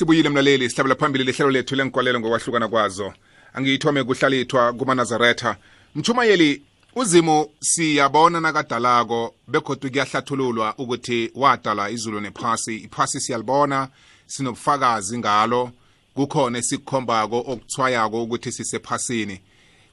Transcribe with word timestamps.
sibuyile 0.00 0.28
mlaleli 0.28 0.70
sihlabela 0.70 0.94
phambili 0.94 1.24
lihlelo 1.24 1.50
lethu 1.50 1.76
lenkolelo 1.76 2.20
ngokwahlukana 2.20 2.68
kwazo. 2.68 3.12
Angiyithome 3.54 4.04
kuhlalithwa 4.04 4.72
kumanazaretha. 4.72 5.56
Mchumayeli 5.94 6.62
uzimo 6.96 7.50
siyabona 7.60 8.40
nakadalako 8.40 9.34
begodwa 9.48 9.90
kuyahlathululwa 9.90 10.74
ukuthi 10.78 11.30
wadala 11.34 11.90
izulu 11.90 12.20
nephasi. 12.20 12.76
Iphasi 12.76 13.20
siyalibona 13.20 13.88
sinobufakazi 14.26 15.18
ngalo. 15.18 15.70
Kukhona 16.14 16.58
esikukhombako 16.58 17.38
okuthwayako 17.38 18.22
ukuthi 18.22 18.52
sisephasini. 18.52 19.40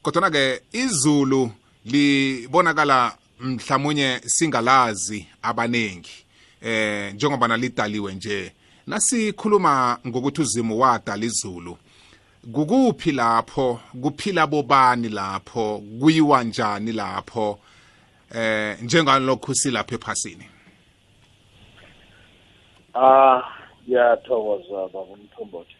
Kodwana-ke 0.01 0.61
izulu 0.71 1.51
libonakala 1.85 3.17
mhlawumunye 3.39 4.21
singalazi 4.25 5.27
abaningi 5.41 6.11
eh 6.61 7.13
njengoba 7.13 7.47
nalidaliwe 7.47 8.15
nje. 8.15 8.51
Nasikhuluma 8.87 9.99
ngokuthi 10.07 10.41
uzimo 10.41 10.77
wadala 10.77 11.25
izulu. 11.25 11.77
Kukuphi 12.53 13.11
lapho? 13.11 13.79
Kuphila 14.01 14.47
bobani 14.47 15.09
lapho? 15.09 15.83
Kuyiwa 15.99 16.43
njani 16.43 16.91
lapho? 16.91 17.59
Eh 18.35 18.81
njengalokhu 18.81 19.55
silapha 19.55 19.95
ephasini. 19.95 20.45
Ah 22.95 23.41
ngiyathokoza 23.83 24.87
baba 24.93 24.99
umthombothi. 24.99 25.75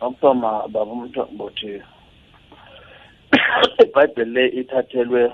Awuthoma 0.00 0.68
baba 0.68 0.92
umthombothi. 0.92 1.82
iBhayibheli 3.82 4.32
le 4.32 4.48
ithathelwe 4.60 5.32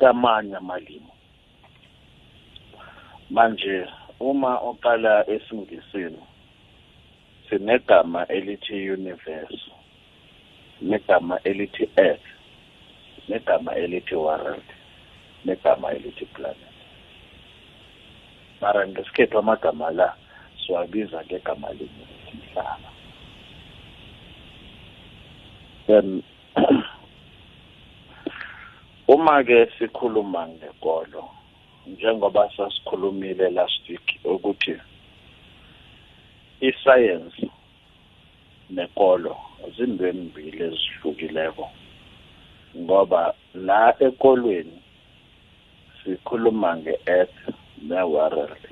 kamanye 0.00 0.56
amalimi. 0.56 1.12
Manje 3.30 3.86
uma 4.20 4.58
oqala 4.60 5.24
esingisini 5.30 6.22
sinegama 7.48 8.26
elithi 8.26 8.90
universe 8.90 9.70
negama 10.80 11.38
elithi 11.44 11.88
earth 11.96 12.26
negama 13.28 13.72
elithi 13.74 14.14
world 14.14 14.64
negama 15.44 15.92
elithi 15.92 16.24
planet. 16.24 16.74
Mara 18.60 18.86
ngesikhethu 18.88 19.38
amagama 19.38 19.90
la 19.90 20.16
siwabiza 20.66 21.24
ngegama 21.24 21.72
linye 21.72 22.06
mhlaba. 22.34 22.90
Then 25.86 26.22
uma 29.08 29.44
ke 29.44 29.68
sikhuluma 29.78 30.48
ngekolo 30.48 31.43
njengoba 31.86 32.50
sasikhulumile 32.56 33.50
last 33.50 33.88
week 33.88 34.18
ukuthi 34.24 34.74
iscience 36.60 37.46
nekolo 38.70 39.36
zinto 39.76 40.06
embili 40.06 40.62
ezihlukileko 40.68 41.70
ngoba 42.76 43.34
la 43.54 43.94
ekolweni 44.06 44.78
sikhuluma 46.04 46.76
nge-earth 46.76 47.38
ne-world 47.88 48.64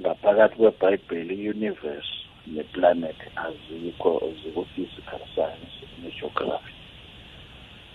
ngaphakathi 0.00 0.56
kwebhayibheli 0.56 1.34
i-universe 1.34 2.12
neplanet 2.54 3.20
azikho 3.44 4.12
ziku-physical 4.42 5.22
science 5.34 5.74
ne-geography. 6.02 6.74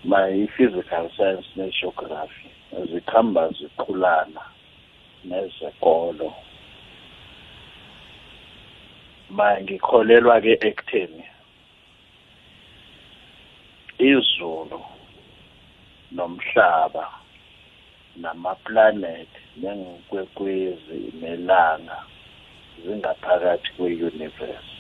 Ma 0.04 0.20
i-physical 0.30 1.10
science 1.16 1.48
ne-geography 1.56 2.50
zikhamba 2.92 3.50
ziqhulana 3.58 4.42
nezekolo 5.24 6.34
ngikholelwa 9.62 10.42
ke 10.42 10.54
ekutheni 10.68 11.26
izulu 14.12 14.80
nomhlaba 16.16 17.06
namaplanet 18.22 19.32
nengikwekwezi 19.62 21.00
nelanga 21.22 21.98
zingaphakathi 22.84 23.70
kwe-universe. 23.78 24.72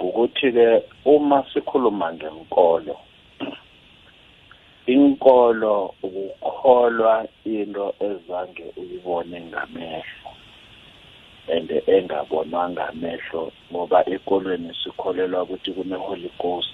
Ukuthi-ke 0.00 0.68
uma 1.04 1.38
sikhuluma 1.52 2.12
ngenkolo 2.12 2.96
inkolo 4.86 5.94
ukukholwa 6.02 7.26
into 7.44 7.94
ezange 8.00 8.64
uyibone 8.76 9.40
ngamehlo 9.40 10.30
and 11.54 11.70
engabonwanga 11.86 12.88
amehlo 12.88 13.52
ngoba 13.72 13.98
ekolweni 14.14 14.74
sikholelwa 14.82 15.42
ukuthi 15.42 15.70
kune-holy 15.72 16.30
ghost 16.40 16.72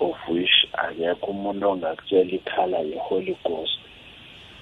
of 0.00 0.16
which 0.28 0.56
akekho 0.72 1.30
umuntu 1.30 1.68
ongakutshela 1.68 2.32
ikhala 2.38 2.78
ye-holy 2.78 3.36
ghost 3.46 3.78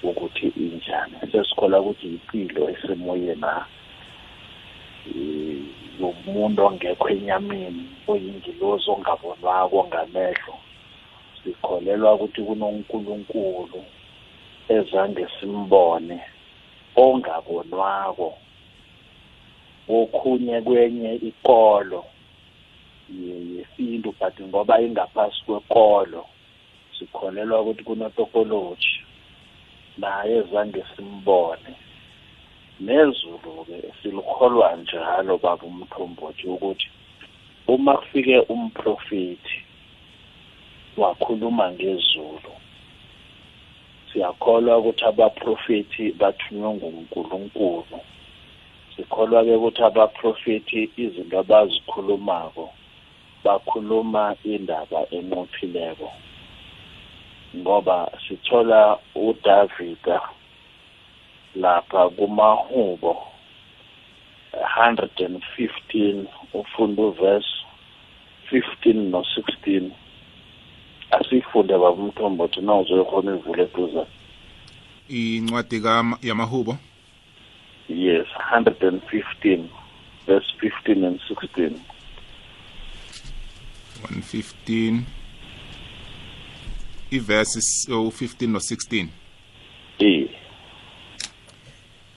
ukuthi 0.03 0.47
injani. 0.63 1.15
Sesikholwa 1.31 1.79
ukuthi 1.81 2.07
yipilo 2.07 2.69
esemoyeni 2.69 3.51
yomuntu 5.99 6.59
ongekho 6.65 7.09
enyameni 7.09 7.83
oyingilozi 8.07 8.87
ongabonwako 8.91 9.77
ngamehlo 9.87 10.55
sikholelwa 11.43 12.13
ukuthi 12.13 12.41
kunonkulunkulu 12.41 13.81
ezange 14.69 15.27
simbone 15.39 16.21
ongabonwako. 16.95 18.37
Okhunye 19.89 20.61
kwenye 20.61 21.15
ikolo 21.15 22.05
yesintu 23.09 24.15
but 24.19 24.35
ngoba 24.41 24.81
ingaphasi 24.81 25.43
kwekolo 25.45 26.25
sikholelwa 26.99 27.61
ukuthi 27.61 27.83
kunotopology 27.83 28.93
naye 29.97 30.35
ezange 30.37 30.83
simbone. 30.95 31.71
Nezulu-ke 32.79 33.93
silikholwa 34.01 34.75
njalo 34.75 35.37
baba 35.37 35.63
umthombothi 35.63 36.47
ukuthi 36.47 36.87
uma 37.67 37.97
kufike 37.97 38.39
umprofethi 38.39 39.57
wakhuluma 41.01 41.65
ngezulu. 41.71 42.53
Siyakholwa 44.09 44.77
ukuthi 44.77 45.03
abaprofethi 45.11 46.05
bathunywe 46.19 46.69
ngunkulunkulu. 46.77 47.97
Sikholwa-ke 48.93 49.53
ukuthi 49.55 49.81
abaprofethi 49.89 50.79
izinto 51.03 51.35
abazikhulumako 51.43 52.65
bakhuluma 53.43 54.23
indaba 54.53 54.99
enqophileko. 55.17 56.09
Ngoba 57.59 57.97
sithola 58.23 58.81
udavida 59.27 60.17
lapha 61.55 62.09
kumahubo 62.09 63.13
115 64.53 66.25
ufunda 66.53 67.01
uverse 67.01 67.53
15 68.51 69.11
no-16 69.11 69.91
asifunde 71.11 71.73
baba 71.73 71.89
umthombothi 71.89 72.61
na 72.61 72.75
uzokhona 72.75 73.35
ivule 73.35 73.63
eduza 73.63 74.05
incwadi 75.09 75.81
yamahubo? 76.21 76.77
Yes 77.89 78.27
115 78.53 79.63
verse 80.27 80.47
15 80.61 81.05
and 81.07 81.19
16 81.29 81.71
115 84.03 85.01
iverse 87.11 87.59
u-15 87.91 88.47
no-16 88.47 89.07
eh 89.99 90.29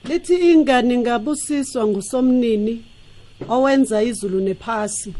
lithi 0.09 0.51
ingane 0.51 0.97
ngabusiswa 0.97 1.87
ngusomnini 1.87 2.83
owenza 3.49 4.03
izulu 4.03 4.39
nephasi. 4.39 5.13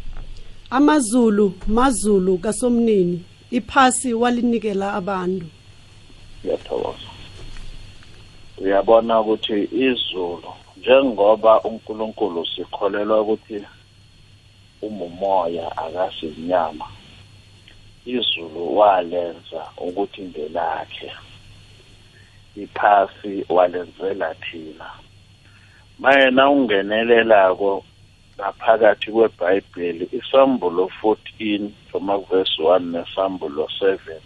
Amazulu 0.69 1.53
mazulu 1.67 2.37
kasomnini. 2.37 3.23
Iphasi 3.57 4.13
walinikela 4.13 4.93
abantu. 4.93 5.47
Ngiyathokoza. 6.39 7.09
Uyabona 8.61 9.13
ukuthi 9.21 9.57
izulu 9.87 10.51
njengoba 10.77 11.61
uNkulunkulu 11.67 12.45
sikholelwa 12.51 13.21
ukuthi 13.21 13.57
umumoya 14.81 15.77
akasinyama 15.77 16.87
izulu 18.05 18.77
walenza 18.77 19.61
ukuthi 19.77 20.21
ngelakhe. 20.21 21.11
Iphasi 22.63 23.45
walenzela 23.49 24.35
thina. 24.43 24.87
Mayena 25.99 26.49
ungenelelako 26.49 27.83
ngaphakathi 28.37 29.11
kweBhayibheli 29.11 30.05
isambulo 30.19 30.91
14 31.01 31.69
from 31.89 32.07
verse 32.29 32.55
1 32.59 32.79
nesambulo 32.91 33.69
7 33.81 34.19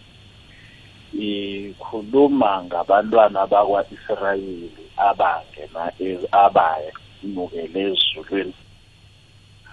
ikhuluma 1.12 2.64
ngabantwana 2.64 3.46
bakwaIsrayeli 3.46 4.84
abangena 4.96 5.92
abaya 6.32 6.92
nukele 7.22 7.80
ezulwini. 7.90 8.54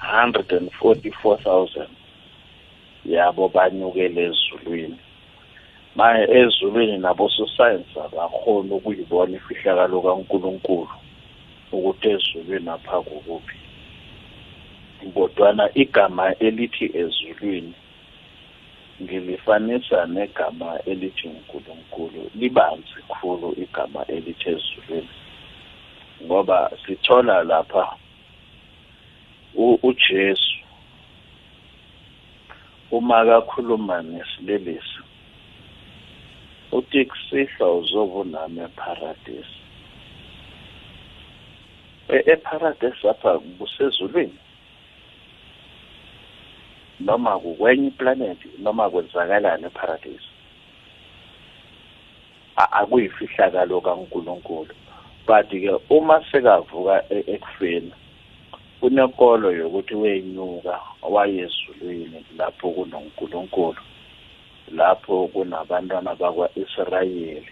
144000 0.02 1.88
yabo 3.06 3.50
banyukele 3.50 4.22
ezulwini. 4.30 5.00
Manje 5.96 6.26
ezulwini 6.40 6.98
nabo 6.98 7.30
sosayensi 7.30 8.00
abakhona 8.00 8.76
ukuyibona 8.76 9.38
ifihlakalo 9.38 10.02
kaNkuluNkulu 10.02 10.96
ukuthi 11.72 12.08
ezulwini 12.10 12.70
apha 12.70 13.02
kukuphi. 13.02 13.67
Kodwana 15.14 15.70
igama 15.74 16.36
elithi 16.36 16.86
ezulwini 16.98 17.74
ngilifanisa 19.02 20.06
negama 20.06 20.80
elithi 20.86 21.28
uNkulunkulu 21.28 22.32
libanzi 22.36 23.00
khulu 23.08 23.56
igama 23.64 24.06
elithi 24.06 24.50
ezulwini. 24.50 25.10
Ngoba 26.24 26.72
sithola 26.86 27.44
lapha 27.44 27.96
u- 29.56 29.80
uJesu 29.84 30.58
uma 32.92 33.26
kakhuluma 33.26 34.02
nesilelesi 34.02 35.00
uthi 36.72 37.06
kusihlwa 37.06 37.76
uzobunami 37.78 38.60
eparadise. 38.62 39.54
E- 42.10 42.24
eparadise 42.32 43.10
apha 43.10 43.40
kusezulwini? 43.40 44.38
Noma 47.00 47.40
kukwenye 47.40 47.88
iplanet 47.88 48.38
noma 48.60 48.90
kwenzakalani 48.90 49.66
eparadise 49.66 50.26
A- 52.58 52.72
akuyifihlakalo 52.72 53.82
kaNkuluNkulu. 53.82 54.74
But 55.28 55.50
ke 55.50 55.72
uma 55.90 56.24
sekavuka 56.32 57.04
e- 57.10 57.24
ekufeni 57.28 57.94
kunenkolo 58.80 59.52
yokuthi 59.52 59.96
wenyuka 59.96 60.80
wayezulwini 61.02 62.26
lapho 62.38 62.72
kunoNkulunkulu 62.72 63.82
lapho 64.72 65.28
kunabantwana 65.28 66.16
bakwa-Israyeli 66.16 67.50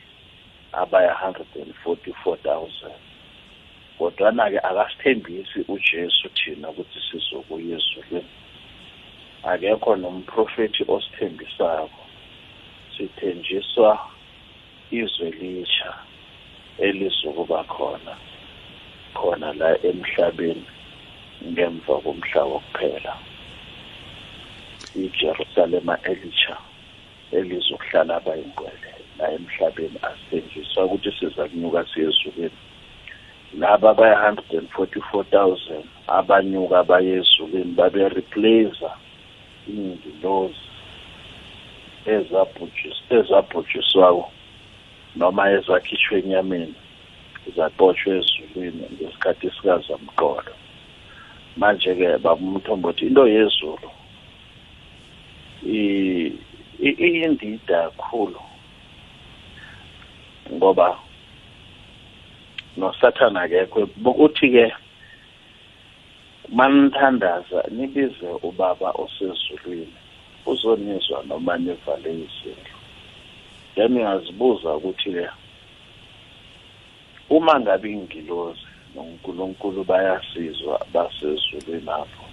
abaya 0.73 1.13
144,000 1.13 2.91
kodwana 3.97 4.49
ke 4.51 4.59
akasithembisi 4.59 5.59
uJesu 5.67 6.29
thina 6.29 6.69
ukuthi 6.69 6.99
sizokuya 7.11 7.77
ezulwini. 7.77 8.29
Akekho 9.51 9.95
nomprofeti 9.95 10.83
osithembisayo 10.87 11.89
sithenjiswa 12.97 13.99
izwe 14.91 15.29
lisha 15.39 15.93
elizokuba 16.77 17.63
khona 17.63 18.13
khona 19.13 19.53
la 19.53 19.69
emhlabeni 19.89 20.65
ngemva 21.49 21.93
komhlaba 22.03 22.45
wokuphela. 22.51 23.13
iJerusalema 24.95 25.95
elisha 26.11 26.57
elizokuhlala 27.31 28.15
abayingcwele 28.15 28.91
la 29.17 29.25
emhlabeni 29.31 29.97
asithenjiswa 30.09 30.85
ukuthi 30.85 31.11
siza 31.19 31.43
kunyuka 31.49 31.85
siyezulwini 31.93 32.59
laba 33.59 33.93
baya-144,000 33.93 35.83
abanyuka 36.07 36.83
bayezulwini 36.83 37.71
babe-replacer 37.77 38.95
iy'ngilozi 39.69 40.65
ezabhujis- 42.05 43.03
ezabhujiswayo 43.09 44.25
noma 45.15 45.43
ezakhitshwe 45.55 46.19
enyameni 46.19 46.75
zabotshwe 47.55 48.09
ezulwini 48.19 48.85
ngesikhathi 48.93 49.47
sikazamqolo 49.55 50.53
manje-ke 51.57 52.17
babumthombothi 52.23 53.05
into 53.07 53.23
yezulu 53.27 53.89
i- 55.65 56.33
i- 56.87 56.97
iyindida 57.07 57.89
kakhulu 57.89 58.41
ngoba 60.53 60.87
nosathana 62.77 63.41
akekho 63.41 63.79
bokuthi-ke 64.03 64.65
manithandaza 66.49 67.63
nibize 67.71 68.29
ubaba 68.43 68.91
osezulwini 68.91 69.97
uzonizwa 70.45 71.23
noma 71.23 71.57
nivale 71.57 72.11
izindlu 72.25 72.77
then 73.75 73.97
uyazibuza 73.97 74.75
ukuthi-ke 74.75 75.29
uma 77.29 77.59
ngabe 77.59 77.91
ingilozi 77.91 78.67
nonkulunkulu 78.95 79.83
bayasizwa 79.83 80.85
basezulwini 80.93 81.89
apho 81.89 82.25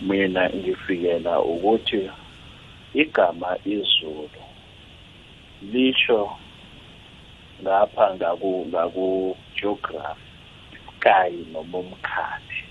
mina 0.00 0.50
ngifikela 0.50 1.40
ukuthi 1.40 2.10
igama 2.94 3.58
izulu 3.64 4.42
lisho 5.72 6.30
ngapha 7.62 8.14
ngaku 8.14 8.66
ngaku 8.68 9.36
geography 9.56 10.26
sky 10.96 11.32
noma 11.52 11.78
umkhathi 11.78 12.65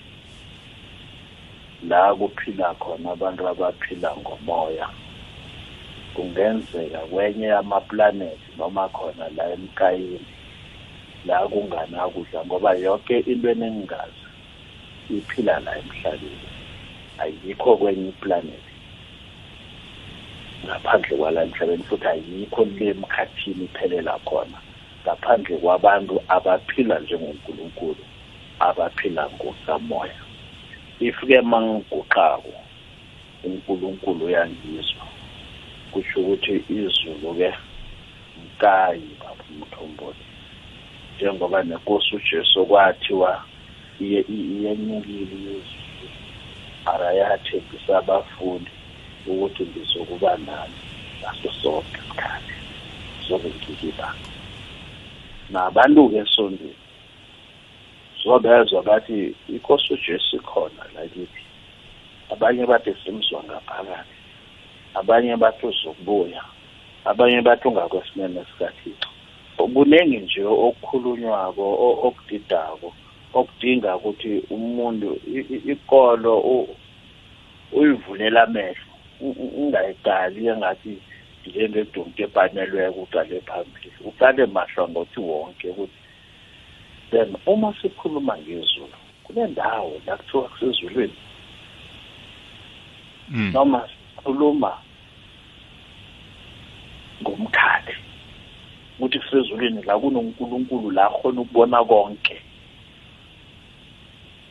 la 1.81 2.16
kuphila 2.16 2.75
khona 2.75 3.12
abantu 3.12 3.48
abaphila 3.48 4.18
ngomoya. 4.18 4.89
Kungenzeka 6.13 7.07
kwenye 7.07 7.51
amaplanet 7.54 8.42
noma 8.57 8.89
khona 8.89 9.30
la 9.30 9.54
emkayini 9.54 10.36
la 11.24 11.48
kunganakudla 11.50 12.45
ngoba 12.45 12.74
yonke 12.75 13.19
into 13.19 13.50
eningazi 13.51 14.27
iphila 15.10 15.60
la 15.60 15.77
emhlabeni. 15.80 16.50
Ayikho 17.18 17.78
kwenye 17.78 18.10
iplanet 18.10 18.66
ngaphandle 20.66 21.18
kwala 21.18 21.44
emhlabeni 21.44 21.83
futhi 21.83 22.07
ayikho 22.07 22.66
le 22.66 22.86
emkhathini 22.89 23.66
iphelela 23.66 24.19
khona. 24.19 24.62
Ngaphandle 25.04 25.57
kwabantu 25.60 26.16
abaphila 26.28 27.00
njengonkulunkulu 27.00 28.06
abaphila 28.60 29.30
ngokamoya 29.31 30.25
if-ke 31.00 31.42
mangiguqako 31.42 32.53
unkulunkulu 33.44 34.25
uyangizwa. 34.25 35.06
Kusho 35.92 36.19
ukuthi 36.21 36.65
izulu-ke 36.69 37.53
mkayi 38.36 39.15
baba 39.19 39.44
umthombothi. 39.50 40.25
Njengoba 41.15 41.63
nenkosi 41.63 42.15
ujesu 42.15 42.65
kwathiwa 42.68 43.45
iye- 43.99 44.25
i- 44.28 44.47
iyenyukile 44.56 45.35
izulu 45.35 46.09
arayathembisa 46.85 47.97
abafundi 47.97 48.71
ukuthi 49.25 49.64
ngizokuba 49.68 50.37
nani 50.37 50.78
ngaso 51.19 51.52
sonke 51.52 51.99
isikhathi. 52.02 52.56
Zobe 53.28 53.49
ngikibanga 53.49 54.30
nabantu-ke 55.49 56.18
esondweni 56.18 56.84
zobezwa 58.25 58.81
bathi 58.83 59.35
inkosi 59.49 59.94
ujesu 59.94 60.35
ikhona 60.35 60.83
lakithi 60.95 61.41
abanye 62.29 62.65
bathi 62.65 62.95
simzwa 63.05 63.44
ngaphakathi. 63.44 64.15
Abanye 64.94 65.35
bathi 65.37 65.65
uzokubuya. 65.65 66.44
Abanye 67.05 67.41
bathi 67.41 67.67
ungakwesinene 67.67 68.45
sikathixo. 68.45 69.09
Kuningi 69.57 70.17
nje 70.17 70.44
okukhulunywako 70.44 71.63
o- 71.85 71.99
okudidako 72.07 72.94
okudinga 73.33 73.95
ukuthi 73.95 74.44
umuntu 74.49 75.19
i- 75.27 75.47
i- 75.55 75.63
ikolo 75.71 76.39
u- 76.39 76.75
uyivulela 77.71 78.44
amehlo 78.44 78.91
u- 79.21 79.35
u- 79.44 79.53
ungayiqali 79.61 80.47
engathi 80.47 81.01
njengedumpu 81.45 82.21
epanelweko 82.21 82.99
uqale 83.05 83.41
phambili. 83.41 83.91
Uqale 84.05 84.45
mahlangothi 84.45 85.19
wonke 85.19 85.69
ukuthi 85.69 86.05
then 87.12 87.35
uma 87.45 87.74
sikhuluma 87.81 88.38
ngezulu 88.38 88.94
kule 89.24 89.47
ndawo 89.47 90.02
la 90.07 90.18
kuthiwa 90.18 90.50
kusezulwini 90.50 91.14
Mm. 93.30 93.52
noma 93.54 93.90
sikhuluma 93.90 94.78
ngomkhathi 97.21 97.95
ukuthi 99.00 99.19
kusezulwini 99.19 99.83
la 99.83 100.00
kunonkulunkulu 100.00 100.92
la 100.92 101.09
khona 101.09 101.42
ukubona 101.42 101.83
konke 101.83 102.42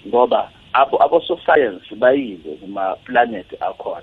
ngoba 0.08 0.50
abo 0.73 1.02
abososayensi 1.02 1.94
bayile 1.94 2.56
kuma 2.61 2.96
planet 3.04 3.46
akhona 3.62 4.02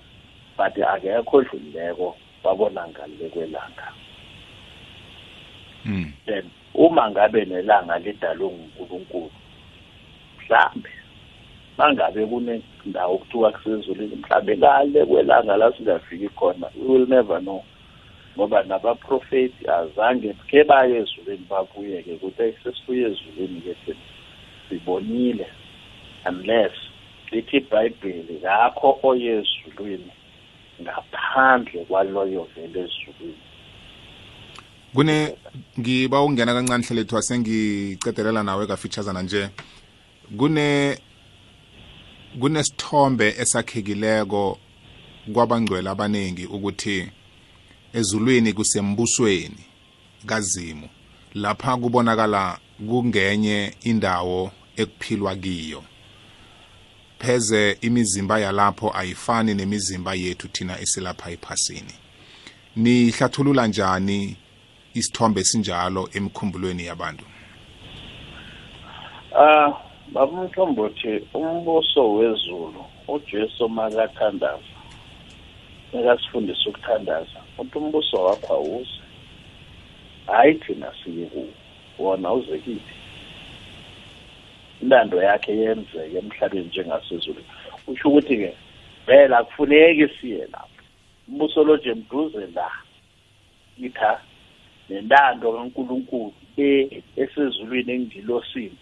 but 0.58 0.78
akekho 0.84 1.38
odlulileko 1.38 2.18
babona 2.44 2.88
ngale 2.88 3.30
kwelanga 3.30 3.94
Mm. 5.86 6.14
then 6.26 6.50
uma 6.74 7.12
ngabe 7.12 7.46
nelanga 7.46 8.00
lidalwe 8.00 8.48
ngunkulunkulu 8.48 9.32
mhlambe 10.38 10.92
mangabe 11.78 12.26
kunendawo 12.26 13.18
kuthiwa 13.18 13.52
kusezulwini 13.52 14.16
mhlambe 14.16 14.58
ngale 14.58 15.06
kwelanga 15.06 15.58
la 15.58 15.74
singafiki 15.74 16.30
khona 16.30 16.68
we 16.76 16.88
will 16.88 17.08
never 17.10 17.40
know. 17.42 17.64
Ngoba 18.36 18.64
nabaprofeti 18.64 19.70
azange 19.70 20.34
ke 20.48 20.64
baye 20.64 20.96
ezulwini 20.98 21.46
babuye-ke 21.50 22.14
ukuthi 22.14 22.54
sesibuye 22.64 23.08
ezulwini-ke 23.08 23.74
thina. 23.86 24.06
Sibonile 24.70 25.48
unless 26.26 26.74
lithi 27.32 27.58
ibhayibheli 27.58 28.40
kakho 28.44 29.00
oye 29.04 29.32
ezulwini 29.40 30.12
ngaphandle 30.82 31.86
kwaloyo 31.86 32.48
vele 32.56 32.80
ezulwini. 32.80 33.51
Kune 34.94 35.36
ngiba 35.80 36.22
ungena 36.22 36.54
kancane 36.54 36.84
hlelethu 36.84 37.22
sengicedelela 37.22 38.44
nawe 38.44 38.68
kafeaturesana 38.68 39.22
nje. 39.22 39.50
Kune 40.38 40.98
kunesithombe 42.40 43.36
esakhekileko 43.38 44.58
kwabangcwele 45.34 45.90
abaningi 45.90 46.46
ukuthi 46.46 47.12
ezulwini 47.94 48.54
kusembusweni 48.54 49.64
kazimu 50.26 50.90
lapha 51.34 51.78
kubonakala 51.78 52.60
kungenye 52.88 53.74
indawo 53.82 54.52
ekuphilwa 54.76 55.36
kiyo. 55.36 55.84
Pheze 57.20 57.78
imizimba 57.82 58.40
yalapho 58.40 58.92
ayifani 58.98 59.54
nemizimba 59.54 60.14
yethu 60.14 60.48
thina 60.48 60.80
esilapha 60.80 61.32
ephasini. 61.32 61.94
Nihlathulula 62.76 63.68
njani 63.68 64.38
isithombe 64.94 65.44
sinjalo 65.44 66.10
emkhumbulweni 66.14 66.86
yabantu 66.86 67.26
Ah, 69.34 69.72
baba 70.14 70.44
Mthombothi, 70.44 71.22
umbuso 71.34 72.14
wezulu 72.14 72.86
uJesu 73.08 73.70
makathandaza. 73.70 74.64
Ekasifundisa 75.94 76.70
ukuthandaza. 76.70 77.40
Uthi 77.58 77.78
umbuso 77.78 78.24
wakho 78.24 78.54
awuze. 78.54 79.02
Hayi 80.28 80.54
thina 80.54 80.94
siye 81.04 81.26
kuwo. 81.26 81.48
Wona 82.00 82.34
uze 82.34 82.60
kithi. 82.60 82.96
Intando 84.82 85.24
yakhe 85.24 85.58
yenzeke 85.58 86.18
emhlabeni 86.18 86.68
njengasezulu. 86.68 87.44
Usho 87.88 88.10
ukuthi 88.10 88.38
ke 88.38 88.58
vela 89.08 89.38
akufuneki 89.38 90.08
siye 90.22 90.48
lapho. 90.52 90.84
Umbuso 91.28 91.64
lo 91.64 91.78
nje 91.78 91.94
mduze 91.94 92.48
la. 92.56 92.72
Itha 93.78 94.22
nentando 94.92 95.54
kaNkuluNkulu 95.54 96.34
e 96.58 97.04
esezulwini 97.16 97.92
engilosini 97.92 98.78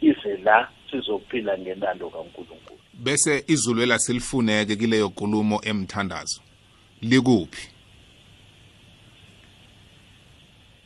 ize 0.00 0.36
la 0.36 0.68
sizophila 0.90 1.58
ngenando 1.58 2.10
kaNkuluNkulu. 2.10 2.78
Bese 2.94 3.44
izulu 3.48 3.82
elasifuneke 3.82 4.76
kileyo 4.76 5.08
nkulumo 5.08 5.60
emthandazo. 5.64 6.40
Likuphi? 7.02 7.68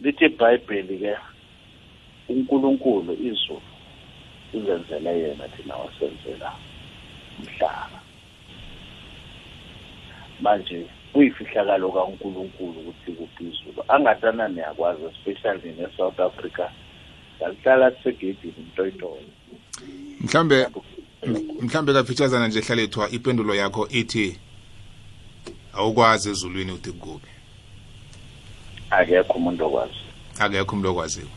Lithi 0.00 0.24
iBhayibheli 0.24 0.98
ke 0.98 1.16
uNkulunkulu 2.28 3.12
izulu 3.12 3.62
uzenzele 4.54 5.18
yena 5.20 5.48
thina 5.48 5.76
wasenzela 5.76 6.52
umhlaba. 7.38 8.00
Manje 10.40 10.86
kuyifihlakalo 11.16 11.92
kaNkulunkulu 11.92 12.80
ukuthi 12.80 13.12
kuphi 13.12 13.44
izulu 13.44 13.84
angatana 13.88 14.48
niyakwazi 14.48 15.04
especially 15.04 15.72
ne-South 15.78 16.20
Africa. 16.20 16.68
Ngalihlala 17.38 17.90
sisegedini 17.90 18.54
mntoyintoyi 18.58 19.26
mhlambe 20.20 20.66
mhlambe 21.60 21.92
kafeaturesana 21.92 22.48
nje 22.48 22.60
hlalethwa 22.60 23.10
ipendulo 23.10 23.54
yakho 23.54 23.88
ithi 23.88 24.38
awukwazi 25.72 26.30
ezulwini 26.30 26.72
uthi 26.72 26.92
kukuphi? 26.92 27.30
Akekho 28.90 29.32
umuntu 29.32 29.64
okwazi. 29.66 30.00
Akekho 30.38 30.72
umuntu 30.72 30.90
okwaziyo. 30.90 31.28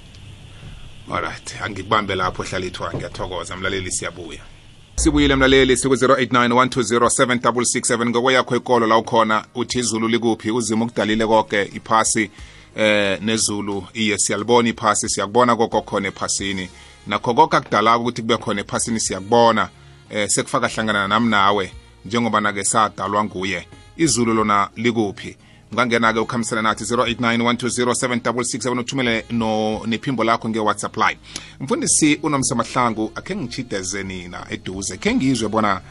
Alright 1.12 1.62
angikubambe 1.62 2.16
lapho 2.16 2.44
hlalethwa 2.44 2.94
ngiyathokoza 2.94 3.58
mlaleli 3.58 3.92
siyabuya. 3.92 4.59
Sibuyile 5.00 5.36
mlaleli 5.36 5.78
siku-089 5.78 8.10
ngokweyakho 8.10 8.56
ikolo 8.56 8.88
la 8.88 8.98
ukhona 8.98 9.46
uthi 9.56 9.80
izulu 9.80 10.08
likuphi? 10.08 10.52
Uzima 10.52 10.86
ukudalile 10.86 11.28
konke 11.28 11.70
iphasi 11.74 12.32
eh 12.76 13.22
nezulu. 13.22 13.84
Iye 13.94 14.18
siyalibona 14.18 14.70
iphasi 14.70 15.10
siyakubona 15.10 15.56
koko 15.56 15.82
khona 15.82 16.08
ephasini. 16.08 16.70
Nakho 17.08 17.34
konke 17.34 17.58
akudalako 17.58 18.02
ukuthi 18.02 18.22
kube 18.22 18.38
khona 18.38 18.62
ephasini 18.62 19.00
siyakubona. 19.00 19.70
Eh 20.10 20.30
sekufaka 20.30 20.68
hlangana 20.68 21.08
nami 21.08 21.30
nawe 21.30 21.72
njengoba 22.06 22.42
nake 22.42 22.64
sadalwa 22.64 23.24
nguye. 23.24 23.68
Izulu 23.98 24.34
lona 24.34 24.70
likuphi? 24.76 25.38
Ungangena-ke 25.72 26.20
ukhambisana 26.20 26.62
nathi 26.62 26.84
0891207667 26.84 28.80
uthumele 28.80 29.26
no 29.32 29.82
nephimbo 29.88 30.24
lakho 30.24 30.50
nge-whatsapp 30.50 30.98
line. 30.98 31.20
Mfundisi 31.60 32.20
unomsamahlangu 32.24 33.12
akhe 33.16 33.36
ngitshideze 33.36 34.04
nina 34.04 34.46
eduze. 34.50 34.98
Khe 34.98 35.16
ngizwe 35.16 35.50
bona 35.50 35.82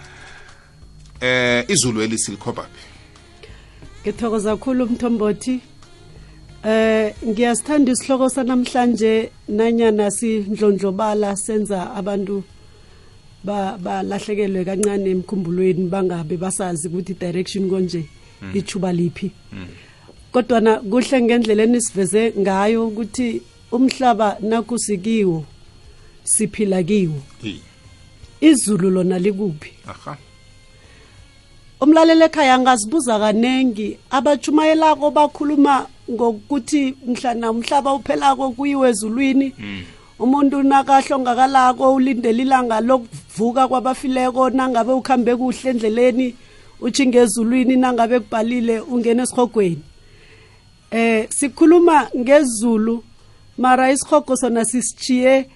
eh 1.21 1.65
izulu 1.69 2.03
elisilikhobaphi 2.03 2.83
ngithokoza 4.03 4.57
kakhulu 4.57 4.85
umthombothi 4.85 5.61
eh 6.65 7.15
ngiyasithanda 7.29 7.93
isihloko 7.93 8.29
sanamhlanje 8.29 9.31
nanyana 9.49 10.11
sindlondlobala 10.11 11.37
senza 11.37 11.95
abantu 11.95 12.45
ba 13.45 13.79
balahlekelwe 13.79 14.65
kancane 14.65 15.11
emkhumbulweni 15.11 15.89
bangabe 15.89 16.37
basazi 16.37 16.89
ukuthi 16.89 17.15
direction 17.15 17.69
konje 17.71 18.03
ichuba 18.55 18.93
liphi. 18.93 19.31
Kodwa 20.33 20.61
na 20.61 20.77
kuhle 20.77 21.23
ngendlela 21.23 21.63
enisiveze 21.63 22.33
ngayo 22.39 22.87
ukuthi 22.89 23.43
umhlaba 23.73 24.37
nakusikiwo 24.41 25.45
siphila 26.25 26.83
kiwo. 26.83 27.23
Izulu 28.41 28.91
lona 28.91 29.19
likuphi? 29.19 29.73
Aha. 29.87 30.17
Umlaleli 31.81 32.25
ekhaya 32.25 32.55
angazibuza 32.55 33.19
kanengi 33.19 33.99
abatshumayelako 34.11 35.11
bakhuluma 35.11 35.87
ngokuthi 36.11 36.95
mhlana 37.07 37.51
umhlaba 37.51 37.95
uphelako 37.95 38.51
kuyiwe 38.51 38.91
ezulwini. 38.91 39.55
Umuntu 40.19 40.63
nakahlongakalako 40.63 41.95
ulindele 41.95 42.43
ilanga 42.43 42.81
lokuvuka 42.81 43.69
kwabafileko 43.69 44.51
nangabe 44.51 44.93
ukhambe 44.93 45.37
kuhle 45.37 45.71
endleleni 45.71 46.35
utshinge 46.81 47.19
ezulwini 47.19 47.77
nangabe 47.77 48.21
kubhalile 48.21 48.81
ungena 48.81 49.23
esihogweni 49.23 49.83
eh 50.91 51.27
sikhuluma 51.31 52.09
ngezulu 52.17 53.05
mara 53.59 53.93
isihogo 53.93 54.37
sona 54.37 54.65
sisichiye 54.65 55.47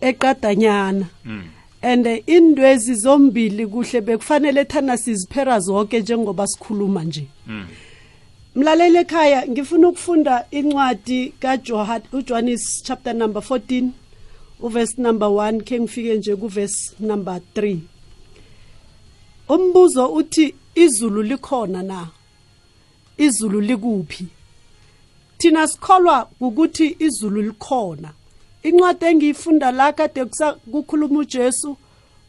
eqadanyana. 0.00 1.06
And 1.82 2.06
indwezi 2.26 2.94
zombili 2.94 3.66
kuhle 3.66 4.00
bekufanele 4.00 4.64
thana 4.64 4.96
siziphera 4.96 5.60
zonke 5.60 6.00
njengoba 6.00 6.46
sikhuluma 6.46 7.04
nje. 7.04 7.26
Mlaleli 8.54 8.98
ekhaya 8.98 9.48
ngifuna 9.48 9.88
ukufunda 9.88 10.46
incwadi 10.50 11.34
kaJohannes 11.40 12.82
chapter 12.82 13.14
number 13.14 13.42
14 13.42 13.88
uverse 14.60 15.02
number 15.02 15.28
1 15.28 15.62
ke 15.62 15.80
ngifike 15.80 16.14
nje 16.14 16.36
kuverse 16.36 16.94
number 17.00 17.40
3 17.56 17.76
umbuzo 19.48 20.08
uthi 20.08 20.54
izulu 20.74 21.22
likhona 21.22 21.82
na? 21.82 22.08
Izulu 23.18 23.60
likuphi? 23.60 24.26
Thina 25.38 25.66
sikholwa 25.66 26.28
ukuthi 26.40 26.96
izulu 26.98 27.42
likhona. 27.42 28.12
Incwadi 28.62 29.04
engiyifunda 29.04 29.70
la 29.70 29.92
kade 29.92 30.24
kukhuluma 30.70 31.18
uJesu 31.18 31.76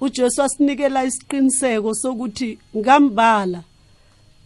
uJesu 0.01 0.43
asinikela 0.43 1.05
isiqiniseko 1.05 1.93
sokuthi 1.93 2.59
ngambala 2.77 3.63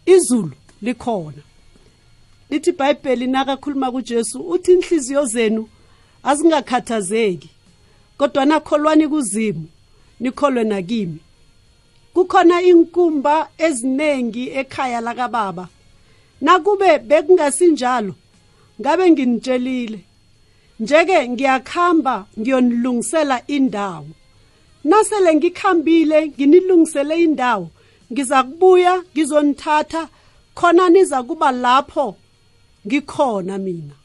izulu 0.05 0.55
likhona. 0.81 1.41
Lithi 2.49 2.69
iBhayibheli 2.69 3.27
nakakhuluma 3.27 3.91
kuJesu 3.91 4.39
uthi 4.39 4.71
inhliziyo 4.73 5.25
zenu 5.25 5.69
azingakhathazeki 6.23 7.49
kodwa 8.17 8.45
nakholwani 8.45 9.07
kuzimu 9.07 9.67
nikholwe 10.19 10.63
nakimi. 10.63 11.19
Kukhona 12.13 12.61
inkumba 12.61 13.49
eziningi 13.57 14.49
ekhaya 14.59 15.01
lakababa. 15.01 15.67
Nakube 16.41 16.99
bekungasinjalo 16.99 18.13
ngabe 18.81 19.11
nginitshelile 19.11 19.99
njeke 20.79 21.29
ngiyakhamba 21.29 22.25
ngiyonilungisela 22.39 23.47
indawo. 23.47 24.07
Nasele 24.83 25.35
ngikhambile 25.35 26.27
nginilungisele 26.27 27.23
indawo 27.23 27.67
ngiza 28.13 28.43
kubuya 28.43 29.03
ngizonithatha 29.13 30.07
khona 30.55 30.89
niza 30.89 31.23
kuba 31.23 31.51
lapho 31.51 32.15
ngikhona 32.87 33.57
mina. 33.57 33.95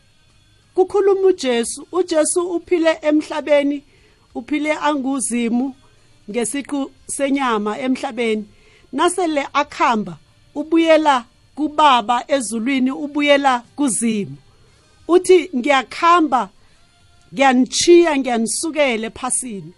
Kukhuluma 0.75 1.29
uJesu 1.29 1.87
uJesu 1.93 2.41
uphile 2.51 2.99
emhlabeni 3.03 3.83
uphile 4.35 4.73
anguzimu 4.73 5.75
ngesiqu 6.31 6.91
senyama 7.07 7.79
emhlabeni. 7.79 8.45
Nasele 8.93 9.47
akhamba 9.53 10.19
ubuyela 10.55 11.25
kubaba 11.57 12.25
ezulwini 12.29 12.91
ubuyela 12.91 13.63
kuzimu 13.77 14.37
uthi 15.09 15.51
ngiyakhamba 15.57 16.49
ngiyanichiya 17.33 18.19
ngiyanisukele 18.19 19.07
ephasini. 19.07 19.73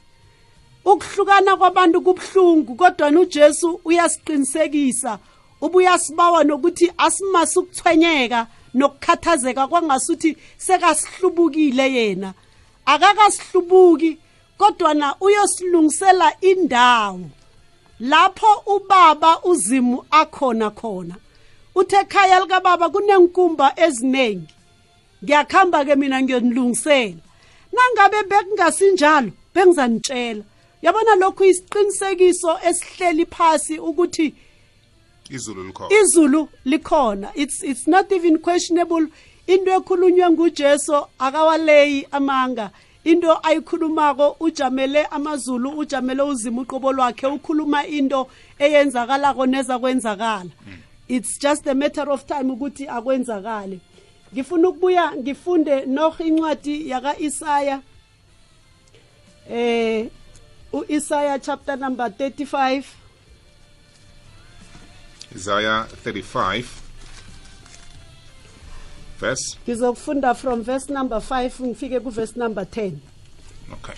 Ukuhlukana 0.84 1.56
kwabantu 1.56 2.00
kubhlungu 2.00 2.74
kodwa 2.74 3.08
uJesu 3.08 3.80
uyasiqinisekisa 3.84 5.18
ubuyasibawa 5.60 6.44
nokuthi 6.44 6.92
asimase 6.98 7.58
ukuthwenyeka 7.58 8.46
nokukhathazeka 8.74 9.66
kwangasuthi 9.66 10.36
sekasihlubukile 10.58 11.92
yena. 11.94 12.34
Akakasihlubuki 12.86 14.18
kodwa 14.58 14.94
na 14.94 15.16
uyosilungisela 15.20 16.40
indawo 16.40 17.20
lapho 18.00 18.62
ubaba 18.66 19.42
uzimu 19.44 20.04
akhona 20.10 20.70
khona? 20.70 21.14
Uthe 21.74 21.96
ekhaya 21.96 22.40
likababa 22.40 22.88
kunenkumba 22.88 23.72
eziningi 23.76 24.54
ngiyakhamba 25.24 25.84
ke 25.84 25.96
mina 25.96 26.22
ngiyonilungisela. 26.22 27.20
Nangabe 27.72 28.22
bekungasinjalo 28.30 29.32
bengizanitshela. 29.54 30.42
Yabona 30.82 31.14
lokhu 31.14 31.44
isiqinisekiso 31.44 32.58
esihleli 32.68 33.26
phasi 33.26 33.78
ukuthi 33.78 34.34
izulu 35.30 35.62
likhona. 35.64 35.90
Izulu 36.00 36.48
likhona. 36.64 37.28
It's 37.34 37.62
it's 37.62 37.86
not 37.86 38.12
even 38.12 38.38
questionable. 38.38 39.06
Into 39.46 39.70
ekhulunywe 39.70 40.30
nguJesu 40.30 41.06
akawaleyi 41.18 42.06
amanga. 42.12 42.70
Into 43.06 43.46
ayikhulumako 43.46 44.36
ujamele 44.40 45.04
amazulu 45.06 45.70
ujamele 45.78 46.22
uzima 46.22 46.60
uqobo 46.62 46.92
lwakhe 46.92 47.26
ukhuluma 47.26 47.86
into 47.86 48.28
eyenzakalako 48.58 49.46
neza 49.46 49.78
kwenzakala 49.78 50.50
it's 51.08 51.38
just 51.38 51.66
a 51.66 51.74
matter 51.74 52.10
of 52.10 52.24
time 52.26 52.52
ukuthi 52.52 52.88
akwenzakale. 52.88 53.80
Ngifuna 54.34 54.68
ukubuya 54.68 55.12
ngifunde 55.16 55.86
noh 55.86 56.20
incwadi 56.20 56.90
yaka 56.90 57.18
Isaya 57.18 57.80
eh 59.50 60.10
uIsaiah 60.72 61.40
chapter 61.40 61.76
number 61.76 62.08
35 62.08 62.84
isaya 65.36 65.86
35 66.04 66.64
verse? 69.20 69.56
Ngizokufunda 69.66 70.34
from 70.36 70.62
verse 70.62 70.88
number 70.92 71.18
5 71.20 71.50
ngifike 71.60 72.00
ku 72.02 72.10
verse 72.10 72.36
number 72.36 72.64
10 72.64 72.92
okay. 73.72 73.94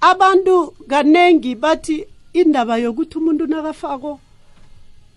Abantu 0.00 0.74
kanengi 0.88 1.54
bathi 1.54 2.06
indaba 2.32 2.76
yokuthi 2.78 3.18
umuntu 3.18 3.46
nakafako 3.46 4.20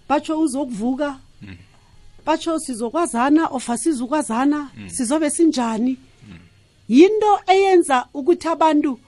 batsho 0.10 0.40
uzokuvuka 0.42 1.20
batsho 2.26 2.60
sizokwazana 2.60 3.48
of 3.48 3.70
asizukwazana 3.70 4.70
sizobe 4.88 5.30
sinjani? 5.30 5.98
Yinto 6.90 7.40
eyenza 7.48 8.06
ukuthi 8.14 8.48
abantu 8.48 9.00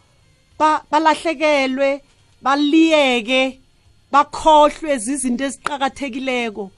ba- 0.59 0.83
balahlekelwe 0.91 2.01
baliyeke 2.41 3.59
bakhohlwe 4.11 4.97
zizinto 4.97 5.43
eziqhakathekileko 5.45 6.71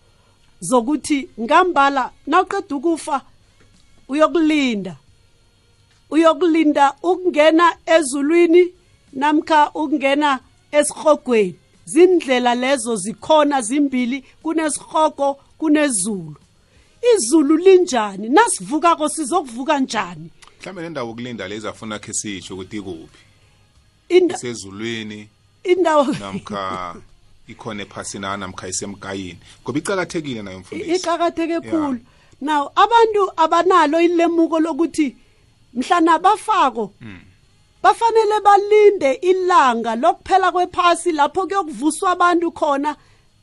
zokuthi 0.64 1.30
ngambala 1.42 2.12
nawuqeda 2.28 2.76
ukufa 2.76 3.22
uyokulinda. 4.08 4.96
Uyokulinda 6.10 6.96
ukungena 7.04 7.76
ezulwini 7.86 8.64
namkha 9.14 9.72
ukungena 9.74 10.40
esihogweni 10.72 11.56
zindlela 11.86 12.56
lezo 12.56 12.96
zikhona 12.96 13.62
zimbili 13.62 14.24
kunesihogo 14.44 15.34
kunezulu. 15.58 16.36
Izulu 17.16 17.58
linjani? 17.58 18.30
Nasivukako 18.30 19.10
sizokuvuka 19.10 19.80
njani? 19.80 20.30
Mhlawumbe 20.60 20.82
nendawo 20.82 21.12
okulinda 21.12 21.48
le 21.48 21.56
izafuna 21.56 22.00
khe 22.00 22.14
sisho 22.14 22.54
ukuthi 22.54 22.78
ikuphi? 22.78 23.20
Isezulwini 24.10 25.30
indawo 25.64 26.08
namkha 26.20 26.96
ikhona 27.48 27.84
ephasina 27.84 28.38
namkha 28.38 28.68
isemgayini 28.68 29.40
ngoba 29.64 29.80
icakathekile 29.80 30.42
nayo 30.42 30.60
mfundisi 30.60 30.96
iqakatheke 30.96 31.60
khulu. 31.62 32.00
Now 32.42 32.72
abantu 32.76 33.32
abanalo 33.38 34.02
ilemuko 34.02 34.60
lokuthi 34.60 35.16
mhlana 35.74 36.20
bafako 36.20 36.94
bafanele 37.84 38.40
balinde 38.44 39.14
ilanga 39.14 39.96
lokuphela 39.96 40.52
kwephasi 40.52 41.12
lapho 41.12 41.48
kuyokuvuswa 41.48 42.12
abantu 42.12 42.52
khona. 42.52 42.96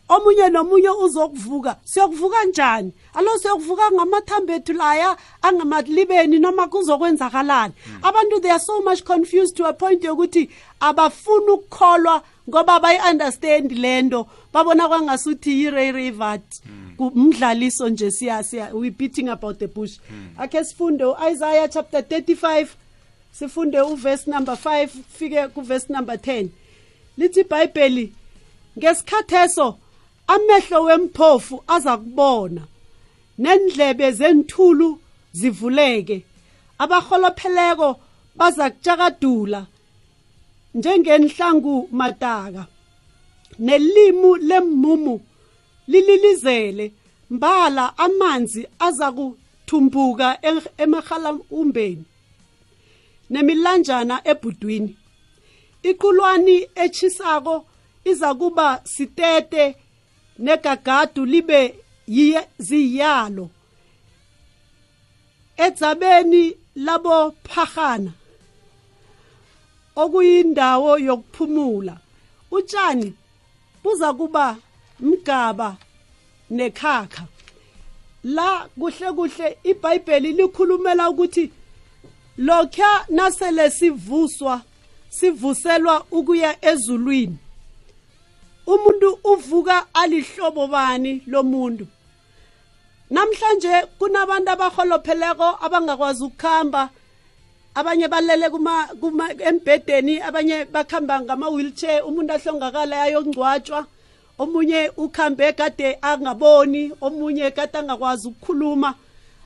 Omunye 0.09 0.49
nomunye 0.49 0.89
uzokuvuka. 0.89 1.77
Siyokuvuka 1.85 2.45
njani? 2.45 2.93
Alo 3.15 3.39
siyokuvuka 3.39 3.91
ngamathambo 3.91 4.53
ethu 4.53 4.73
laya 4.73 5.17
angamalibeni 5.43 6.39
noma 6.39 6.67
kuzokwenzakalani? 6.69 7.75
Abantu 8.03 8.41
they 8.41 8.51
are 8.51 8.61
so 8.61 8.83
much 8.83 9.05
confused 9.05 9.57
to 9.57 9.65
a 9.65 9.73
point 9.73 10.03
yokuthi 10.03 10.49
abafuni 10.81 11.51
ukukholwa 11.51 12.23
ngoba 12.49 12.81
bayi-understand 12.81 13.73
lento. 13.73 14.27
Babona 14.53 14.89
kwangasuthi 14.89 15.51
yi-ray 15.51 15.93
rivat 15.93 16.43
umdlaliso 16.99 17.89
nje 17.89 18.11
siya 18.11 18.43
siya 18.43 18.71
we 18.75 18.91
beating 18.91 19.29
about 19.29 19.59
the 19.59 19.67
bush. 19.67 19.99
Akhe 20.39 20.65
sifunde 20.65 21.05
u-isaiah 21.05 21.69
chapter 21.69 22.01
35 22.01 22.67
sifunde 23.33 23.81
uverse 23.81 24.31
number 24.31 24.55
5 24.55 24.89
fike 25.19 25.49
kuverse 25.49 25.93
number 25.93 26.17
10 26.17 26.49
lithi 27.19 27.41
ibhayibheli 27.41 28.13
ngesikhatheso 28.79 29.79
amehlo 30.27 30.83
wemphofu 30.83 31.63
aza 31.67 31.97
kubona. 31.97 32.61
Nendlebe 33.43 34.13
zenthulu 34.19 34.89
zivuleke. 35.33 36.17
Abaholopheleko 36.79 37.89
baza 38.39 38.71
kujakadula 38.71 39.67
njengenhlangu 40.75 41.89
mataka. 41.93 42.67
Nelimu 43.59 44.37
lemumu 44.37 45.21
lililizele 45.89 46.93
mbala 47.31 47.99
amanzi 47.99 48.69
aza 48.79 49.13
kuthumbuka 49.13 50.39
emahalaumbeni 50.79 52.05
nemilanjana 53.31 54.21
ebhudwini. 54.25 54.97
Iqulwani 55.83 56.69
echisako 56.75 57.67
iza 58.05 58.35
kuba 58.35 58.81
sitete 58.85 59.77
negagadu 60.39 61.25
libe 61.25 61.75
yi- 62.09 62.47
ziyalo. 62.59 63.51
Edzabeni 65.57 66.57
labo 66.77 67.31
phahana 67.45 68.13
okuyindawo 69.97 70.99
yokuphumula 70.99 71.99
utshani 72.51 73.15
buza 73.83 74.13
kuba 74.13 74.57
mgaba 75.01 75.77
nekhakha. 76.51 77.25
La 78.25 78.69
kuhle 78.79 79.13
kuhle 79.13 79.59
ibhayibheli 79.65 80.33
likhulumela 80.33 81.11
ukuthi 81.11 81.51
lokha 82.39 83.07
nasele 83.09 83.71
sivuswa 83.71 84.63
sivuselwa 85.11 86.07
ukuya 86.11 86.65
ezulwini. 86.65 87.39
Umuntu 88.67 89.19
uvuka 89.25 89.87
alihlobo 89.95 90.67
bani 90.67 91.23
lomuntu? 91.27 91.87
Namhlanje 93.11 93.87
kunabantu 93.99 94.51
abaholopheleko 94.51 95.59
abangakwazi 95.65 96.25
ukukhamba 96.25 96.91
abanye 97.75 98.09
balele 98.09 98.51
kuma 98.51 98.87
kuma 99.01 99.31
embedeni 99.33 100.21
abanye 100.21 100.65
bakhamba 100.65 101.21
ngama 101.21 101.49
wheelchair 101.49 102.05
umuntu 102.05 102.33
ahlongakala 102.33 103.03
ayongcwatshwa 103.03 103.87
omunye 104.39 104.91
ukhambe 104.97 105.53
kade 105.53 105.99
angaboni 106.03 106.93
omunye 107.01 107.51
kade 107.51 107.79
angakwazi 107.79 108.29
ukukhuluma. 108.29 108.95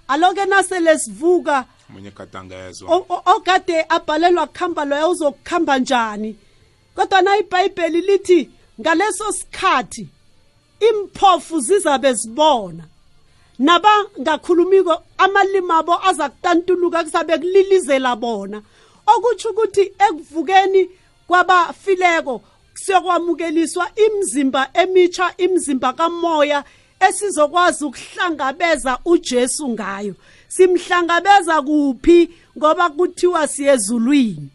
Aloke 0.08 0.44
nasele 0.44 0.98
sivuka 0.98 1.64
omunye 1.90 2.10
kade 2.10 2.38
angezwa. 2.38 3.04
okade 3.36 3.84
abhalelwa 3.88 4.46
kuhamba 4.46 4.84
loya 4.84 5.08
uzokuhamba 5.08 5.78
njani? 5.78 6.36
Kodwa 6.94 7.22
na 7.22 7.38
ibhayibheli 7.38 8.00
lithi 8.00 8.50
ngaleso 8.80 9.32
sikhathi 9.32 10.08
imphofu 10.80 11.60
zizabe 11.60 12.12
zibona. 12.12 12.84
Nabangakhulumiko 13.58 15.02
amalimi 15.18 15.72
abo 15.72 15.94
aza 16.08 16.28
kutantuluka 16.28 17.04
kuzabe 17.04 17.38
kulilizela 17.38 18.16
bona. 18.16 18.62
Okutsho 19.06 19.50
ukuthi 19.50 19.92
ekuvukeni 20.06 20.90
kwabafileko 21.26 22.42
siyokwamukeliswa 22.74 23.90
imizimba 23.94 24.70
emitsha 24.74 25.34
imizimba 25.38 25.92
kamoya 25.92 26.64
esizokwazi 27.08 27.84
ukuhlangabeza 27.84 28.98
uJesu 29.04 29.68
ngayo. 29.68 30.14
Simhlangabeza 30.48 31.62
kuphi? 31.62 32.30
Ngoba 32.58 32.90
kuthiwa 32.90 33.48
siyezulwini. 33.48 34.48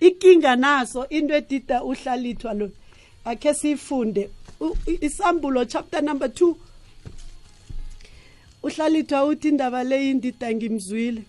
Inkinga 0.00 0.56
naso 0.56 1.08
into 1.08 1.34
edida 1.34 1.84
uhlalithwa 1.84 2.54
lo 2.54 2.70
akhe 3.24 3.54
sifunde 3.54 4.30
u- 4.60 4.76
i- 4.86 4.98
isambulo 5.06 5.64
chapter 5.64 6.02
number 6.02 6.28
2 6.28 6.54
uhlalithwa 8.62 9.24
uthi 9.24 9.48
indaba 9.48 9.84
le 9.84 10.10
indida 10.10 10.54
ngimzwile. 10.54 11.22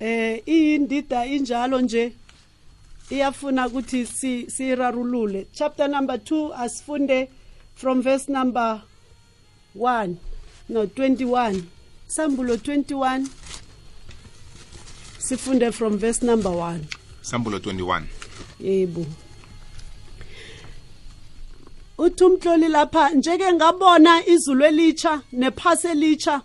Eh 0.00 0.42
iyindida 0.46 1.26
injalo 1.26 1.80
nje 1.80 2.12
iyafuna 3.10 3.66
ukuthi 3.68 4.06
si 4.06 4.50
sirarulule. 4.50 5.46
Chapter 5.52 5.88
number 5.88 6.16
2 6.16 6.52
asifunde 6.54 7.28
from 7.74 8.02
verse 8.02 8.32
number 8.32 8.82
1 9.76 10.14
no 10.68 10.84
21 10.86 11.62
sambulo 12.06 12.54
21 12.56 13.26
sifunde 15.18 15.72
from 15.72 15.98
verse 15.98 16.26
number 16.26 16.52
1 16.52 16.78
sambulo 17.22 17.58
21 17.58 18.02
yebo. 18.60 19.06
Uthi 22.04 22.24
umhloli 22.24 22.68
lapha 22.68 23.10
njeke 23.10 23.52
ngabona 23.52 24.26
izulu 24.26 24.64
elitsha 24.64 25.20
nephasi 25.32 25.86
elitsha 25.88 26.42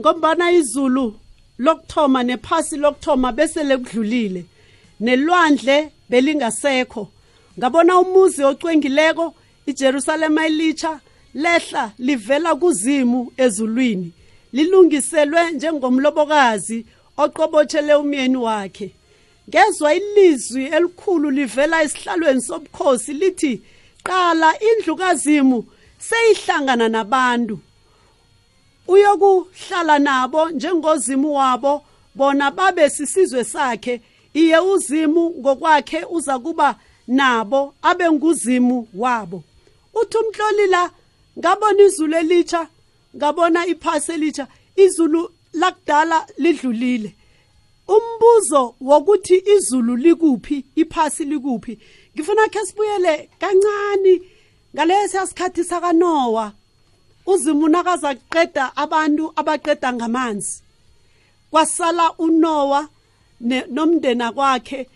ngombana 0.00 0.52
izulu 0.52 1.14
lokthoma 1.58 2.22
nephasi 2.22 2.76
lokthoma 2.76 3.32
bese 3.32 3.62
lekudlulile 3.62 4.44
nelwandle 5.00 5.90
belingasekho. 6.10 7.08
Ngabona 7.58 7.98
umuzi 7.98 8.44
ocwengileko 8.44 9.34
iJerusalema 9.66 10.46
elitsha 10.46 11.00
lehla 11.34 11.92
livela 11.98 12.54
kuzimu 12.54 13.32
ezulwini 13.36 14.12
lilungiselwe 14.52 15.50
njengomlobokazi 15.50 16.86
oqobothele 17.16 17.94
umyeni 17.94 18.36
wakhe. 18.36 18.90
Ngezwa 19.48 19.94
ilizwi 19.94 20.64
elikhulu 20.64 21.30
livela 21.30 21.82
esihlalweni 21.82 22.42
sobukhosi 22.42 23.12
lithi 23.12 23.62
qala 24.08 24.54
indlu 24.68 24.96
kazimu 24.96 25.64
seyihlangana 25.98 26.88
nabantu. 26.88 27.58
Uyokuhlala 28.88 29.98
nabo 29.98 30.50
njengozimu 30.50 31.34
wabo 31.34 31.82
bona 32.14 32.50
babe 32.50 32.90
sisizwe 32.90 33.44
sakhe. 33.44 34.00
Iye 34.34 34.58
uzimu 34.58 35.30
ngokwakhe 35.30 36.04
uza 36.10 36.38
kuba 36.38 36.76
nabo 37.08 37.74
abe 37.82 38.10
nguzimu 38.10 38.88
wabo. 38.94 39.42
Uthi 39.94 40.16
umhloli 40.18 40.66
la 40.66 40.90
ngabona 41.38 41.82
izulu 41.82 42.16
elitsha 42.16 42.68
ngabona 43.16 43.66
iphasi 43.66 44.12
elitsha 44.12 44.46
izulu 44.76 45.30
lakudala 45.52 46.26
lidlulile. 46.38 47.14
Umbuzo 47.88 48.74
wokuthi 48.80 49.42
izulu 49.56 49.96
likuphi 49.96 50.64
iphasi 50.76 51.24
likuphi 51.24 51.78
ngifuna 52.18 52.48
ke 52.48 52.66
sibuyele 52.66 53.30
kancane 53.38 54.20
ngalesi 54.74 55.18
sikhathi 55.26 55.64
sakanowa. 55.64 56.52
Uzimu 57.26 57.68
nakaza 57.68 58.14
kuqeda 58.14 58.76
abantu 58.76 59.32
abaqeda 59.36 59.92
ngamanzi. 59.92 60.62
Kwasala 61.50 62.12
unowa 62.18 62.88
nomndeni 63.70 64.32
kwakhe 64.32 64.88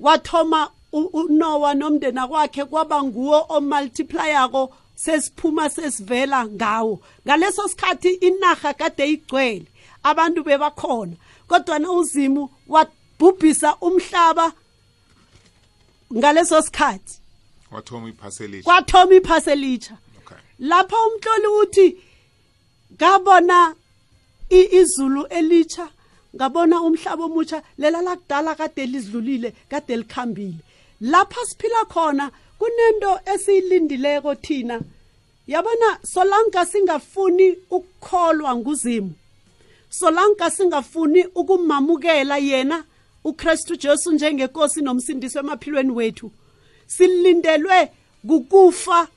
wathoma 0.00 0.70
unowa 0.92 1.74
nomndeni 1.74 2.28
kwakhe 2.28 2.64
kwaba 2.64 3.02
nguwo 3.02 3.46
omultiplyako 3.48 4.74
sesiphuma 4.94 5.70
sesivela 5.70 6.46
ngawo. 6.46 7.00
Ngaleso 7.26 7.68
sikhathi 7.68 8.14
inaga 8.14 8.74
kade 8.74 9.06
igcwele 9.12 9.66
abantu 10.02 10.42
bebakhona 10.42 11.16
kodwa 11.48 11.78
uzimu 11.78 12.50
wabhubhisa 12.68 13.76
umhlaba 13.80 14.52
ngaleso 16.16 16.62
sikhathi. 16.62 17.18
Wathoma 17.70 18.08
iphaseli 18.08 18.62
kwathoma 18.62 19.14
iphasi 19.14 19.50
elitsha 19.50 19.96
okay. 20.18 20.36
Lapha 20.58 20.96
umhloli 21.06 21.46
uthi 21.46 21.96
ngabona 22.94 23.74
izulu 24.50 25.26
elitsha 25.26 25.88
ngabona 26.36 26.80
umhlaba 26.80 27.24
omutsha 27.24 27.62
lela 27.78 28.02
lakudala 28.02 28.54
kade 28.54 28.86
lidlulile 28.86 29.52
kade 29.68 29.96
likhambile. 29.96 30.58
Lapha 31.00 31.46
siphila 31.46 31.84
khona 31.84 32.30
kunento 32.58 33.20
esiyilindileko 33.34 34.34
thina. 34.34 34.80
Yabona 35.46 35.98
solanka 36.02 36.66
singafuni 36.66 37.56
ukukholwa 37.70 38.56
nguzimu. 38.56 39.12
Solanka 39.90 40.50
singafuni 40.50 41.24
ukumamukela 41.34 42.38
yena 42.38 42.84
uKristu 43.24 43.76
Jesu 43.76 44.12
njengenkosi 44.12 44.82
nomsindisi 44.82 45.38
emaphilweni 45.38 45.90
wethu 45.90 46.30
silindelwe 46.86 47.90
kukufa 48.26 49.08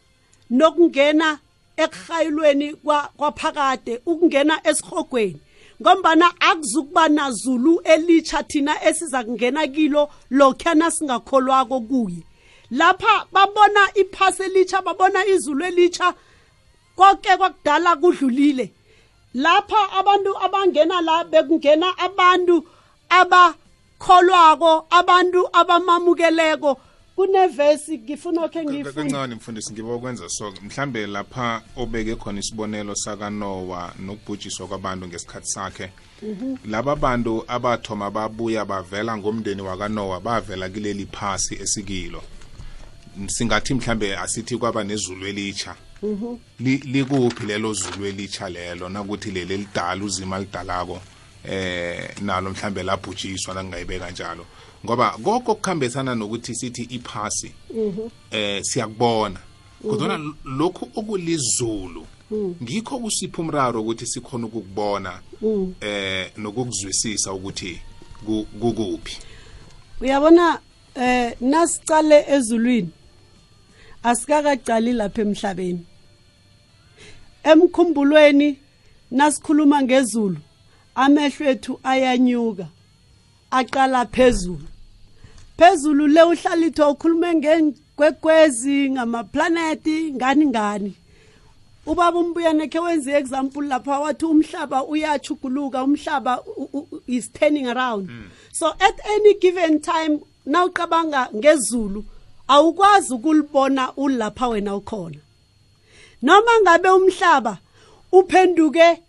nokungena 0.50 1.40
ekuhayilweni 1.78 2.74
kwa- 2.74 3.10
kwaphakade 3.18 4.02
ukungena 4.06 4.68
esihogweni 4.68 5.42
ngombana 5.82 6.34
akuzukuba 6.40 7.10
nazulu 7.10 7.80
elitsha 7.84 8.44
thina 8.44 8.84
esiza 8.84 9.24
kungena 9.24 9.68
kilo 9.68 10.10
lokhana 10.30 10.92
singakholwako 10.92 11.82
kuye. 11.82 12.24
Lapha 12.72 13.26
babona 13.32 13.90
iphasi 13.96 14.44
elitsha 14.44 14.82
babona 14.82 15.26
izulu 15.26 15.66
elitsha 15.66 16.14
konke 16.96 17.38
kwakudala 17.38 17.96
kudlulile. 17.96 18.72
Lapha 19.34 19.92
abantu 19.92 20.38
abangena 20.38 21.02
la 21.02 21.24
bekungena 21.24 21.98
abantu 21.98 22.66
abakholwako 24.00 24.88
abantu 24.90 25.48
abamamukeleko. 25.54 26.80
Kunevesi 27.16 27.98
ngifuna 27.98 28.48
khe 28.50 28.64
ngiyifunde 28.66 28.94
kancane 29.12 29.36
mfundisi 29.36 29.74
ngiba 29.74 29.96
ukwenza 29.96 30.30
so 30.30 30.54
mhlambe 30.62 31.08
lapha 31.08 31.62
obeke 31.76 32.16
khona 32.16 32.40
isibonelo 32.40 32.96
sakanowa 32.96 33.94
nokubhujiswa 34.00 34.68
kwabantu 34.68 35.08
ngesikhathi 35.08 35.48
sakhe. 35.48 35.92
Laba 36.66 36.96
bantu 36.96 37.44
abathoma 37.48 38.12
babuya 38.12 38.66
bavela 38.66 39.18
ngomndeni 39.18 39.62
wakanowa 39.62 40.20
bavela 40.22 40.70
kileli 40.70 41.06
phasi 41.12 41.56
esikilo. 41.56 42.22
Singathi 43.28 43.74
mhlambe 43.74 44.18
asithi 44.18 44.58
kwaba 44.58 44.84
nezulu 44.84 45.26
elitsha. 45.28 45.76
Li- 46.60 46.78
likuphi 46.78 47.46
lelo 47.46 47.74
zulu 47.74 48.06
elitsha 48.06 48.50
lelo? 48.50 48.90
Nakuthi 48.90 49.32
leli 49.32 49.58
lidala 49.58 50.04
uzima 50.06 50.40
lidalako 50.40 51.02
eh 51.46 52.10
nalo 52.22 52.50
mhlambe 52.50 52.84
labhujiswa 52.84 53.54
langayibeka 53.54 54.12
njalo. 54.12 54.46
Ngoba 54.86 55.12
konke 55.24 55.52
okukhambisana 55.52 56.16
nokuthi 56.16 56.56
sithi 56.56 56.84
iphasi 56.84 57.52
eh 58.32 58.64
siyakubona. 58.64 59.40
Kodwa 59.82 60.20
lokhu 60.46 60.90
okulizulu 60.96 62.06
ngikho 62.64 63.00
kusipha 63.00 63.42
umraro 63.42 63.82
ukuthi 63.82 64.06
sikhona 64.06 64.48
ukukubona 64.48 65.20
eh 65.82 66.32
nokukuzwisisa 66.38 67.34
ukuthi 67.34 67.82
ku- 68.26 68.48
kukuphi? 68.60 69.18
Uyabona 70.02 70.60
eh 70.96 71.34
nasicale 71.42 72.26
ezulwini 72.30 72.90
asikakacali 74.04 74.94
lapha 74.94 75.22
emhlabeni. 75.22 75.86
Emkhumbulweni 77.44 78.58
nasikhuluma 79.12 79.82
ngezulu 79.84 80.38
amehlo 81.04 81.46
ethu 81.54 81.74
ayanyuka 81.84 82.66
aqala 83.52 84.06
phezulu. 84.06 84.68
Phezulu 85.58 86.08
le 86.08 86.22
uhlalitho 86.24 86.92
ukhulume 86.92 87.30
ngengwekwezi 87.36 88.90
ngamaplaneti 88.90 90.12
ngani 90.14 90.46
ngani. 90.46 90.94
Ubaba 91.86 92.20
umbuyane 92.20 92.68
khe 92.68 92.80
wenze 92.80 93.12
example 93.18 93.62
lapha 93.68 94.00
wathi 94.00 94.26
umhlaba 94.26 94.84
uyachuguluka 94.86 95.84
umhlaba 95.84 96.42
u- 96.42 96.70
u- 96.74 96.88
u- 96.92 97.02
is 97.08 97.30
turning 97.32 97.68
around. 97.68 98.10
So 98.52 98.68
at 98.80 98.98
any 99.14 99.34
given 99.40 99.80
time 99.82 100.20
nawuqabanga 100.46 101.30
ngezulu 101.36 102.04
awukwazi 102.48 103.14
ukulibona 103.14 103.94
ulapha 103.96 104.48
wena 104.48 104.76
ukhona. 104.76 105.18
Noma 106.22 106.52
ngabe 106.62 106.90
umhlaba 106.90 107.58
uphenduke 108.12 109.00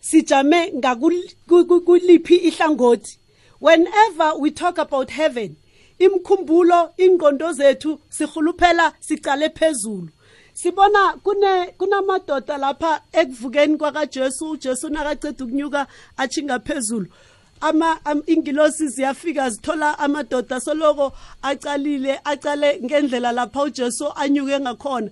sijame 0.00 0.72
ngakuliphi 0.72 2.36
ihlangothi. 2.36 3.18
Whenever 3.60 4.32
we 4.38 4.50
talk 4.50 4.78
about 4.78 5.10
heaven 5.10 5.56
imkhumbulo 5.98 6.90
ingqondo 6.98 7.52
zethu 7.52 7.98
sihuluphela 8.08 8.92
sicale 9.00 9.48
phezulu. 9.50 10.08
Sibona 10.54 11.12
kune 11.22 11.66
kunamadoda 11.78 12.56
lapha 12.58 13.02
ekuvukeni 13.12 13.76
kwakaJesu 13.76 14.50
uJesu 14.50 14.88
nakaceda 14.88 15.44
ukunyuka 15.44 15.86
achinga 16.16 16.58
phezulu. 16.58 17.06
Ama 17.60 18.04
am- 18.04 18.22
ingilosi 18.26 18.88
ziyafika 18.88 19.50
zithola 19.50 19.98
amadoda 19.98 20.60
soloko 20.60 21.12
acalile 21.42 22.20
acale 22.24 22.80
ngendlela 22.84 23.32
lapha 23.32 23.62
uJesu 23.62 24.12
anyuke 24.16 24.60
ngakhona. 24.60 25.10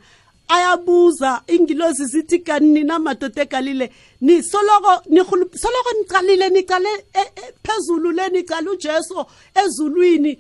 Ayabuza 0.49 1.43
ingilosi 1.47 2.05
zithi 2.07 2.39
kanti 2.39 2.65
nina 2.67 2.99
madoda 2.99 3.43
egalile 3.43 3.93
ni 4.21 4.43
soloko 4.43 5.03
nihulu 5.11 5.51
soloko 5.59 5.91
nicalile 5.99 6.49
nicale 6.49 6.89
e- 7.15 7.33
e- 7.43 7.53
phezulu 7.63 8.13
le 8.13 8.29
nicale 8.29 8.71
uJesu 8.71 9.27
ezulwini. 9.55 10.33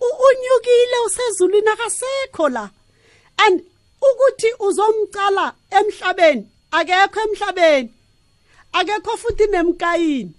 U- 0.00 0.16
unyukile 0.26 0.96
usezulwini 1.06 1.68
akasekho 1.68 2.48
la. 2.48 2.70
And 3.36 3.62
ukuthi 4.00 4.46
uzomcala 4.60 5.54
emhlabeni 5.70 6.48
akekho 6.70 7.20
emhlabeni 7.20 7.90
akekho 8.72 9.16
futhi 9.16 9.46
nemkayini. 9.46 10.32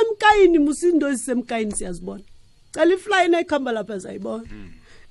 Emkayini 0.00 0.58
musindozi 0.58 1.18
semkayini 1.24 1.72
siyazibona. 1.76 2.22
Cela 2.74 2.94
iflying 2.94 3.34
ekhamba 3.34 3.72
lapha 3.72 3.98
zayibona 3.98 4.44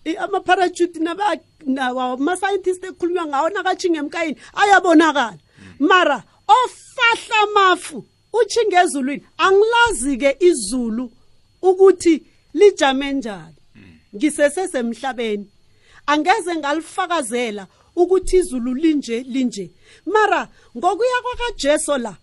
I- 0.06 0.18
ama-parachute 0.18 1.00
naba- 1.00 1.38
nawa- 1.66 2.14
ama-scientist 2.14 2.84
ekhulunywa 2.84 3.26
ngawo 3.26 3.50
nakatshinga 3.50 4.00
emkayini 4.00 4.38
ayabonakala. 4.54 5.38
Mara 5.80 6.24
ofahla 6.48 7.38
amafu 7.44 8.06
utshinga 8.34 8.84
ezulwini 8.84 9.24
angilazi-ke 9.38 10.38
izulu 10.40 11.12
ukuthi 11.62 12.24
lijame 12.54 13.14
njani. 13.14 13.56
Ngisesesemhlabeni. 14.16 15.46
Angeze 16.06 16.56
ngalifakazela 16.56 17.68
ukuthi 17.96 18.38
izulu 18.38 18.74
linje 18.74 19.20
linje. 19.24 19.72
Mara 20.06 20.48
ngokuya 20.78 21.22
kwakajesu 21.24 21.98
la 21.98 22.16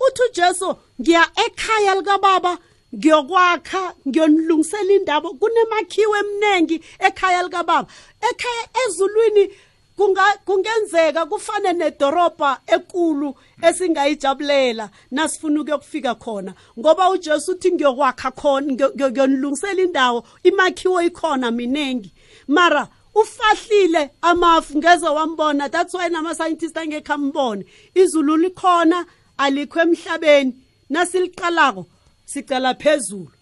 uthi 0.00 0.22
ujesu 0.30 0.76
ngiya 1.00 1.26
ekhaya 1.46 1.94
likababa 1.94 2.58
ngiyokwakha 2.94 3.94
ngiyonilungisela 4.08 4.92
indaba 4.92 5.30
kunemakhiwo 5.30 6.16
eminingi 6.16 6.80
ekhaya 6.98 7.42
likababa. 7.42 7.86
Ekhaya 8.30 8.64
ezulwini 8.86 9.50
kunga- 9.98 10.38
kungenzeka 10.44 11.26
kufane 11.26 11.72
nedorobha 11.72 12.60
ekulu 12.66 13.34
esingayijabulela 13.62 14.90
nasifuna 15.10 15.60
ukuyokufika 15.60 16.14
khona. 16.14 16.54
Ngoba 16.78 17.10
ujesu 17.10 17.52
uthi 17.52 17.72
ngiyokwakha 17.72 18.30
khona 18.30 18.66
ngiyo- 18.72 18.92
ngiyo- 18.94 19.10
ngiyonilungisela 19.10 19.82
indawo 19.82 20.24
imakhiwo 20.42 21.02
ikhona 21.02 21.50
miningi 21.50 22.12
mara 22.48 22.88
ufahlile 23.14 24.10
amafu 24.22 24.78
ngeze 24.78 25.08
wambona 25.08 25.68
that's 25.68 25.94
why 25.94 26.08
nama-scientist 26.08 26.76
angekho 26.76 27.12
ambone. 27.12 27.64
Izulu 27.94 28.36
likhona 28.36 29.06
alikho 29.38 29.80
emhlabeni 29.80 30.54
nasiliqalako 30.90 31.86
sicala 32.26 32.74
phezulu. 32.74 33.32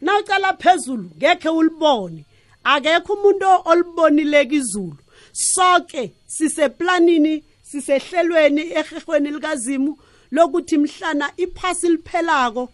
Nawucala 0.00 0.50
phezulu 0.62 1.10
ngekhe 1.16 1.48
ulibone. 1.48 2.24
Akekho 2.64 3.12
umuntu 3.14 3.46
olibonileka 3.70 4.54
izulu 4.54 4.96
sonke 5.32 6.12
siseplanini 6.26 7.44
sisehlelweni 7.62 8.62
ehehweni 8.62 9.30
likazimu 9.30 9.98
lokuthi 10.30 10.78
mhlana 10.78 11.30
iphasi 11.36 11.88
liphelako. 11.88 12.68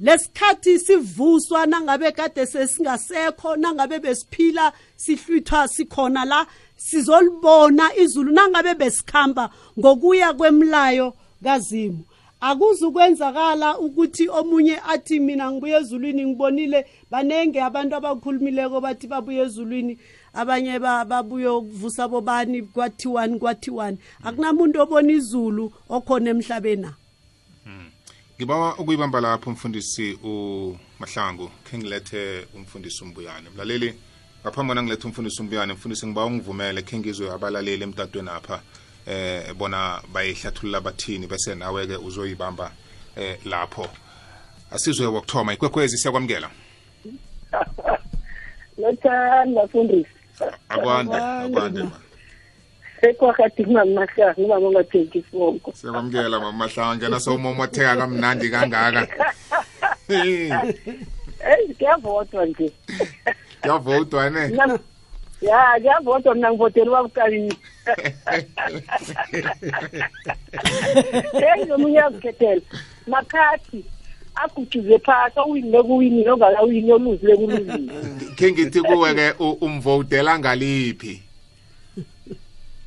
Lesikhathi 0.00 0.78
sivuswa 0.78 1.66
nangabe 1.66 2.12
kade 2.12 2.46
sesingasekho 2.46 3.56
nangabe 3.56 3.98
besiphila 3.98 4.72
sihlwithwa 4.96 5.68
sikhona 5.68 6.24
la 6.24 6.46
sizolibona 6.76 7.96
izulu 7.96 8.32
nangabe 8.32 8.74
besikhamba 8.74 9.50
ngokuya 9.78 10.32
kwemlayo 10.32 11.14
kazimu. 11.44 12.04
Akuzukwenzakala 12.40 13.78
ukuthi 13.78 14.28
omunye 14.28 14.80
athi 14.88 15.20
mina 15.20 15.50
ngibuye 15.50 15.76
ezulwini 15.80 16.26
ngibonile. 16.26 16.86
Banenge 17.10 17.62
abantu 17.62 17.96
abakhulumileko 17.96 18.80
bathi 18.80 19.06
babuye 19.06 19.42
ezulwini. 19.42 19.98
Abanye 20.34 20.78
ba- 20.78 21.04
babuye 21.04 21.48
ukuvusa 21.48 22.08
bobani 22.08 22.62
kwathiwani 22.62 23.38
kwathiwani 23.38 23.98
akunamuntu 24.22 24.80
obona 24.80 25.12
izulu 25.12 25.72
okhona 25.88 26.30
emhlabeni. 26.30 26.88
Ngibawa 28.36 28.78
ukuyibamba 28.78 29.20
lapho 29.20 29.50
umfundisi 29.50 30.18
umahlangu. 30.22 31.50
Khe 31.64 31.78
ngilethe 31.78 32.46
umfundisi 32.54 33.04
umbuyane. 33.04 33.48
Mlaleli 33.54 33.94
ngaphambi 34.42 34.70
kona 34.70 34.82
ngilethe 34.82 35.06
umfundisi 35.08 35.40
umbuyane 35.42 35.72
mfundisi 35.72 36.06
ngibawa 36.06 36.26
ungivumele 36.26 36.82
khe 36.82 36.98
ngizwe 36.98 37.30
abalaleli 37.32 37.82
emtatweni 37.82 38.28
apha. 38.28 38.60
Eh 39.06 39.54
bona 39.54 40.00
bayihlathulula 40.12 40.80
bathini 40.80 41.26
bese 41.26 41.54
nawe-ke 41.54 41.96
uzoyibamba 41.96 42.70
eh 43.16 43.38
lapho. 43.44 43.88
Asizwe 44.70 45.06
wokuthoma 45.06 45.52
ikwekwezi 45.52 45.98
siyakwamukela? 45.98 46.50
Lothani 48.78 49.54
bafundisi. 49.54 50.10
Akwande 50.68 51.16
Akwande, 51.16 51.16
akwande 51.16 51.82
ma. 51.82 51.90
ma. 51.90 52.00
sekwakhathi 53.00 53.62
ngingamahlanga 53.62 54.34
ngibaba 54.38 54.60
ngingatheki 54.60 55.18
isibongo 55.18 55.72
siyakwamukela 55.74 56.40
mamahlanga 56.40 56.96
ngena 56.96 57.20
sowumomotheka 57.20 57.96
kamnandi 57.96 58.50
kangaka. 58.50 59.02
Eyi 61.50 61.74
kuyavodwa 61.78 62.46
nje. 62.46 62.72
Kuyavotwa 63.60 64.30
ne? 64.30 64.42
Ya 65.42 65.80
kuyavodwa 65.80 66.34
mina 66.34 66.50
ngivotela 66.50 66.90
ubabukalini 66.90 67.56
eyi 71.46 71.64
nomunye 71.68 71.98
yazikhethela 71.98 72.60
makhathi 73.06 73.84
agutshuze 74.34 74.98
phasi 74.98 75.38
owinile 75.40 75.82
kuwinile 75.82 76.30
ongakawini 76.30 76.92
oluzile 76.92 77.36
kuluzile 77.36 77.92
khe 78.36 78.52
ngithi 78.52 78.80
kuwe-ke 78.82 79.26
umvotela 79.60 80.38
ngaliphi 80.38 81.22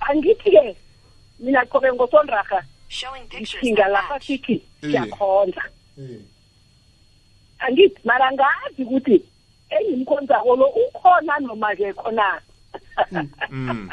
angithi-ke 0.07 0.75
mina 1.39 1.65
qobe 1.65 1.93
ngishinga 3.37 3.83
that 3.83 3.91
lapha 3.91 4.19
sithi 4.19 4.61
Eh. 4.83 4.89
siyakhonza 4.91 5.63
angithi 7.59 7.99
mara 8.03 8.31
ngazi 8.31 8.83
ukuthi 8.83 9.23
engimkhonzako 9.69 10.55
lo 10.55 10.67
ukhona 10.67 11.39
noma 11.39 11.75
kekho 11.75 12.11
na 12.11 12.41
Mm. 13.49 13.89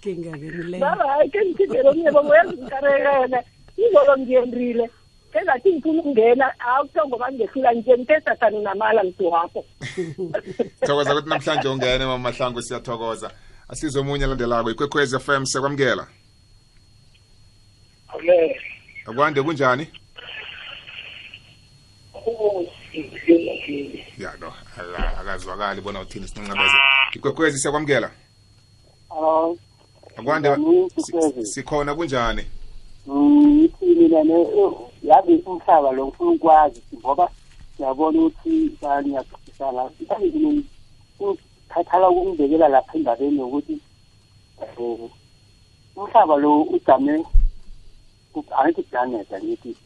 kinga-ke 0.00 0.36
ngileyo 0.48 0.78
mara 0.84 1.06
hayi 1.08 1.30
ke 1.30 1.38
ngithindele 1.44 1.88
omnye 1.88 2.10
bongo 2.12 2.34
yazinkarekele 2.34 3.38
izolo 3.76 4.16
ngiyendrile 4.18 4.90
sengathi 5.32 5.72
ngifuna 5.72 6.00
ukungena 6.00 6.46
hawu 6.58 6.84
kuthiwa 6.86 7.06
ngoba 7.08 7.32
ngehlula 7.32 7.72
nje 7.72 7.92
ngithe 7.96 8.20
sathani 8.20 8.58
namala 8.62 9.04
ngidwapho 9.04 9.64
thokoza 10.86 11.12
ukuthi 11.14 11.28
namhlanje 11.28 11.68
ungene 11.68 12.04
mamahlangu 12.06 12.62
siyathokoza. 12.62 13.30
Asizwe 13.68 14.00
omunye 14.00 14.24
alandelako 14.24 14.70
ikwekhwezi 14.70 15.18
fm 15.20 15.44
siyakwamukela. 15.46 16.06
Akwande 19.06 19.42
kunjani? 19.42 19.86
Ya 24.18 24.32
no. 24.40 24.48
aka- 24.48 24.69
akazwakali 25.20 25.80
bona 25.80 26.00
uthini 26.00 26.28
sincancabeze 26.28 26.76
ikwekhwezi 27.14 27.58
siyakwamukela? 27.58 28.10
Akwande 30.16 30.48
si- 30.96 31.46
sikhona 31.46 31.94
kunjani? 31.94 32.44
Ngithi 33.08 33.86
mina 33.86 34.24
ne 34.24 34.46
yabe 35.02 35.42
umhlaba 35.46 35.92
lo 35.92 36.06
ngifuna 36.06 36.30
ukwazi 36.30 36.82
ngoba 36.98 37.30
siyabona 37.76 38.18
ukuthi 38.20 38.76
niyaphisana 39.04 39.90
ukhathala 41.20 42.08
ukungibekela 42.10 42.68
lapha 42.68 42.98
endabeni 42.98 43.38
yokuthi 43.38 43.80
um 44.78 45.10
umhlaba 45.96 46.36
lo 46.36 46.62
ujame 46.62 47.24
angithi 48.58 48.82
planet 48.82 49.32
angithi 49.32 49.76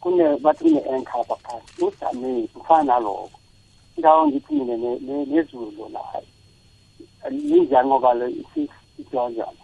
kune 0.00 0.36
bathi 0.36 0.64
kune-anchor 0.64 1.24
phakathi 1.24 1.84
ujame 1.84 2.46
kufana 2.54 2.84
naloko 2.84 3.30
ne- 3.96 4.98
ne- 5.00 5.26
nezulu 5.26 5.88
la 5.92 7.30
linjani 7.30 7.88
ngoba 7.88 8.14
lo 8.14 8.28
isiwanjani 8.98 9.58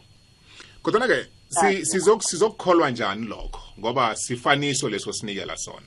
kodwana-ke 0.83 1.27
si- 1.49 1.85
sizok- 1.85 2.23
sizokukholwa 2.23 2.91
njani 2.91 3.27
lokho? 3.27 3.61
Ngoba 3.81 4.17
sifaniso 4.17 4.89
leso 4.89 5.13
sinikela 5.13 5.57
sona. 5.57 5.87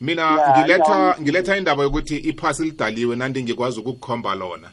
Mina 0.00 0.54
ngiletha 0.60 1.16
ngiletha 1.20 1.56
indaba 1.56 1.82
yokuthi 1.82 2.16
iphasi 2.16 2.64
lidaliwe 2.64 3.16
nanti 3.16 3.42
ngikwazi 3.42 3.80
ukukukhomba 3.80 4.34
lona. 4.34 4.70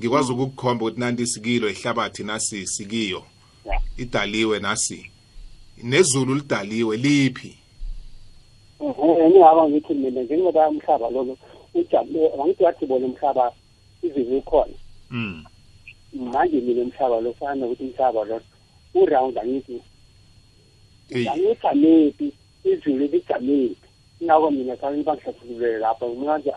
Ngikwazi 0.00 0.32
ukukukhomba 0.32 0.84
ukuthi 0.84 1.00
nanti 1.00 1.26
sikilo 1.26 1.68
ihlabathi 1.70 2.24
nasi 2.24 2.66
sikiyo. 2.66 3.22
Idaliwe 3.98 4.58
nasi. 4.58 5.10
Nezulu 5.82 6.34
lidaliwe 6.34 6.96
liphi? 6.96 7.58
Ngingaba 8.82 9.68
ngithi 9.68 9.94
mina 9.94 10.22
njengoba 10.22 10.68
umhlaba 10.68 11.10
lolo 11.10 11.36
ujabule 11.74 12.32
angithi 12.42 12.64
wathi 12.64 12.86
bona 12.86 13.06
umhlaba 13.06 13.52
izulu 14.02 14.38
ukhona 14.38 14.74
mm. 15.10 15.44
manje 16.12 16.60
mina 16.60 16.82
umhlaba 16.82 17.20
lo 17.20 17.32
fana 17.32 17.54
nokuthi 17.54 17.84
umhlaba 17.84 18.24
lo 18.24 18.40
uround 18.94 19.38
angithi 19.38 19.82
angijamephi 21.14 22.32
izulu 22.64 23.06
lijamephi 23.06 23.76
ingako 24.20 24.50
mina 24.50 24.76
kanye 24.76 25.02
bangihlathululele 25.02 25.78
lapho 25.78 26.14
manje 26.14 26.52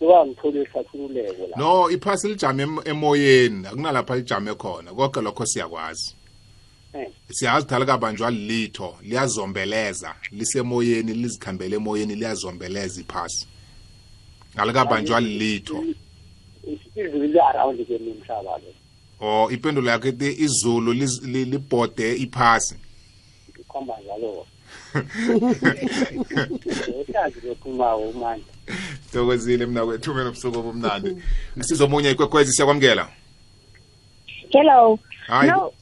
loba 0.00 0.26
ngithole 0.26 0.62
ihlathululeko 0.62 1.46
la. 1.46 1.56
No 1.56 1.90
iphasi 1.90 2.28
lijame 2.28 2.62
em- 2.62 2.82
emoyeni. 2.84 3.66
Akunalapha 3.66 4.16
lijame 4.16 4.54
khona. 4.54 4.92
Konke 4.92 5.20
lokho 5.20 5.46
siyakwazi. 5.46 6.14
Siyazi 7.30 7.64
ukuthi 7.64 7.74
alikabanjwa 7.74 8.30
lilitho 8.30 8.94
liyazombeleza. 9.02 10.14
Lisemoyeni 10.30 11.14
lizikhambele 11.14 11.76
emoyeni 11.76 12.14
liyazombeleza 12.14 13.00
iphasi. 13.00 13.46
Alikabanjwa 14.56 15.20
lilitho 15.20 15.84
izulu 16.96 17.26
li-around 17.26 17.86
ke 17.86 17.98
mina 17.98 18.14
umhlaba 18.14 18.58
lo 18.58 18.72
or 19.20 19.52
ipendulo 19.52 19.90
yakho 19.90 20.08
ethi 20.08 20.44
izulu 20.44 20.92
libhode 20.92 22.16
iphasi 22.16 22.74
ikhomba 23.60 23.94
njalo 24.04 24.46
usazi 27.00 27.46
lokhulumayo 27.46 27.96
umandla 27.96 28.46
thokozile 29.12 29.66
mna 29.66 29.84
kwethu 29.84 30.10
ube 30.10 30.24
nobusuku 30.24 30.58
obumnandi 30.58 31.16
sizomunye 31.60 32.10
ikwekwezi 32.10 32.52
siyakwamukela 32.52 33.08
Hello. 34.54 34.98
Hayi. 35.26 35.50
No. 35.50 35.72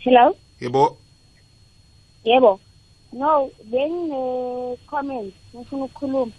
Hello. 0.00 0.36
yebo 0.60 0.96
Yebo. 2.24 2.60
No, 3.12 3.50
bengine 3.64 4.76
comment 4.86 5.34
ngifuna 5.54 5.84
ukukhuluma. 5.84 6.32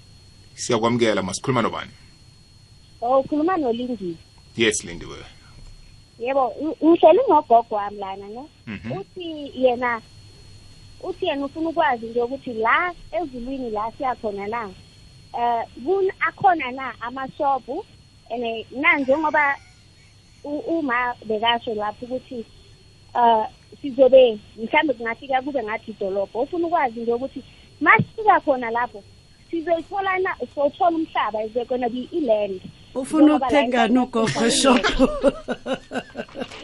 Siyakwamukela 0.61 1.21
masikhuluma 1.21 1.61
nobani 1.61 1.91
Oh, 3.01 3.19
ukhuluma 3.19 3.57
noLindi. 3.57 4.17
yes 4.57 4.83
lindiwe 4.83 5.17
Yebo, 6.19 6.53
ng- 6.61 6.77
ngihleli 6.85 7.19
ngogogo 7.29 7.75
wami 7.75 7.97
lana 7.97 8.27
ne. 8.27 8.43
Mhm. 8.67 8.91
Uthi 8.91 9.51
yena 9.55 10.01
uthi 11.03 11.25
yena 11.25 11.45
ufuna 11.45 11.69
ukwazi 11.69 12.05
nje 12.05 12.21
ukuthi 12.21 12.53
la 12.53 12.93
ezulwini 13.11 13.69
la 13.71 13.91
siyakhona 13.97 14.47
na. 14.47 14.69
Eh 15.33 15.63
kun 15.85 16.11
akhona 16.19 16.71
na 16.71 16.93
amashopu 17.01 17.85
ene 18.29 18.65
na 18.71 18.97
njengoba 18.99 19.55
uma 20.43 21.15
bekasho 21.25 21.73
lapho 21.73 22.05
ukuthi 22.05 22.45
uh 23.15 23.45
sizobe 23.81 24.37
mhlambe 24.57 24.93
kungafika 24.93 25.41
kube 25.41 25.63
ngathi 25.63 25.91
idolobho 25.91 26.41
ufuna 26.41 26.67
ukwazi 26.67 26.99
nje 26.99 27.13
ukuthi 27.13 27.43
masifika 27.81 28.39
khona 28.39 28.69
lapho 28.71 29.03
sizoyithola 29.51 30.19
na 30.19 30.35
sothola 30.55 30.97
umhlaba 30.97 31.43
is 31.43 31.53
there 31.53 31.65
gonna 31.65 31.89
be 31.89 32.09
i-land 32.11 32.61
ufuna 32.95 33.35
ukuthengani 33.35 33.99
ugogo 33.99 34.49
shop. 34.61 34.85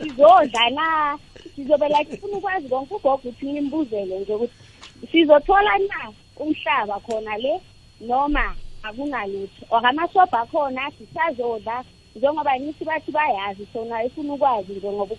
Sizodla 0.01 0.69
na 0.69 1.17
sizobe 1.55 1.87
like 1.87 2.13
ufuna 2.13 2.37
ukwazi 2.37 2.69
konke 2.69 2.93
ugogo 2.93 3.29
uthi 3.29 3.45
nimbuzele 3.45 4.19
nje 4.19 4.33
ukuthi 4.33 4.53
sizothola 5.11 5.77
na 5.77 6.13
umhlaba 6.37 6.99
khona 6.99 7.37
le? 7.37 7.61
Noma 8.01 8.55
akunalutho 8.83 9.65
or 9.69 9.81
amashobha 9.85 10.41
akhona 10.41 10.91
sisazodla 10.91 11.83
njengoba 12.15 12.57
nithi 12.57 12.85
bathi 12.85 13.11
bayazi 13.11 13.67
sona 13.73 14.03
ifuna 14.03 14.33
ukwazi 14.33 14.73
nje 14.73 14.91
ngoba 14.91 15.15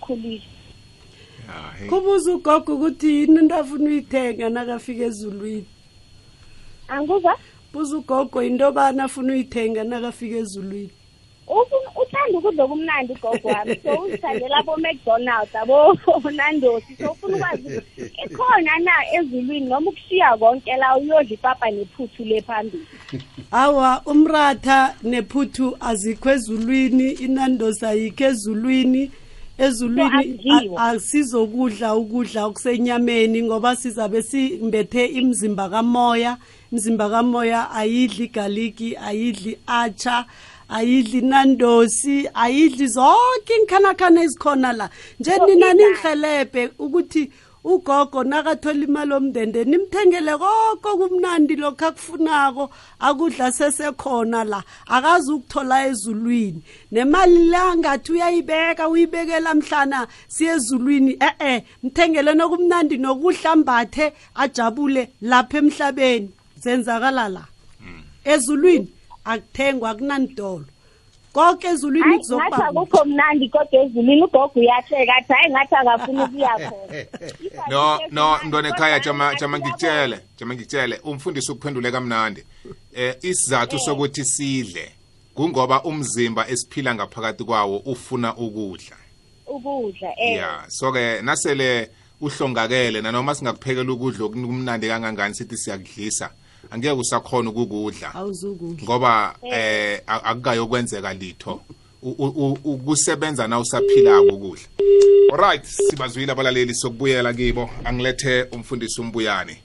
hey. 1.79 1.89
kubuza 1.89 2.35
ugogo 2.35 2.75
ukuthi 2.75 3.07
yini 3.07 3.41
into 3.41 3.55
afuna 3.55 3.85
uyithenga 3.85 4.49
nakafika 4.49 5.05
ezulwini? 5.05 5.67
Angikuzwa 6.89 7.39
buza 7.73 7.97
ugogo 7.97 8.43
into 8.43 8.65
yobani 8.65 9.01
afuna 9.01 9.33
uyithenga 9.33 9.85
nakafika 9.85 10.37
ezulwini. 10.37 10.91
Ufuna 11.49 11.91
uthanda 12.03 12.39
ukudla 12.39 12.65
okumnandi 12.65 13.13
ugogo 13.13 13.49
wami. 13.49 13.77
So 13.83 14.01
uzithandela 14.03 14.63
bo-mcdonalds 14.67 15.55
abo-nandosi 15.55 16.97
so 16.99 17.11
ufuna 17.13 17.37
ukwazi 17.37 17.63
ukuthi 17.69 18.13
ikhona 18.25 18.79
na 18.79 18.93
ezulwini 19.21 19.67
noma 19.67 19.91
ukushiya 19.91 20.37
konke 20.37 20.77
la 20.77 20.97
uyodla 20.97 21.35
ipapa 21.35 21.71
nephuthu 21.71 22.25
le 22.25 22.43
phambili? 22.43 22.87
Awa 23.51 24.03
umratha 24.07 24.95
nephuthu 25.03 25.77
azikho 25.81 26.31
ezulwini 26.31 27.11
inandosi 27.13 27.87
ayikho 27.87 28.25
ezulwini. 28.25 29.11
Ezulwini 29.59 30.11
akudliwa. 30.19 30.83
a- 30.83 30.91
asizokudla 30.91 31.97
ukudla 31.97 32.45
okusenyameni 32.47 33.43
ngoba 33.43 33.77
sizabe 33.77 34.23
simbethe 34.23 35.07
imzimba 35.07 35.69
kamoya. 35.69 36.37
Imzimba 36.73 37.11
kamoya 37.11 37.71
ayidli 37.71 38.25
igaliki 38.25 38.97
ayidli 38.97 39.59
acha 39.67 40.25
ayidli 40.69 41.21
nandosi 41.21 42.29
ayidli 42.35 42.87
zonke 42.87 43.53
inkhanakhana 43.61 44.23
ezikhona 44.23 44.73
la. 44.73 44.91
Nje 45.21 45.31
nina 45.47 45.53
ina- 45.53 45.75
ningihelebhe 45.75 46.71
ukuthi 46.79 47.31
ugogo 47.65 48.25
nakathola 48.25 48.85
imali 48.85 49.13
omndende 49.13 49.65
nimthengele 49.65 50.33
koko 50.39 50.91
kumnandi 50.99 51.57
lokho 51.57 51.87
akufunako 51.87 52.71
akudla 53.01 53.53
sesekhona 53.53 54.45
la 54.45 54.63
akazi 54.87 55.33
ukuthola 55.33 55.87
ezulwini. 55.87 56.63
Nemali 56.93 57.49
la 57.49 57.77
ngathi 57.77 58.13
uyayibeka 58.13 58.89
uyibekela 58.89 59.55
mhlana 59.55 60.07
siye 60.29 60.51
ezulwini 60.53 61.13
eh-eh 61.21 61.63
mthengele 61.83 62.35
nokumnandi 62.35 62.97
nokudla 62.99 63.57
mbathe 63.57 64.13
ajabule 64.35 65.11
lapha 65.23 65.59
emhlabeni. 65.59 66.31
Zenzakala 66.69 67.29
la 67.29 67.45
ezulwini 68.25 68.89
akuthengwa 69.25 69.91
akunandolo. 69.91 70.65
Konke 71.33 71.67
ezulwini 71.69 72.19
kuzokuba 72.19 72.67
akukho 72.69 73.05
mnandi 73.05 73.49
kodwa 73.49 73.83
ezulwini 73.83 74.23
ugogo 74.23 74.61
uyahleka 74.61 75.17
athi 75.17 75.33
hayi 75.33 75.51
ngathi 75.51 75.75
akafuni 75.75 76.23
ukuya 76.23 76.55
khona. 76.65 77.69
No 77.71 78.01
no 78.11 78.39
mntwana 78.45 78.69
ekhaya 78.69 79.01
jama 79.01 79.35
jama 79.35 79.59
ngikutshele 79.59 80.21
jama 80.39 80.55
ngikutshele 80.55 81.01
umfundisi 81.05 81.53
ukuphendule 81.53 81.91
kamnandi. 81.93 82.45
Eh 82.95 83.17
isizathu 83.23 83.79
sokuthi 83.79 84.25
sidle 84.25 84.93
kungoba 85.35 85.83
umzimba 85.83 86.49
esiphila 86.49 86.95
ngaphakathi 86.95 87.45
kwawo 87.45 87.79
ufuna 87.79 88.37
ukudla. 88.37 88.97
Ukudla 89.47 90.11
eh. 90.17 90.37
Ya 90.37 90.65
so 90.69 90.93
ke 90.93 91.23
nasele 91.23 91.91
uhlongakele 92.21 93.01
nanoma 93.01 93.35
singakuphekela 93.35 93.93
ukudla 93.93 94.25
okumnandi 94.25 94.89
kangangani 94.89 95.35
sithi 95.35 95.57
siyakudlisa 95.57 96.31
angeke 96.71 96.93
usakhona 96.93 97.51
ukukudla. 97.51 98.15
Awuzukudla. 98.15 98.85
Ngoba 98.85 99.35
eh 99.53 100.01
a- 100.07 100.23
akukayokwenzeka 100.25 101.15
litho. 101.15 101.61
U- 102.03 102.15
u- 102.19 102.35
u- 102.47 102.59
ukusebenza 102.75 103.49
na 103.49 103.59
usaphilako 103.61 104.35
ukudla? 104.35 104.65
Alright 105.33 105.65
sibazwile 105.65 106.33
abalaleli 106.33 106.75
sokubuyela 106.75 107.33
kibo. 107.35 107.71
Angilethe 107.85 108.43
umfundisi 108.53 109.01
umbuyane. 109.01 109.63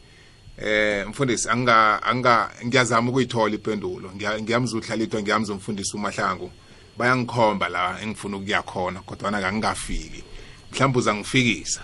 Eh 0.58 1.08
mfundisi 1.08 1.50
anga 1.50 2.04
anga 2.04 2.52
ngiyazama 2.66 3.10
ukuyithola 3.10 3.56
ipendulo. 3.56 4.12
Ngiya- 4.16 4.42
ngiyamzudla 4.42 4.96
litho 4.96 5.22
ngiyamza 5.22 5.54
umfundisi 5.54 5.96
umahlangu. 5.98 6.52
Bayangikhomba 6.98 7.70
la 7.70 8.02
engifuna 8.02 8.38
ukuya 8.38 8.62
khona 8.62 9.00
kodwa 9.02 9.32
na 9.32 9.40
ngangafiki 9.40 10.24
mhlawumbe 10.72 11.00
uzangifikisa. 11.00 11.82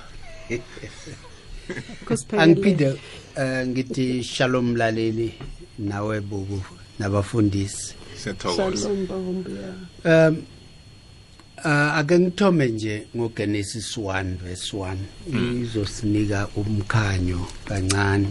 Angiphinde 2.37 2.99
eh, 3.39 3.67
ngithi 3.67 4.23
shalom 4.23 4.71
mlaleli 4.71 5.33
nawe 5.79 6.21
bubu 6.21 6.61
nabafundisi. 6.99 7.93
Siyathokoza. 8.23 8.89
Um 8.89 10.43
uh, 11.65 11.97
ake 11.97 12.19
ngithome 12.19 12.67
nje 12.67 13.07
ngogenesis 13.15 13.97
1 13.97 14.23
verse 14.23 14.77
1 14.77 14.95
izosinika 15.61 16.47
umkhanyo 16.55 17.47
kancane. 17.65 18.27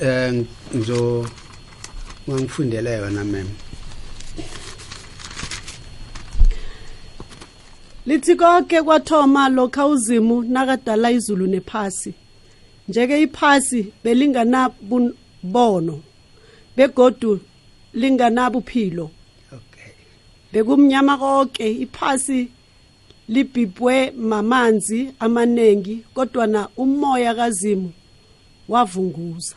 Eh 0.00 0.44
ngizo 0.74 1.30
ngangifundele 2.28 2.92
yona 2.92 3.24
mem 3.24 3.48
lithi 8.06 8.36
konke 8.36 8.82
kwathoma 8.82 9.48
lokha 9.48 9.86
uzimu 9.86 10.42
nakadala 10.42 11.10
izulu 11.10 11.46
nephasi. 11.46 12.14
Njeke 12.88 13.22
iphasi 13.22 13.92
belinganabono 14.04 16.00
begodu 16.76 17.40
linganabuphilo 17.94 19.10
okay. 19.52 19.92
Bekumnyama 20.52 21.18
konke 21.18 21.72
iphasi 21.72 22.48
libhibwe 23.28 24.10
mamanzi 24.10 25.10
amaningi 25.18 26.04
kodwa 26.14 26.46
na 26.46 26.68
umoya 26.76 27.34
kazimu 27.34 27.92
wavunguza. 28.68 29.56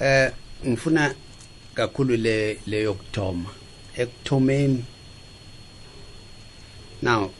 Eh 0.00 0.32
ngifuna 0.66 1.14
kakhulu 1.74 2.16
le 2.16 2.58
leyo 2.66 2.94
kuthoma 2.94 3.50
ekuthomeni 3.96 4.84
now 7.02 7.30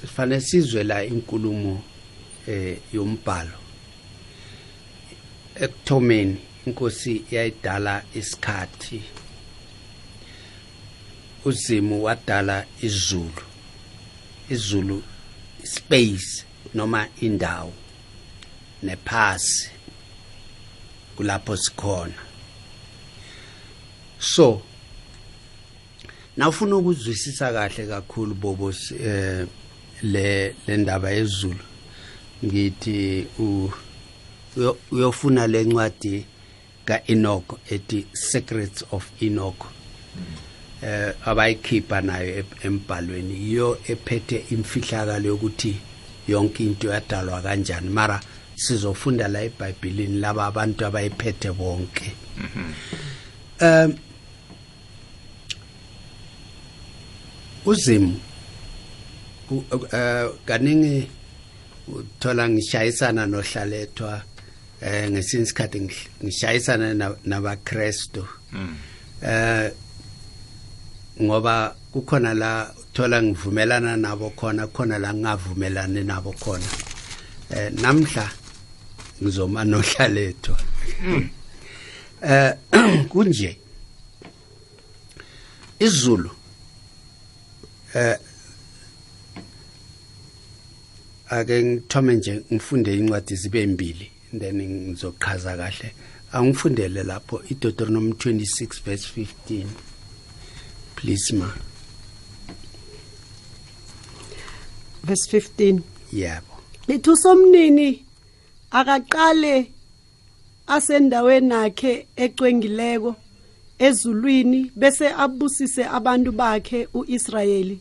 sifanele 0.00 0.40
sizwe 0.40 0.84
la 0.84 1.04
inkulumo 1.04 1.82
eh 2.46 2.78
yombhalo. 2.92 3.58
Ekuthomeni 5.60 6.38
inkosi 6.66 7.24
yayidala 7.30 8.04
isikhathi 8.14 9.02
uzimu 11.44 12.04
wadala 12.04 12.66
izulu 12.82 13.42
izulu 14.50 15.02
space 15.64 16.44
noma 16.74 17.08
indawo 17.20 17.72
nephasi 18.82 19.70
kulapho 21.16 21.56
sikhona. 21.56 22.22
So 24.18 24.62
nawufuna 26.36 26.76
ukuzwisisa 26.76 27.52
kahle 27.52 27.86
kakhulu 27.86 28.34
bobo 28.34 28.70
s- 28.70 28.92
eh 28.92 29.46
le 30.02 30.54
le 30.66 30.76
ndaba 30.76 31.10
yezulu. 31.10 31.64
Ngithi 32.44 33.26
u- 33.38 33.70
uyo- 34.56 34.76
uyofuna 34.92 35.46
lencwadi 35.46 36.24
kaEnoch 36.84 37.58
ethi 37.70 38.06
Secrets 38.12 38.84
of 38.92 39.04
Enoch 39.22 39.64
eh 40.82 41.12
abayikhipha 41.24 42.00
nayo 42.00 42.38
em- 42.38 42.56
embhalweni. 42.64 43.34
Iyo 43.50 43.78
ephethe 43.88 44.44
imfihlakalo 44.50 45.28
yokuthi 45.28 45.76
yonke 46.28 46.64
into 46.64 46.88
yadalwa 46.88 47.42
kanjani. 47.42 47.88
Mara 47.90 48.20
sizofunda 48.56 49.28
la 49.28 49.42
eBhayibhelini 49.42 50.18
laba 50.20 50.46
abantu 50.46 50.86
abayiphethe 50.86 51.52
bonke. 51.52 52.12
Um 53.60 53.94
uzimu 57.66 58.20
u- 59.50 59.64
eh 59.92 60.28
kaningi 60.46 61.10
uthola 61.88 62.48
ngishayisana 62.48 63.26
nohlalethwa 63.26 64.22
eh 64.82 65.10
ngesinye 65.10 65.42
isikhathi 65.42 65.80
ngishayisana 66.24 66.94
na- 66.94 67.16
nabaKristu 67.24 68.26
eh 69.22 69.72
ngoba 71.22 71.74
kukhona 71.92 72.34
la 72.34 72.74
uthola 72.80 73.22
ngivumelana 73.22 73.96
nabo 73.96 74.30
khona 74.30 74.66
khona 74.66 74.98
la 74.98 75.12
ngingavumelani 75.14 76.04
nabo 76.04 76.32
khona. 76.32 76.66
Eh 77.50 77.72
namhla 77.82 78.30
ngizoma 79.22 79.64
nohlalethwa. 79.64 80.56
Eh 82.22 82.52
kunje? 83.10 83.56
Izulu 85.78 86.30
eh 87.94 88.16
ake 91.30 91.62
ngithome 91.64 92.14
nje 92.14 92.42
ngifunde 92.52 92.94
incwadi 92.98 93.36
zibe 93.36 93.66
mbili 93.66 94.10
then 94.38 94.62
ngizochaza 94.62 95.56
kahle. 95.56 95.94
Angifundele 96.32 97.02
lapho 97.02 97.42
iDeuteronomy 97.50 98.12
26 98.12 98.82
verse 98.84 99.08
15 99.48 99.66
please 100.96 101.34
ma. 101.34 101.52
Verse 105.04 105.38
15 105.38 105.80
yebo. 106.12 106.54
Lithi 106.88 107.10
usomnini 107.10 108.04
akaqale 108.70 109.70
asendaweni 110.66 111.54
yakhe 111.54 112.06
ecwengileko? 112.16 113.16
Ezulwini 113.80 114.72
bese 114.76 115.08
abusise 115.08 115.84
abantu 115.84 116.32
bakhe 116.32 116.88
uIsrayeli 116.94 117.80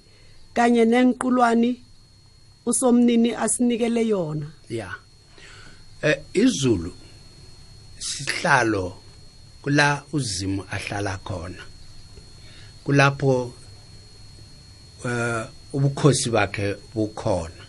kanye 0.53 0.85
nenqulwani 0.85 1.71
usomnini 2.65 3.35
asinikele 3.35 4.07
yona. 4.07 4.47
Ya. 4.69 4.89
Eh 6.01 6.17
izulu 6.33 6.93
sihlalo 7.99 8.97
kula 9.61 10.03
uzimo 10.13 10.65
ahlala 10.71 11.17
khona. 11.17 11.63
Kulapho 12.83 13.53
eh 15.05 15.45
ubukhosi 15.73 16.29
bakhe 16.29 16.75
bukhona. 16.95 17.63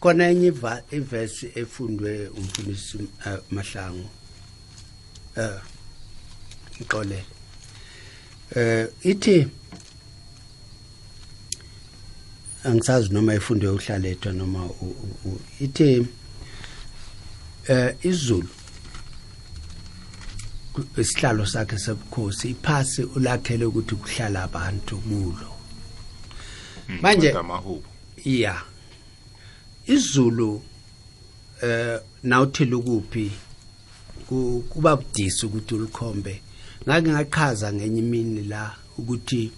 Kona 0.00 0.28
enye 0.28 0.52
ivesi 0.92 1.46
efundwe 1.54 2.28
umfundisi 2.28 2.98
eh, 3.26 3.38
mahlangu. 3.50 4.08
Eh 5.36 5.73
ngixolele. 6.80 7.24
Eh 8.56 8.88
ithi 9.02 9.48
angisazi 12.64 13.08
noma 13.12 13.34
ifundwe 13.34 13.68
uhlalethwa 13.70 14.32
noma 14.32 14.68
ithi 15.60 16.06
eh 17.68 17.94
izulu 18.02 18.48
ku- 20.72 21.00
isihlalo 21.00 21.46
sakhe 21.46 21.78
sebukhosi 21.78 22.48
iphasi 22.50 23.02
ulakhele 23.16 23.64
ukuthi 23.64 23.94
kuhlala 23.94 24.42
abantu 24.42 24.96
kulo. 24.98 25.50
Manje- 27.02 27.32
amahubo 27.38 27.88
iya 28.24 28.62
izulu 29.86 30.62
eh 31.62 32.00
nawuthi 32.22 32.64
lukuphi 32.64 33.30
ku- 34.28 34.64
kuba 34.70 34.96
budisi 34.96 35.46
ukuthi 35.46 35.74
ulikhombe. 35.74 36.40
Ngake 36.86 37.08
ngachaza 37.08 37.72
ngenye 37.72 37.98
imini 37.98 38.42
la 38.42 38.76
ukuthi 38.98 39.52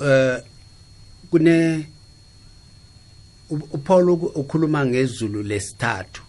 eh 0.00 0.42
kune 1.30 1.86
uPaul 3.50 4.08
ukhuluma 4.10 4.86
ngezulu 4.86 5.42
lesithathu 5.42 6.22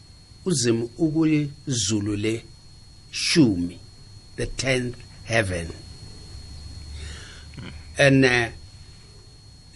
uzimo 0.46 0.90
ukuyizulu 0.98 2.16
le 2.16 2.44
shumi 3.12 3.80
the 4.36 4.46
10th 4.46 4.94
heaven. 5.26 5.68
And 7.98 8.26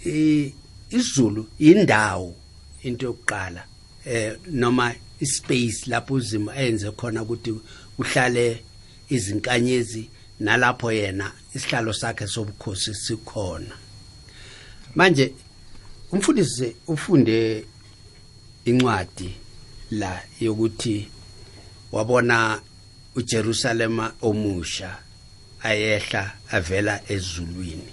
i- 0.06 0.54
izulu 0.92 1.48
indawo 1.60 2.36
into 2.84 3.06
yokuqala 3.06 3.64
eh 4.06 4.38
noma 4.52 4.96
ispace 5.20 5.86
lapho 5.88 6.14
uzimo 6.14 6.52
enze 6.54 6.92
khona 6.92 7.22
ukuthi 7.24 7.54
kuhlale 7.98 8.62
izinkanyezi 9.10 10.10
nalapho 10.40 10.92
yena 10.92 11.32
isihlalo 11.56 11.94
sakhe 11.94 12.28
sobukhosi 12.28 12.94
sikhona. 12.96 13.76
Manje 14.96 15.34
umfundisi 16.12 16.76
ufunde 16.88 17.66
incwadi 18.66 19.36
la 19.92 20.22
yokuthi 20.40 21.08
wabona 21.92 22.62
uJerusalema 23.16 24.14
omusha 24.22 24.98
ayehla 25.64 26.34
avela 26.52 27.02
ezulwini. 27.12 27.90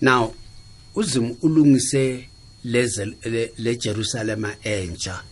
Now 0.00 0.34
uzim 0.94 1.36
ulungise 1.42 2.28
leze 2.64 3.04
le- 3.04 3.52
le 3.58 3.76
Jerusalema 3.76 4.54
entsha. 4.64 5.22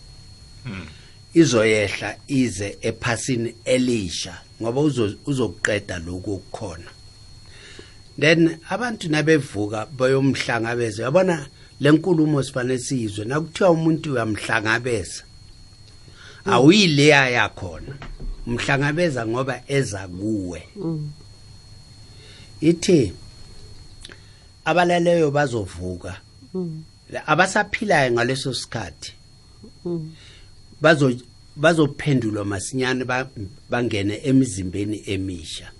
Izoyehla 1.33 2.15
ize 2.27 2.77
ephasini 2.81 3.55
elisha 3.65 4.41
ngoba 4.61 4.81
uzo- 4.81 5.17
uzoqeda 5.25 5.99
lokho 5.99 6.33
okukhona. 6.35 6.89
Then 8.19 8.57
abantu 8.69 9.09
nabevuka 9.09 9.85
bayomhlangabeza 9.97 11.03
yabona 11.03 11.47
lenkulumo 11.79 12.43
sifanele 12.43 12.79
sizwe 12.79 13.25
nakuthiwa 13.25 13.71
umuntu 13.71 14.13
uyamhlangabeza 14.13 15.23
awuyileya 16.45 17.29
yakhona. 17.29 17.95
Umhlangabeza 18.47 19.25
ngoba 19.27 19.61
eza 19.67 20.07
kuwe. 20.07 20.61
Ithi 22.61 23.13
abalaleyo 24.65 25.31
bazovuka. 25.31 26.21
Abasaphilayo 27.25 28.11
ngaleso 28.11 28.53
sikhathi. 28.53 29.11
Bazo 30.81 31.13
bazophendulwa 31.55 32.45
masinyane 32.45 33.03
ba- 33.05 33.29
bangene 33.69 34.19
emizimbeni 34.23 35.03
emisha. 35.05 35.71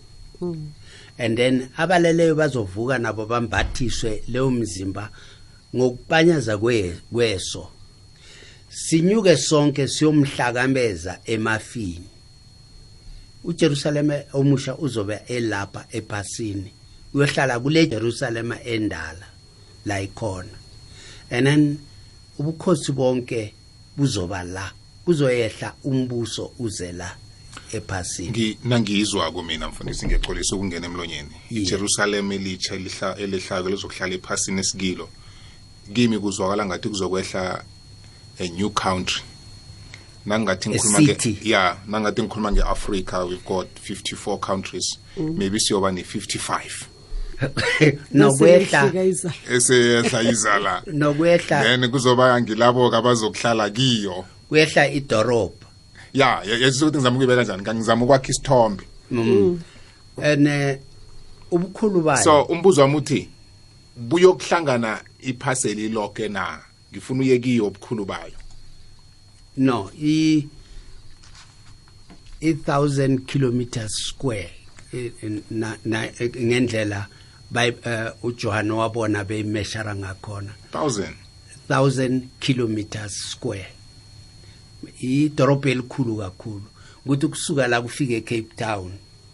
And 1.18 1.38
then 1.38 1.70
abaleleyo 1.78 2.36
bazovuka 2.36 2.98
nabo 3.00 3.26
bambathiswe 3.26 4.24
leyo 4.28 4.52
mzimba 4.52 5.10
ngokupanyaza 5.76 6.58
kwe- 6.58 6.96
kweso. 7.14 7.70
Sinyuke 8.70 9.38
sonke 9.38 9.88
siyomhlakameza 9.88 11.20
emafini. 11.26 12.08
uJerusalem 13.44 14.12
omusha 14.34 14.78
uzobe 14.78 15.20
elapha 15.28 15.86
ephasini 15.92 16.72
uyohlala 17.14 17.60
kule 17.60 17.88
Jerusalem 17.88 18.52
endala 18.66 19.26
la 19.86 20.02
ikhona. 20.02 20.58
And 21.32 21.48
then 21.48 21.80
ubukhosi 22.40 22.92
bonke 22.92 23.54
buzoba 23.98 24.44
la. 24.44 24.72
Kuzoyehla 25.06 25.74
umbuso 25.84 26.52
uze 26.60 26.92
la 26.92 27.16
ephasini. 27.74 28.30
Ngi 28.30 28.58
nangizwa 28.64 29.32
kumina 29.32 29.68
mfundisi 29.68 30.06
ngexolisa 30.06 30.56
ukungena 30.56 30.86
emlonyeni. 30.86 31.30
Yeah. 31.50 31.64
iJerusalem 31.64 32.32
elitsha 32.32 32.76
elihla 32.76 33.18
elihlaka 33.18 33.70
lizokuhlala 33.70 34.14
ephasini 34.16 34.60
esigilo 34.60 35.10
kimi 35.94 36.20
kuzwakala 36.20 36.66
ngathi 36.66 36.90
kuzokwehla 36.90 37.64
a 38.40 38.48
new 38.48 38.70
country. 38.70 39.22
Nangathi 40.26 40.70
A 40.70 40.72
ngikhuluma 40.72 40.98
city. 41.00 41.30
nge 41.30 41.50
yeah 41.50 41.78
nangathi 41.88 42.22
ngikhuluma 42.22 42.52
ngeAfrica 42.52 43.26
we've 43.30 43.46
got 43.46 43.68
54 43.90 44.40
countries. 44.40 44.98
Maybe 45.18 45.60
siyoba 45.60 45.92
ne55 45.92 46.60
nokwehla. 48.14 48.82
Naseyefika 48.84 49.04
izala. 49.04 49.34
eseyehla 49.52 50.24
izala. 50.24 50.84
Nokwehla. 50.94 51.64
Then 51.64 51.92
kuzoba 51.92 52.42
ngilabo 52.42 52.96
abazokuhlala 52.96 53.70
kiyo. 53.70 54.26
Kwehla 54.52 54.88
idorobha 54.90 55.68
ya 56.14 56.44
yesizo 56.44 56.88
ukuthi 56.88 56.98
ngizama 56.98 57.16
ukuyibeka 57.16 57.46
kanjani 57.46 57.80
ngizama 57.80 58.06
ukwakha 58.06 58.28
isithombe. 58.30 58.84
And 60.22 60.48
eh, 60.48 60.80
ubukhulu 61.52 62.02
bayo? 62.02 62.24
So 62.24 62.44
umbuzo 62.44 62.82
wami 62.82 62.96
uthi 62.96 63.30
buyokuhlangana 63.96 65.02
iphaseli 65.22 65.90
lonke 65.90 66.28
na? 66.28 66.60
Ngifuna 66.92 67.22
uye 67.22 67.40
kiyo 67.40 67.66
obukhulu 67.68 68.06
bayo. 68.06 68.34
No 69.58 69.90
i 70.02 70.48
i 72.42 72.54
1000 72.54 73.26
kilometers 73.26 73.92
square. 74.10 74.52
Ngendlela 76.42 77.08
ujohane 77.52 77.78
eh, 77.86 78.14
uJohn 78.24 78.72
wabona 78.72 79.24
beyimeshara 79.24 79.96
ngakhona. 79.96 80.52
1000 80.74 81.08
1000 81.70 82.22
kilometers 82.40 83.14
square 83.32 83.81
idorobha 85.02 85.70
elikhulu 85.70 86.18
kakhulu 86.18 86.64
ukuthi 87.06 87.28
kusuka 87.28 87.68
la 87.68 87.82
kufike 87.82 88.16
eCape 88.18 88.56
Town 88.56 88.92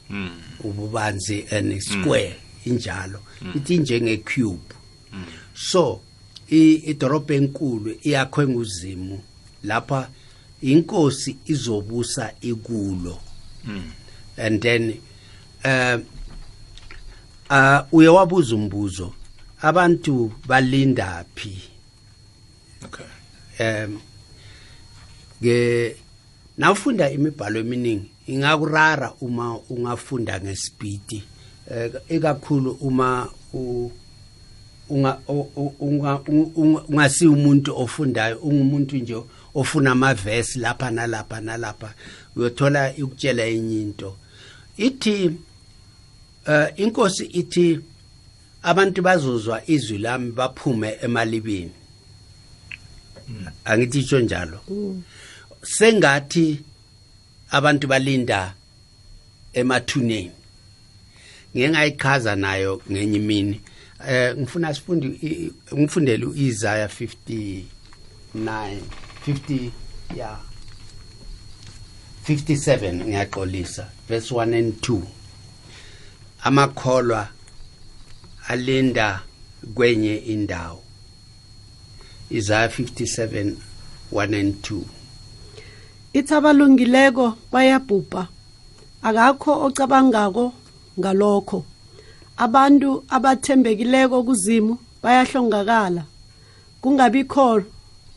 mm 0.09 0.29
ububanzi 0.63 1.45
and 1.51 1.79
square 1.81 2.35
injalo. 2.65 3.19
Ithi 3.55 3.77
njenge 3.77 4.17
cube. 4.17 4.73
So 5.55 6.01
i- 6.51 6.81
idorobha 6.85 7.33
enkulu 7.35 7.95
iyakhwe 8.03 8.47
nguzimu 8.47 9.21
lapha 9.63 10.09
inkosi 10.61 11.37
izobusa 11.45 12.33
ikulo. 12.41 13.19
And 14.37 14.61
then 14.61 14.99
uh 15.65 15.99
uh 17.49 17.81
uye 17.91 18.07
wabuza 18.07 18.55
umbuzo 18.55 19.13
abantu 19.61 20.31
balinda 20.47 21.25
phi? 21.35 21.61
Okay. 22.85 23.05
Um 23.59 23.99
ke 25.41 25.95
nawufunda 26.57 27.11
imibhalo 27.11 27.59
eminingi 27.59 28.09
ingakurara 28.27 29.13
uma 29.21 29.59
ungafunda 29.69 30.39
ngespeed 30.39 31.21
eh, 31.71 31.91
ikakhulu 32.09 32.71
uma 32.81 33.29
u- 33.53 33.91
unga 34.89 36.19
ungasi 36.89 37.27
umuntu 37.27 37.75
ofundayo 37.79 38.37
ungumuntu 38.37 38.97
nje 38.97 39.23
ofuna 39.55 39.91
amavesi 39.91 40.59
lapha 40.59 40.91
nalapha 40.91 41.41
nalapha 41.41 41.93
uyothola 42.35 42.93
ukutshela 43.03 43.45
enye 43.45 43.81
into. 43.81 44.15
Ithi 44.77 45.31
eh 46.47 46.73
inkosi 46.75 47.25
ithi 47.25 47.79
abantu 48.63 49.01
bazozwa 49.01 49.61
izwi 49.69 49.97
lami 49.97 50.31
baphume 50.31 50.97
emalibeni 51.01 51.71
angithi 53.65 53.99
itsho 53.99 54.19
njalo? 54.19 54.59
Sengathi 55.77 56.59
abantu 57.51 57.87
balinda 57.87 58.53
emathuneni. 59.53 60.31
Ngeke 61.55 61.69
ngayichaza 61.69 62.35
nayo 62.35 62.81
ngenye 62.91 63.17
imini. 63.17 63.61
Eh 64.07 64.35
ngifuna 64.37 64.73
sifunde 64.73 65.07
i- 65.07 65.51
ngifundele 65.75 66.25
uIsaiah 66.25 66.89
59 66.89 67.63
50 69.27 69.71
yeah 70.15 70.39
57 72.27 72.93
ngiyaxolisa 73.05 73.89
verse 74.09 74.33
1 74.35 74.53
and 74.57 74.73
2 74.81 75.01
amakholwa 76.43 77.29
alinda 78.47 79.23
kwenye 79.73 80.15
indawo. 80.15 80.83
Isaiah 82.31 82.69
57 82.69 83.55
1 84.11 84.39
and 84.39 84.55
2 84.61 84.81
ithi 86.17 86.33
abalungileko 86.33 87.25
bayabhubha. 87.51 88.27
Akakho 89.07 89.51
ocabangako 89.65 90.53
ngalokho. 90.99 91.59
Abantu 92.37 93.03
abathembekileko 93.15 94.23
kuzimu 94.23 94.77
bayahlongakala. 95.03 96.03
Kungabikho 96.81 97.63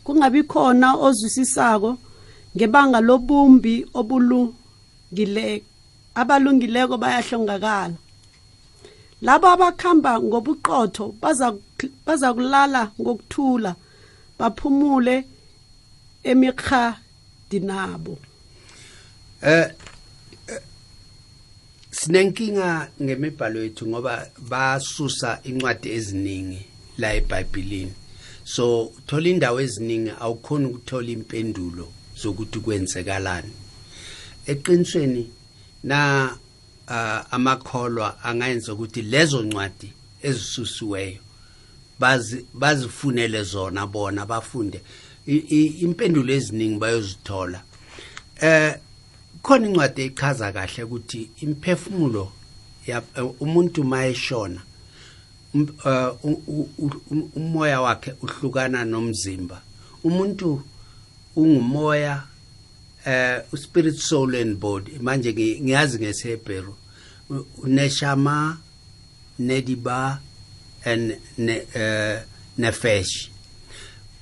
kungabikhona 0.05 0.89
ozwisisako 1.07 1.99
ngebanga 2.57 3.01
lobumbi 3.01 3.75
obulungile 3.95 5.63
abalungileko 6.15 6.97
bayahlongakala. 6.97 7.97
Labo 9.23 9.47
abakhamba 9.49 10.21
ngobuqotho 10.21 11.15
baza 11.21 11.53
baza 12.07 12.33
kulala 12.35 12.91
ngokuthula 13.01 13.75
baphumule 14.39 15.25
emikhadinabo 16.25 17.10
Eh 19.43 19.69
eh, 20.49 20.61
sinenkinga 21.91 22.91
ngemibhalo 23.03 23.63
yethu 23.63 23.87
ngoba 23.87 24.31
basusa 24.49 25.41
incwadi 25.45 25.89
eziningi 25.91 26.63
la 26.99 27.15
eBhayibhelini 27.15 27.95
so 28.45 28.85
uthola 28.85 29.29
indawo 29.29 29.61
eziningi 29.61 30.11
awukhona 30.21 30.69
ukuthola 30.69 31.11
impendulo 31.11 31.93
zokuthi 32.23 32.59
kwenzekalani. 32.61 33.53
Eqinisweni 34.47 35.31
na 35.83 36.31
uh, 36.89 37.35
amakholwa 37.35 38.25
angayenza 38.25 38.73
ukuthi 38.73 39.03
lezo 39.03 39.43
ncwadi 39.43 39.93
ezisusiweyo 40.23 41.19
bazi 41.99 42.47
bazifunele 42.55 43.43
zona 43.43 43.87
bona 43.87 44.27
bafunde. 44.27 44.81
Impendulo 45.27 46.33
eziningi 46.33 46.79
bayozithola. 46.79 47.63
Eh 48.41 48.75
khona 49.43 49.67
incwadi 49.69 50.03
echaza 50.03 50.53
kahle 50.53 50.83
ukuthi 50.85 51.31
imphefumulo 51.41 52.33
umuntu 53.41 53.85
mayeshona 53.85 54.61
um- 55.55 55.75
eh, 55.87 56.13
umoya 57.37 57.81
wakhe 57.81 58.15
uhlukana 58.23 58.85
nomzimba. 58.85 59.63
Umuntu 60.05 60.63
ungumoya 61.37 62.23
eh 63.07 63.43
spirit 63.57 63.97
soul 63.97 64.35
and 64.35 64.57
body. 64.59 64.99
Manje 65.01 65.33
ngi- 65.33 65.61
ngiyazi 65.63 65.99
ngesehebheru 65.99 66.75
U- 67.31 67.47
uneshama 67.63 68.59
nediba 69.39 70.21
and 70.85 71.17
eh 71.75 72.23
nefesh. 72.59 73.30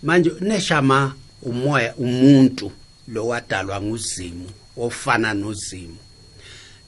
Manje 0.03 0.31
uneshama 0.31 1.15
umoya 1.43 1.95
umuntu 1.97 2.73
lo 3.09 3.27
wadalwa 3.27 3.83
nguzimu 3.83 4.51
ofana 4.77 5.35
nozimu. 5.35 5.97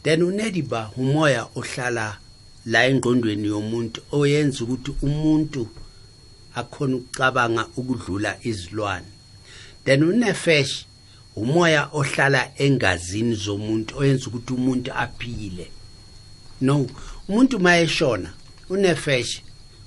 Then 0.03 0.23
unediba 0.23 0.91
umoya 0.97 1.47
ohlala 1.55 2.19
la 2.67 2.87
engqondweni 2.87 3.49
yomuntu 3.49 4.01
oyenza 4.13 4.65
ukuthi 4.65 4.93
umuntu 5.03 5.69
akhona 6.55 6.97
ukucabanga 6.97 7.67
ukudlula 7.77 8.37
izilwane. 8.43 9.07
Then 9.85 10.03
unefesh 10.03 10.85
umoya 11.37 11.89
ohlala 11.93 12.51
engazini 12.59 13.35
zomuntu 13.35 13.99
oyenza 13.99 14.27
ukuthi 14.27 14.53
umuntu 14.53 14.93
aphile. 14.93 15.71
No 16.61 16.87
umuntu 17.29 17.59
mayeshona 17.61 18.33
unefesh 18.69 19.43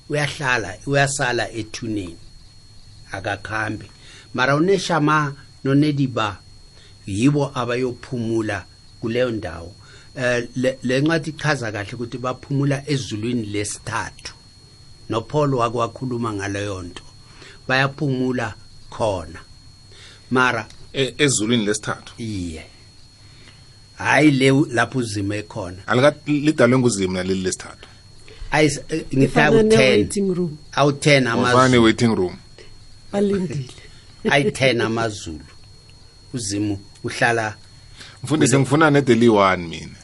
uyahlala 0.10 0.78
uyasala 0.86 1.52
ethuneni. 1.52 2.23
Akakhambi 3.14 3.86
mara 4.34 4.55
uneshama 4.55 5.36
nonediba 5.64 6.38
yibo 7.07 7.51
abayophumula 7.55 8.66
kuleyo 9.01 9.32
ndawo. 9.32 9.74
Eh 10.16 10.47
le 10.55 10.78
le 10.84 11.01
ncwadi 11.01 11.30
ichaza 11.30 11.72
kahle 11.72 11.93
ukuthi 11.93 12.18
baphumula 12.18 12.84
ezulwini 12.88 13.45
lesithathu. 13.45 14.34
noPaul 15.09 15.53
wakwakhuluma 15.53 16.34
ngaleyo 16.34 16.82
nto. 16.82 17.03
Bayaphumula 17.68 18.53
khona. 18.89 19.39
Mara 20.32 20.68
E- 20.93 21.14
ezulwini 21.18 21.66
lesithathu? 21.66 22.14
Iye. 22.18 22.66
Hayi 23.97 24.32
le 24.32 24.51
lapho 24.72 24.99
uzima 24.99 25.36
ekhona 25.36 25.88
alika 25.88 26.16
lidalwe 26.28 26.78
nguzimu 26.80 27.14
naleli 27.14 27.41
lesithathu. 27.41 27.88
Ayis 28.51 28.80
ngifaka 29.16 29.47
ifana 29.47 29.61
u10 29.61 29.78
ne-waiting 29.78 30.34
room. 30.36 30.57
Awu10 30.76 31.28
wafana 31.28 31.32
amazulu 31.32 31.68
ne-waiting 31.68 32.16
room. 32.16 32.38
Balindile. 33.14 33.66
Ayi10 34.26 34.82
amazulu 34.86 35.39
uzimu 36.34 36.80
uhlala 37.03 37.55
mfundisi 38.24 38.59
ngifuna 38.59 38.89
nedeli 38.91 39.28
1 39.28 39.57
mina. 39.57 39.95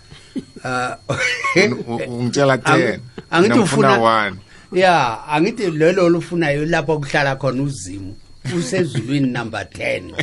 U- 1.88 1.95
ungitshela 2.20 2.55
10 2.55 2.99
angithi 3.32 3.60
ufuna 3.60 3.97
ngifuna 3.97 3.97
1 3.97 4.34
ya 4.74 5.28
angithi 5.28 5.72
lelo 5.72 6.05
olufunayo 6.05 6.66
lapho 6.66 6.99
kuhlala 6.99 7.36
khona 7.36 7.64
uzimu 7.64 8.16
usezulwini 8.57 9.28
number 9.28 9.64
10 9.64 10.14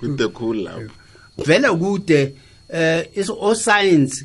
kude 0.00 0.28
cool 0.28 0.56
lapho. 0.62 0.90
Vele 1.46 1.68
kude 1.70 2.34
eh 2.68 3.06
is 3.14 3.30
o 3.30 3.54
science 3.54 4.24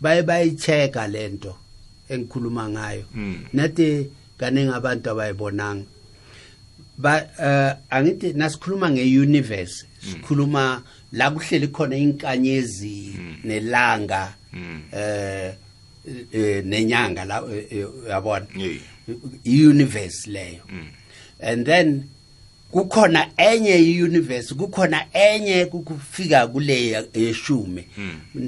baye 0.00 0.22
bayicheka 0.22 1.08
lento 1.08 1.56
engikhuluma 2.08 2.68
ngayo. 2.68 3.04
Mm. 3.14 3.38
nathi 3.52 4.06
kaningi 4.40 4.72
abantu 4.74 5.10
abayibonanga. 5.10 5.84
Ba 6.98 7.12
eh 7.38 7.76
angithi 7.90 8.32
nasikhuluma 8.32 8.90
ngeuniverse 8.90 9.84
sikhuluma 10.00 10.82
la 11.12 11.30
kuhleli 11.30 11.68
khona 11.68 11.96
inkanyezi 11.96 13.14
nelanga 13.44 14.34
eh 14.92 15.52
eh, 16.32 16.64
nenyanga 16.64 17.24
la 17.24 17.42
eh, 17.52 17.86
Yeah. 18.56 18.78
i-universe 19.44 20.26
leyo. 20.30 20.62
And 21.40 21.66
then 21.66 22.04
kukhona 22.72 23.26
enye 23.36 23.78
iuniverse 23.78 24.54
kukhona 24.54 25.06
enye 25.12 25.66
kufika 25.66 26.46
kule 26.46 27.06
yeshumi. 27.14 27.84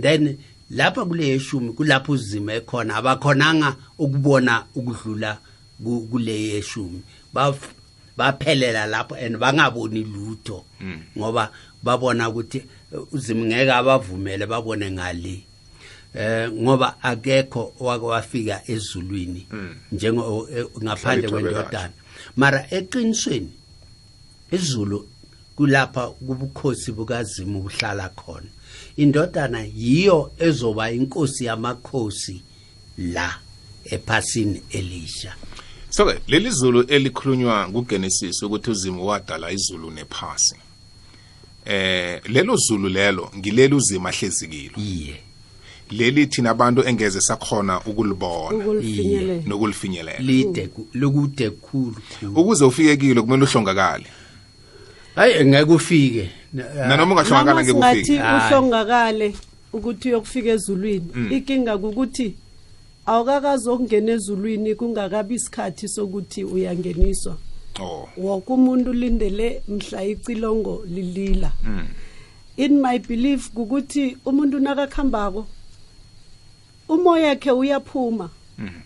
Then 0.00 0.38
lapha 0.70 1.04
kule 1.04 1.26
yeshumi 1.28 1.72
kulapho 1.72 2.12
uzima 2.12 2.54
ekhona 2.54 2.96
abakhonanga 2.96 3.76
ukubona 3.98 4.64
ukudlula 4.74 5.34
ku- 5.34 5.51
kule 5.82 6.42
yeshumi 6.48 7.02
baphelela 8.16 8.86
lapho 8.86 9.14
and 9.14 9.36
bangaboni 9.36 10.04
lutho. 10.04 10.64
Ngoba 11.18 11.50
babona 11.82 12.28
ukuthi 12.28 12.58
eh, 12.92 13.12
uzima 13.12 13.44
ngeke 13.44 13.72
abavumele 13.72 14.46
babone 14.46 14.90
ngale. 14.90 15.44
Eh 16.14 16.50
ngoba 16.52 17.02
akekho 17.02 17.72
owake 17.80 18.04
wafika 18.04 18.62
ezulwini 18.66 19.46
njengo 19.92 20.48
eh, 20.54 20.66
ngaphandle 20.82 21.28
kwendodana. 21.28 21.92
mara 22.36 22.66
eqinisweni 22.70 23.52
izulu 24.52 25.08
kulapha 25.56 26.10
kubukhosi 26.10 26.92
bukazimu 26.92 27.62
buhlala 27.62 28.08
khona. 28.08 28.50
Indodana 28.96 29.64
yiyo 29.64 30.32
ezoba 30.38 30.90
inkosi 30.90 31.44
yamakhosi 31.44 32.42
la 32.98 33.38
ephasini 33.84 34.62
elisha. 34.70 35.34
So 35.92 36.04
ke 36.06 36.14
leli 36.28 36.50
zulu 36.50 36.82
elikhulunywa 36.88 37.68
kuGenesis 37.72 38.42
ukuthi 38.42 38.70
uzimo 38.70 39.06
wadala 39.06 39.52
izulu 39.52 39.90
nephasi 39.90 40.56
eh 41.64 42.20
lelo 42.28 42.56
zulu 42.56 42.88
lelo 42.88 43.30
ngileli 43.36 43.74
uzima 43.74 44.08
ahlezikilo 44.08 44.76
iye. 44.76 45.16
Leli 45.90 46.26
thina 46.26 46.50
abantu 46.50 46.82
engeze 46.88 47.20
sakhona 47.20 47.80
ukulibona 47.80 48.64
nokulifinyelela 49.46 50.18
lide 50.18 50.66
ku- 50.66 50.88
lokude 50.94 51.50
khulu 51.50 51.96
khulu. 52.20 52.40
ukuze 52.40 52.64
ufike 52.64 52.96
kilo 52.96 53.22
kumele 53.22 53.44
uhlongakale. 53.44 54.06
Hayi 55.14 55.44
ngeke 55.44 55.72
ufike. 55.72 56.30
Nanoma 56.88 57.12
ungahlongakala 57.14 57.64
ngeke 57.64 57.78
ufike. 57.78 58.16
Hayi. 58.18 58.46
uhlongakale 58.46 59.34
ukuthi 59.72 60.08
uyokufika 60.08 60.50
ezulwini 60.50 61.06
inkinga 61.30 61.78
kukuthi 61.78 62.34
awukakazokungena 63.06 64.12
ezulwini 64.12 64.74
kungakabi 64.74 65.34
isikhathi 65.34 65.88
sokuthi 65.88 66.44
uyangeniswa. 66.44 67.36
Oh. 67.80 68.08
Woke 68.16 68.52
umuntu 68.52 68.90
ulindele 68.90 69.62
mhla 69.68 70.04
icilongo 70.04 70.84
lilila. 70.86 71.52
In 72.56 72.80
my 72.80 72.98
belief 72.98 73.50
kukuthi 73.50 74.16
umuntu 74.24 74.58
nakakhambako 74.58 75.46
umoya 76.88 77.28
wakhe 77.28 77.50
uyaphuma 77.50 78.30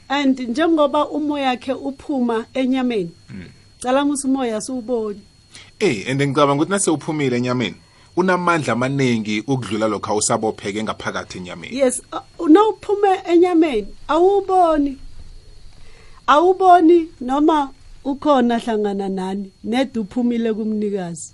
and 0.08 0.40
njengoba 0.40 1.08
umoya 1.08 1.48
wakhe 1.48 1.72
uphuma 1.72 2.46
enyameni 2.54 3.10
cala 3.82 4.04
musi 4.04 4.26
umoya 4.26 4.60
siwuboni 4.60 5.20
eh 5.80 6.08
and 6.08 6.22
ngicabanga 6.22 6.62
ukuthi 6.62 6.70
nase 6.70 6.90
uphumile 6.90 7.36
enyameni. 7.36 7.76
Unamandla 8.16 8.72
amaningi 8.72 9.40
ukudlula 9.40 9.88
lokho 9.88 10.10
awusabopheke 10.12 10.82
ngaphakathi 10.84 11.38
enyameni. 11.38 11.76
Yes 11.78 12.02
uh, 12.38 12.48
nawuphume 12.48 13.08
enyameni 13.32 13.86
awuboni. 14.08 14.98
Awuboni 16.26 17.08
noma 17.20 17.70
ukhona 18.04 18.58
hlangana 18.58 19.08
nani 19.08 19.50
ned 19.64 19.96
uphumile 19.98 20.52
kumnikazi. 20.54 21.32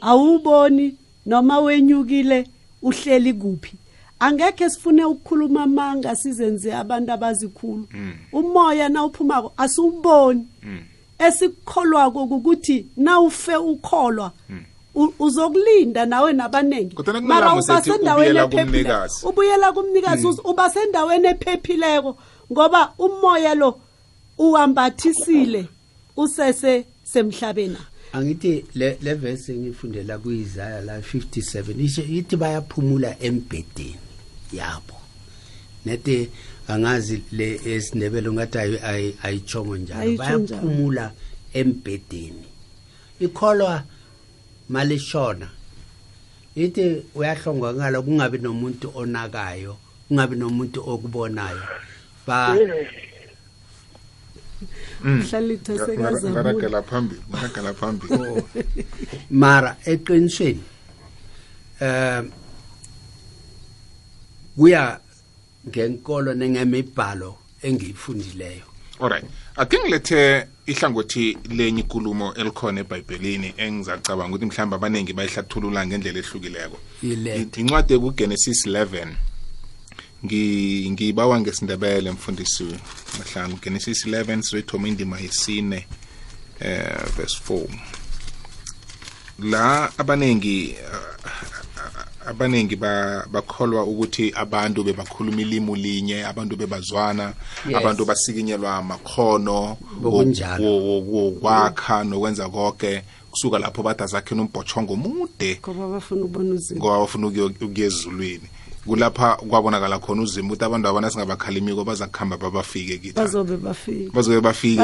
Awuboni 0.00 0.96
noma 1.26 1.58
wenyukile 1.60 2.46
uhleli 2.82 3.34
kuphi. 3.34 3.72
Angekhe 4.20 4.70
sifune 4.70 5.04
ukukhuluma 5.04 5.62
amanga 5.62 6.16
sizenze 6.16 6.74
abantu 6.74 7.12
abazikhulu. 7.12 7.86
Umoya 8.32 8.88
nawuphumako 8.88 9.52
asiwuboni. 9.56 10.46
Esikukholwako 11.18 12.24
ukuthi 12.24 12.86
nawufe 12.96 13.56
ukholwa 13.56 14.32
u- 14.50 14.52
uzokulinda 15.18 16.06
nawe 16.06 16.32
nabanengi 16.32 16.94
Kodwana 16.94 17.20
mara 17.20 17.54
uba 17.54 17.82
sendaweni 17.82 18.40
kumnikazi. 18.48 19.26
ubuyela 19.26 19.72
kumnikazi 19.72 20.26
uz- 20.26 20.40
uba 20.50 20.70
sendaweni 20.70 21.26
ephephileko 21.28 22.16
ngoba 22.52 22.92
umoya 22.98 23.54
lo 23.54 23.80
uwambathisile 24.38 25.66
usese 26.16 26.84
semhlabeni. 27.04 27.76
Angithi 28.12 28.64
le 28.74 28.98
le 29.02 29.14
verse 29.14 29.54
ngifundela 29.54 30.18
kuIsaiah 30.18 30.84
la 30.84 30.98
57 31.00 31.80
isho 31.84 32.02
ithi 32.02 32.36
bayaphumula 32.36 33.16
embedeni 33.20 33.96
yabo. 34.52 34.94
Nete 35.86 36.28
angazi 36.68 37.22
le 37.32 37.60
ayi- 38.58 38.80
ayi- 38.82 39.14
ayichongo 39.22 39.76
njalo. 39.76 40.16
Bayaphumula 40.16 41.12
embedeni 41.54 42.44
ikholwa 43.20 43.82
malishona. 44.72 45.48
Ithi 46.54 47.02
uyahlongakala 47.14 47.98
kungabi 48.02 48.38
nomuntu 48.38 48.86
onakayo 48.94 49.76
kungabi 50.08 50.36
nomuntu 50.36 50.78
okubonayo. 50.92 51.64
Ba 52.26 52.56
mhlalitha 55.04 55.78
sekazamula 55.78 56.30
ngaragela 56.30 56.82
phambili 56.82 57.22
ngaragela 57.30 57.72
phambili 57.74 58.44
mara 59.30 59.76
eqinisweni 59.84 60.64
eh 61.80 62.22
kuya 64.56 65.00
ngenkolo 65.68 66.34
nengemibhalo 66.34 67.30
engiyifundileyo 67.62 68.66
alright 69.00 69.24
ake 69.56 69.76
ngilethe 69.78 70.46
ihlangothi 70.70 71.36
lenye 71.48 71.80
ikulumo 71.80 72.34
elikhona 72.34 72.80
ebhayibhelini 72.80 73.48
engizacabanga 73.64 74.34
ukuthi 74.36 74.46
mhlawumbe 74.46 74.76
abaningi 74.76 75.12
bayihlathulula 75.12 75.86
ngendlela 75.86 76.18
ehlukileko. 76.22 76.78
Incwadi 77.60 77.94
ekugenesis 77.94 78.66
11 78.66 79.08
ngi- 80.24 80.90
ngiyibawa 80.90 81.40
ngesindebele 81.40 82.10
mfundisi 82.10 82.66
mahlanu 83.18 83.58
genesis 83.62 84.06
11 84.06 84.42
sizoyithoma 84.42 84.88
indima 84.88 85.16
yesine 85.20 85.86
eh 86.60 87.04
verse 87.16 87.38
4 87.48 87.68
la 89.42 89.90
abanengi 89.98 90.76
uh, 92.30 92.36
abanengi 92.36 92.76
ba- 92.76 93.26
bakholwa 93.32 93.84
ukuthi 93.84 94.32
abantu 94.36 94.84
bebakhuluma 94.84 95.40
ilimi 95.40 95.74
linye 95.76 96.24
abantu 96.26 96.56
bebazwana 96.56 97.32
Yes. 97.68 97.76
abantu 97.76 98.04
basikinyelwa 98.04 98.76
amakhono 98.76 99.76
Ngokunjalo. 100.00 100.64
wo- 100.64 100.80
wo- 100.80 101.00
wokwakha 101.34 102.04
nokwenza 102.04 102.48
konke 102.48 103.02
kusuka 103.30 103.58
lapho 103.58 103.82
bathi 103.82 104.02
azakhe 104.02 104.34
nombhotshongo 104.34 104.96
mude 104.96 105.60
ngoba 106.78 107.00
bafuna 107.00 107.26
ukubona 107.26 107.60
kulapha 108.86 109.36
kwabonakala 109.36 109.98
khona 109.98 110.22
uzima 110.22 110.48
ukuthi 110.48 110.64
abantu 110.64 110.88
abana 110.88 111.10
singabakhalimiko 111.10 111.84
baza 111.84 112.06
kuhamba 112.06 112.36
babafike 112.36 112.98
kithi. 112.98 113.16
Bazobe 113.16 113.56
bafika 113.56 114.12
bazobe 114.12 114.40
bafike 114.40 114.82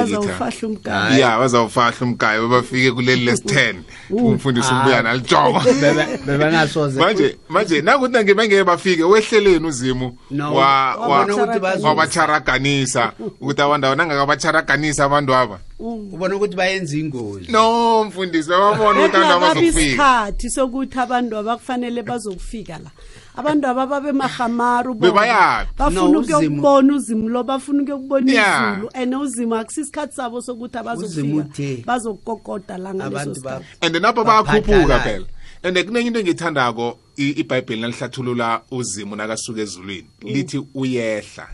ya 1.19 1.39
bazawufahla 1.39 2.01
umgayo 2.01 2.49
babafike 2.49 2.93
kuleli 2.93 3.25
lesi-10 3.25 3.75
umfundisi 4.11 4.73
ubuya 4.75 5.03
nalijongo 5.03 5.63
bebangasoze 6.27 7.01
manje 7.01 7.37
manje 7.49 7.83
nakuthi 7.83 8.13
nangebengeke 8.13 8.65
bafike 8.65 9.05
wehleleni 9.05 9.67
uzimu? 9.67 10.19
Wabacharaganisa. 11.83 13.13
Ukuthi 13.41 13.63
abantu 13.63 13.87
abana 13.87 14.05
nangakabacharaganisa 14.05 15.05
abantu 15.05 15.35
aba. 15.35 15.59
Ubona 15.79 16.37
ukuthi 16.37 16.57
bayenza 16.57 16.97
ingozi. 16.97 17.53
No 17.53 18.05
mfundisi 18.05 18.51
bababona 18.51 19.01
ukuthi 19.01 19.17
abantu 19.17 19.35
abazokufika. 19.35 19.81
isikhathi 19.81 20.51
sokuthi 20.51 20.99
abantu 20.99 21.37
abakufanele 21.37 22.03
bazokufika 22.03 22.79
la 22.79 22.91
abantu 23.37 23.67
aba 23.69 23.87
babe 23.87 24.13
mahamaru 24.13 24.95
bafuna 24.95 26.19
ukuyokubona 26.19 26.95
uzimu 26.95 27.29
lo 27.29 27.43
bafuna 27.43 27.83
ukuyokubona 27.83 28.33
izulu 28.33 28.91
and 28.95 29.15
uzimu 29.15 29.55
akusisikhathi 29.55 30.15
sabo 30.15 30.41
sokuthi 30.41 30.79
abazofika 30.79 31.37
uthe, 31.37 31.85
bazokokoda 31.87 32.79
la 32.79 32.95
ngaleso 32.95 33.63
and 33.81 33.97
napho 33.97 34.25
bayakhuphuka 34.25 34.99
phela. 35.01 35.27
And 35.63 35.77
kunenye 35.77 36.07
into 36.09 36.21
engiyithandako 36.21 36.99
ibhayibheli 37.17 37.81
nalihlathulula 37.81 38.63
uzimu 38.71 39.17
nakasuka 39.17 39.61
ezulwini 39.61 40.09
lithi 40.23 40.63
uyehla 40.75 41.49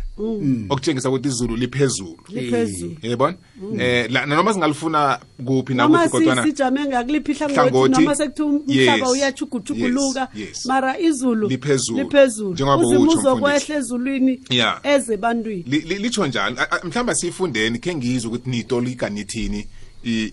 okutshengisa 0.71 1.09
ukuthi 1.09 1.29
izulu 1.29 1.57
liphezulu. 1.57 2.19
Liphezulu. 2.29 2.97
Yebona 3.03 3.37
eh 3.79 4.11
la- 4.11 4.27
noma 4.27 4.53
singalifuna 4.53 5.19
kuphi 5.47 5.75
kodwana 6.11 6.43
sijame 6.43 6.85
ngakuliphi 6.85 7.33
Hlangothi, 7.35 7.93
noma 7.93 8.15
sekuthi 8.15 8.43
umhlaba 8.43 9.07
yes, 9.07 9.11
uyachugujuguluka 9.13 10.29
yes, 10.35 10.49
yes. 10.49 10.67
mara 10.67 10.99
izulu 10.99 11.49
Liphezulu. 11.49 12.53
Njengoba 12.53 12.87
uzokwehla 12.87 13.77
ezulwini 13.77 14.41
eze 14.83 15.17
bantwini 15.17 15.63
li- 15.67 15.81
li- 15.81 15.99
litsho 15.99 16.27
njalo. 16.27 16.57
Mhlamba 16.85 17.15
siyifundeni 17.15 17.79
khe 17.79 17.95
ngizwe 17.95 18.29
ukuthi 18.29 18.51
niyitolika 18.51 19.09
nithini 19.11 19.67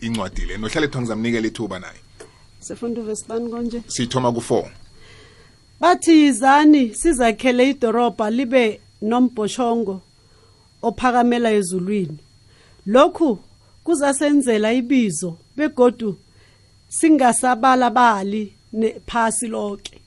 incwadi 0.02 0.42
le. 0.46 0.58
Nohlale 0.58 0.88
kuthiwa 0.88 1.02
ngizamnikela 1.02 1.48
ithuba 1.48 1.80
naye. 1.80 2.00
Uvesibani 3.02 3.50
konje 3.50 3.82
siyithoma 3.88 4.32
ku-4 4.32 4.66
bathi 5.82 6.12
yizani 6.12 6.96
sizakhele 6.96 7.70
idorobha 7.70 8.30
libe 8.30 8.80
nombhoshongo 9.02 10.02
ophakamela 10.82 11.52
ezulwini. 11.52 12.18
Lokhu 12.86 13.40
kuzasenzela 13.84 14.74
ibizo 14.74 15.38
begodu 15.58 16.18
singasabalabali 16.90 18.54
nephasi 18.74 19.48
lonke 19.48 20.02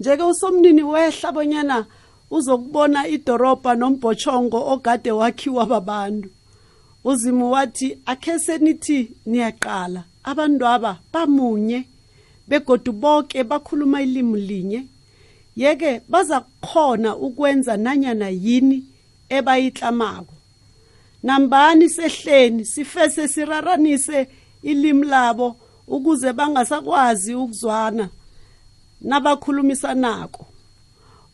njeke 0.00 0.22
usomnini 0.22 0.82
wehla 0.82 1.32
bonyana 1.32 1.86
uzokubona 2.30 3.08
idoroba 3.08 3.74
nombhochongo 3.74 4.58
ogade 4.72 5.10
wakhiwa 5.10 5.66
babantu. 5.66 6.28
Uzimu 7.04 7.52
wathi 7.52 7.98
akhe 8.06 8.38
senithi 8.38 9.10
niyaqala. 9.26 10.04
Abantu 10.24 10.66
aba 10.66 10.98
bamunye 11.12 11.84
begodu 12.48 12.92
bonke 12.92 13.44
bakhuluma 13.44 14.02
ilimi 14.02 14.40
linye. 14.40 14.86
Yeke 15.56 16.00
baza 16.08 16.40
kukhona 16.40 17.16
ukwenza 17.16 17.76
nanyana 17.76 18.28
yini 18.28 18.84
ebayitlamako. 19.28 20.34
Nambani 21.22 21.88
sehleni 21.88 22.64
sifese 22.64 23.28
siraranise 23.28 24.28
ilimi 24.62 25.06
labo 25.06 25.56
ukuze 25.86 26.32
bangasakwazi 26.32 27.34
ukuzwana 27.34 28.08
nabakhulumisanako. 29.00 30.46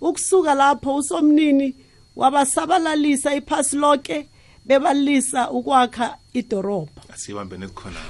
Ukusuka 0.00 0.54
lapho 0.54 0.94
usomnini 0.96 1.74
wabasabalalisa 2.16 3.34
iphasi 3.34 3.76
lonke 3.76 4.28
bebalisa 4.64 5.50
ukwakha 5.50 6.16
idorobha. 6.32 7.02
Asibambe 7.14 7.56
nesikhona 7.58 8.00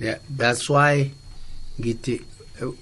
Yeah, 0.00 0.18
that's 0.36 0.70
why 0.70 1.10
ngithi 1.80 2.22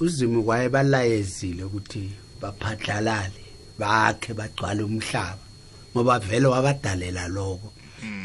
uzimu 0.01 0.47
wayebalayezile 0.47 1.65
ukuthi 1.65 2.11
baphatlalale 2.41 3.43
bakhe 3.79 4.35
bagcwale 4.35 4.83
umhlaba 4.83 5.45
ngoba 5.93 6.19
vele 6.19 6.47
wabadalela 6.47 7.29
lokho 7.29 7.73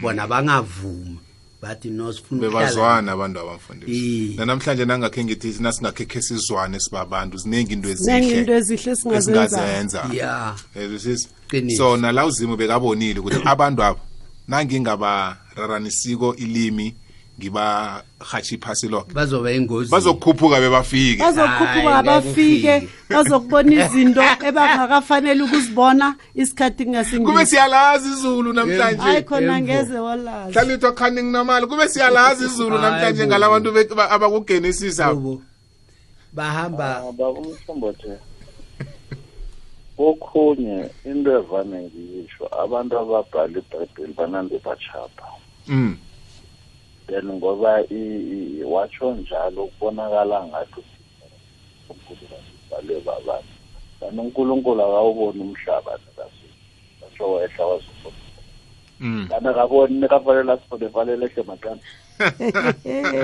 bona 0.02 0.28
bangavumi. 0.28 1.20
Bathi 1.62 1.90
no 1.90 2.14
sifuna 2.14 2.42
bebazwana 2.42 3.12
abantu 3.12 3.40
abamfundisi. 3.40 4.36
Nanamhlanje 4.38 4.86
nangakhe 4.86 5.24
ngithi 5.24 5.56
nasingakhe 5.60 6.22
sizwane 6.22 6.80
sibabantu 6.80 7.38
ziningi 7.38 7.74
into 7.74 7.94
ziningi 7.94 8.34
into 8.34 8.54
ezihle 8.54 8.92
ezihle 8.92 8.96
singazenza 8.96 9.44
esingazenza 9.44 10.10
ya 10.14 10.56
so 11.78 11.98
nala 11.98 12.26
uzimo 12.26 12.58
bekabonile 12.58 13.20
ukuthi 13.20 13.42
abantu 13.46 13.84
abo 13.84 14.00
nangingabaranisiko 14.48 16.36
ilimi 16.36 16.96
ngibahatsha 17.40 18.56
iphasi 18.56 18.88
lonke 18.88 19.14
bazoba 19.14 19.52
ingozi 19.52 19.92
bazokhuphuka 19.92 20.60
bebafike. 20.60 21.22
Bazokhuphuka 21.24 22.04
bafike. 22.04 22.88
Bazokubona 23.10 23.86
izinto 23.86 24.22
ebangakafanele 24.48 25.44
ukuzibona 25.44 26.16
isikhathi 26.36 26.86
kube 27.26 27.46
siyalazi 27.46 28.10
izulu 28.10 28.54
namhlanje. 28.54 29.02
Hayi 29.02 29.24
khona 29.24 29.62
ngeze 29.62 30.00
walazi. 30.00 30.54
Hlalithwa 30.54 30.92
khani 30.92 31.24
nginamali? 31.24 31.68
Kube 31.68 31.90
siyalazi 31.90 32.46
izulu 32.46 32.78
namhlanje 32.78 33.28
ngala 33.28 33.48
ngalabantu 33.48 33.92
abakugenesis 34.10 35.00
abo 35.00 35.42
bahamba. 36.34 37.04
Baba 37.18 37.42
okhunye 39.98 40.90
into 41.06 41.32
evane 41.40 41.80
ngiyisho 41.86 42.46
abantu 42.64 42.94
ababhala 43.00 43.60
ibhayibheli 43.60 44.14
banande 44.14 44.58
bachapha 44.66 45.28
Mm. 45.68 45.98
Then 47.12 47.28
ngoba 47.28 47.84
i- 47.92 48.24
i- 48.36 48.64
watsho 48.64 49.12
njalo 49.14 49.68
kubonakala 49.68 50.48
ngathi 50.48 50.82
unkulunkulu 51.90 52.40
bale 52.72 52.96
babantu. 53.06 53.52
Kanti 54.00 54.20
unkulunkulu 54.20 54.82
akawuboni 54.84 55.42
umhlaba 55.44 56.00
kasho 57.02 57.34
wehla 57.34 57.66
wazufo 57.66 58.12
Mm. 59.00 59.28
kanti 59.30 59.48
akaboni 59.48 60.00
nekafanele 60.00 60.52
asifole 60.52 60.88
valele 60.88 61.26
ehle 61.26 61.44
matana 61.44 61.80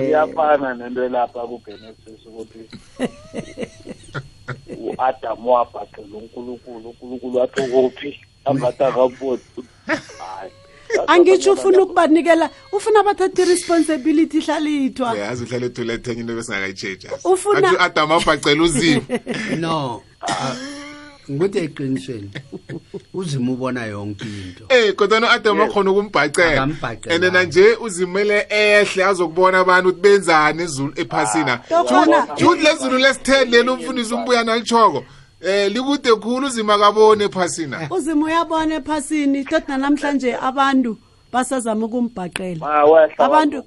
iyafana 0.07 0.73
nento 0.73 1.05
elapha 1.05 1.47
kugenesis 1.47 2.25
ukuthi 2.25 2.61
u-adamu 4.79 5.51
wabhaqela 5.53 6.17
unkulunkulu 6.17 6.89
unkulunkulu 6.89 7.37
wathi 7.39 7.61
kuphi 7.71 8.19
ambathi 8.45 8.83
akaboni 8.83 9.41
hayi. 10.19 10.51
Angitsho 11.07 11.53
ufuna 11.53 11.81
ukubanikela. 11.81 12.49
Ufuna 12.71 13.03
bathathe 13.03 13.41
i-responsibility 13.43 14.39
hlalithwa 14.39 15.17
yazi 15.17 15.43
uhlale 15.43 15.65
ethulethe 15.65 16.11
ethenye 16.11 16.21
into 16.21 16.35
besingakayitsheja 16.35 17.09
Ufuna- 17.23 17.57
athi 17.57 17.75
u-adam 17.75 18.11
abhacela 18.11 18.63
uzimo 18.63 19.01
no 19.59 20.03
ah, 20.21 20.55
ngikuthi 21.31 21.57
eqinisweni 21.57 22.29
uzima 23.13 23.51
ubona 23.51 23.85
yonke 23.85 24.25
into. 24.25 24.65
Eh 24.69 24.93
kodwa 24.95 25.19
u-adam 25.19 25.61
akhona 25.61 25.91
ukumbhacela. 25.91 26.63
and 27.09 27.33
na 27.33 27.43
nje 27.43 27.75
uzimele 27.81 28.45
ehle 28.49 29.03
azokubona 29.03 29.59
abantu 29.59 29.89
ukuthi 29.89 30.01
benzani 30.01 30.63
ezulu 30.63 30.93
ephasina. 30.95 31.61
Jude 32.37 32.61
lezulu 32.61 32.97
lesi-10 32.97 33.49
leli 33.49 33.69
umfundisi 33.69 34.13
umbuya 34.13 34.43
nalitshoko 34.43 35.03
eh 35.41 35.71
likude 35.71 36.15
khulu 36.15 36.47
uzima 36.47 36.77
kabone 36.77 37.23
ephasina 37.23 37.87
uzima 37.97 38.25
uyabona 38.25 38.75
ephasini 38.75 39.43
todwa 39.43 39.77
namhlanje 39.77 40.35
abantu 40.35 40.97
basazama 41.31 41.85
ukumbhaqela. 41.85 42.65
Abantu 43.17 43.63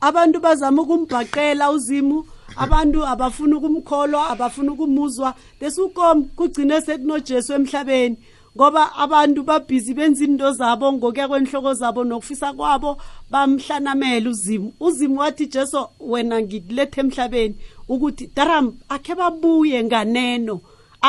abantu 0.00 0.40
bazama 0.40 0.82
ukumbhaqela 0.82 1.70
uzimu. 1.70 2.24
Abantu 2.56 3.06
abafuna 3.06 3.56
ukumkholwa 3.56 4.28
abafuna 4.30 4.72
ukumuzwa. 4.72 5.34
Lesukom 5.60 6.24
kugcine 6.36 6.80
sekunojesu 6.80 7.52
emhlabeni. 7.52 8.16
Ngoba 8.56 8.94
abantu 8.96 9.42
babhizi 9.42 9.94
benza 9.94 10.24
into 10.24 10.52
zabo 10.52 10.92
ngokuya 10.92 11.28
kwenhloko 11.28 11.74
zabo 11.74 12.04
nokufisa 12.04 12.52
kwabo 12.52 12.98
bamhlanamela 13.30 14.30
uzimu. 14.30 14.72
Uzimu 14.80 15.20
wathi 15.20 15.46
jesu 15.46 15.88
wena 16.00 16.42
ngikulethe 16.42 17.00
emhlabeni. 17.00 17.54
Ukuthi 17.88 18.30
daram 18.36 18.74
akhe 18.88 19.14
babuye 19.14 19.84
nganeno. 19.84 20.60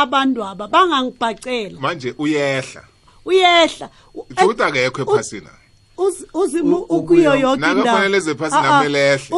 Abantu 0.02 0.43
aba 0.43 0.68
bangangibhacela 0.68 1.80
manje 1.80 2.14
uyehla. 2.18 2.84
Uyehla. 3.26 3.89
U- 4.14 4.26
akekho 4.64 5.02
ephasina 5.02 5.50
uzimu 6.34 6.78
ukuyo 6.78 7.36
yonke 7.36 7.62
indawo. 7.80 7.98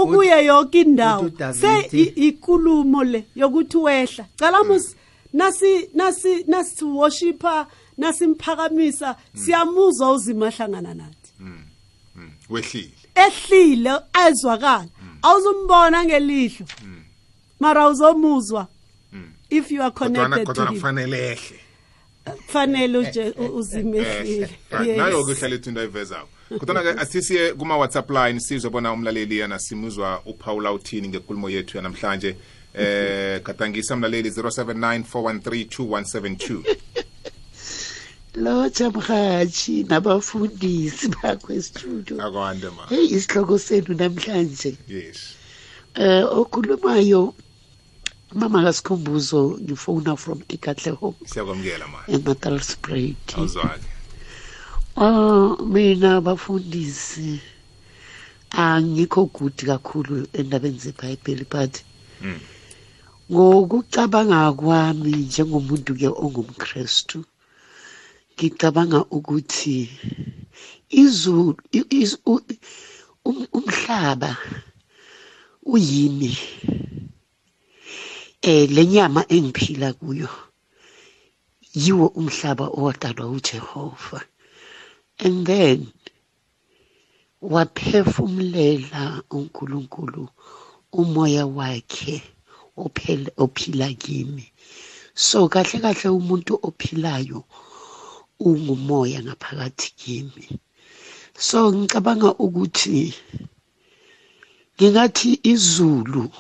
ukuyo 0.04 0.42
yonke 0.42 0.82
indawo. 0.82 1.30
Se 1.54 1.82
ikulumo 2.28 3.04
le 3.04 3.26
yokuthi 3.36 3.78
wehla. 3.78 4.26
Cala 4.40 4.64
musi 4.64 4.96
nasi 5.34 5.90
nasi 5.94 6.44
nasiworshipha 6.48 7.68
nasimphakamisa 7.98 9.16
siyamuzwa 9.36 10.12
uzima 10.12 10.48
ahlangana 10.48 10.94
nathi. 10.94 11.32
Wehlile. 12.50 12.92
Ehlile 13.16 13.92
ezwakala 14.28 14.88
awuzumbona 15.22 16.06
ngelihlo. 16.06 16.66
Mara 17.60 17.88
uzomuzwa 17.90 18.68
if 19.50 19.72
you 19.72 19.82
are 19.82 19.92
connected 19.92 20.46
to 20.46 20.46
kodwana 20.46 20.70
him. 20.70 20.80
kufanele 20.80 21.32
ehle 21.32 21.60
kufanele 22.26 22.98
uje 22.98 23.34
uzimehlile 23.54 24.50
nayo-ke 24.72 25.30
yes. 25.30 25.38
Uhlala 25.38 25.56
into 25.56 25.80
ayivezako 25.80 26.28
kodwana-ke 26.60 26.90
asisiye 27.02 27.54
kuma-whatsapp 27.54 28.10
line 28.10 28.40
sizwe 28.40 28.70
bona 28.70 28.94
umlaleli 28.94 29.40
yana 29.40 29.60
simuzwa 29.60 30.22
uphawula 30.26 30.74
uthini 30.74 31.08
ngekulumo 31.08 31.50
yethu 31.50 31.78
yanamhlanje. 31.78 32.36
Eh 32.74 33.44
gadangisa 33.44 33.96
mlaleli 33.96 34.30
079 34.30 35.04
413 35.14 35.66
2172 35.66 36.78
lotsha 38.36 38.92
nabafundisi 39.90 41.08
bakho 41.08 41.54
esitudio 41.54 42.22
akwande 42.22 42.70
ma. 42.70 42.86
Heyi 42.90 43.08
isihloko 43.08 43.60
senu 43.60 43.94
namhlanje. 43.96 44.78
Yes. 44.88 45.36
Eh 45.96 46.24
okhulumayo 46.24 47.34
mama 48.34 48.64
kasikhumbuzo 48.64 49.60
ngifona 49.62 50.16
from 50.18 50.42
ekatle 50.50 50.92
home. 50.92 51.16
Siyakwamukela 51.26 51.88
ma. 51.88 52.00
Enatalsprade 52.08 53.16
awuzwake 53.36 53.88
Ah 54.98 55.56
mina 55.64 56.22
bafundisi 56.22 57.40
angikho 58.52 59.26
good 59.34 59.54
kakhulu 59.66 60.28
endabeni 60.34 60.80
zebhayibheli 60.80 61.46
but 61.50 61.82
Mm. 62.22 62.40
ngokucabanga 63.32 64.54
kwami 64.54 65.12
njengomuntu 65.12 65.94
ke 65.96 66.08
ongumkrestu 66.08 67.24
ngicabanga 68.34 69.06
ukuthi 69.12 69.90
izulu 70.90 71.58
um- 73.26 73.48
umhlaba 73.54 74.38
uyimi 75.64 76.34
eh 78.50 78.64
lenyama 78.76 79.22
engiphila 79.36 79.90
kuyo 80.00 80.30
yiwo 81.84 82.08
umhlaba 82.20 82.66
owadalwa 82.78 83.26
uJehova. 83.36 84.20
And 85.26 85.46
then 85.48 85.80
waphefumulela 87.42 89.04
uNkulunkulu 89.36 90.24
umoya 91.00 91.46
wakhe 91.58 92.24
ophela 92.78 93.30
ophila 93.38 93.88
kimi. 93.94 94.46
So 95.14 95.50
kahle 95.50 95.80
kahle 95.84 96.10
umuntu 96.20 96.54
ophilayo 96.68 97.44
ungumoya 98.40 99.20
ngaphakathi 99.26 99.90
kimi. 100.00 100.46
So 101.48 101.74
ngicabanga 101.74 102.30
ukuthi 102.46 103.14
ngingathi 104.78 105.40
izulu 105.44 106.32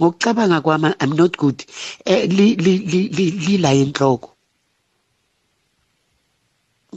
ngokucabanga 0.00 0.60
kwami 0.60 0.88
i'm 1.00 1.12
not 1.16 1.36
good. 1.36 1.64
Eh 2.04 2.28
li 2.30 2.54
li 2.56 2.78
li- 2.78 3.08
li- 3.08 3.30
lila 3.46 3.70
enhloko. 3.74 4.30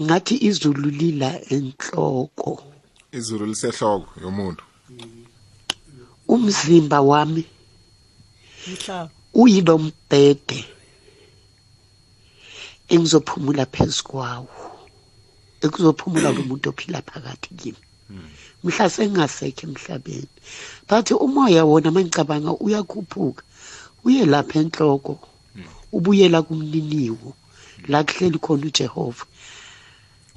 Ngathi 0.02 0.36
izulu 0.48 0.90
lila 0.90 1.30
enhloko. 1.56 2.64
Izulu 3.12 3.46
lisehloko 3.46 4.10
yomuntu. 4.24 4.64
Umzimba 6.28 7.02
wami 7.02 7.44
mhlaba 8.68 9.12
uyilombhede 9.34 10.60
engizophumula 12.90 13.66
phezu 13.66 14.04
kwawo. 14.04 14.50
Ekuzophumula 15.62 16.30
lo 16.36 16.42
muntu 16.44 16.70
ophila 16.70 17.02
phakathi 17.02 17.50
kimi. 17.60 17.82
Mhla 18.64 18.90
sengingasekho 18.90 19.68
emhlabeni. 19.68 20.28
But 20.88 21.12
umoya 21.12 21.66
wona 21.66 21.92
mangicabanga 21.92 22.52
uyakhuphuka. 22.60 23.44
Uye 24.04 24.26
lapha 24.26 24.60
enhloko 24.60 25.20
ubuyela 25.92 26.42
kumniniwo. 26.42 27.34
La 27.88 28.04
kuhleli 28.04 28.40
khona 28.40 28.66
uJehova. 28.66 29.26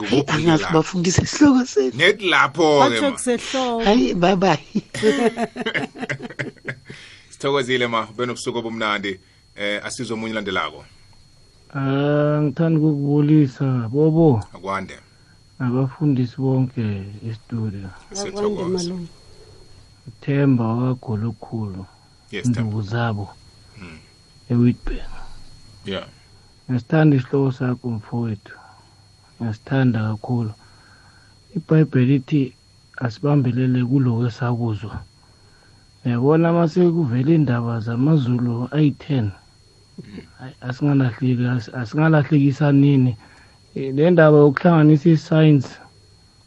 Hey, 0.09 0.25
angazi 0.27 0.65
bafundisa 0.73 1.23
isihloko 1.23 1.67
sethu. 1.67 1.97
Nethi 1.97 2.29
lapho 2.29 2.63
ke 2.63 2.91
batho 2.91 3.13
kusehloko. 3.13 3.85
Hayi 3.85 4.15
bye 4.15 4.37
bye 4.37 4.59
sithokozile 7.31 7.87
ma 7.87 8.07
benobusuku 8.17 8.59
obumnandi. 8.59 9.19
Eh 9.57 9.85
asizwe 9.85 10.15
omunye 10.15 10.33
ulandelako 10.33 10.85
Ah 11.75 12.41
ngithanda 12.43 12.81
ukukubulisa 12.81 13.89
bobo. 13.89 14.41
Akwande. 14.55 14.95
Abafundisi 15.67 16.37
bonke 16.37 16.85
estudio. 17.29 17.89
Akwande 17.89 18.17
siyathokoza 18.17 18.69
malungu 18.69 19.09
Themba 20.21 20.65
wakagolo 20.67 21.29
okukhulu 21.29 21.87
yes 22.33 22.47
induku 22.47 22.83
zabo. 22.83 23.27
eWitbank. 24.51 25.11
Yeah. 25.87 26.07
Ngisithanda 26.71 27.17
isihloko 27.17 27.53
sakho 27.53 27.91
mfowethu. 27.91 28.55
Ngisithanda 29.43 29.99
kakhulu. 30.09 30.53
iBhayibheli 31.57 32.15
ithi 32.15 32.57
asibambelele 32.97 33.85
kuloko 33.85 34.27
esakuzwa 34.27 35.05
uyabona 36.05 36.53
mase 36.53 36.91
kuvela 36.91 37.31
indaba 37.33 37.81
zamazulu 37.81 38.69
ayi-10 38.73 39.31
Hayi, 40.39 40.55
asingalahleki 40.61 41.45
as- 41.47 41.75
asingalahlekisa 41.75 42.73
nini? 42.73 43.11
Eh, 43.11 43.17
le 43.75 44.11
ndaba 44.11 44.39
yokuhlanganisa 44.39 45.11
i-science 45.11 45.69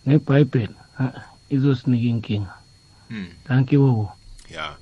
nebhayibheli 0.05 0.75
izosinika 1.49 2.07
inkinga. 2.07 2.53
Mm. 3.09 3.27
danki 3.49 3.77
bobo 3.77 4.11
ya. 4.49 4.75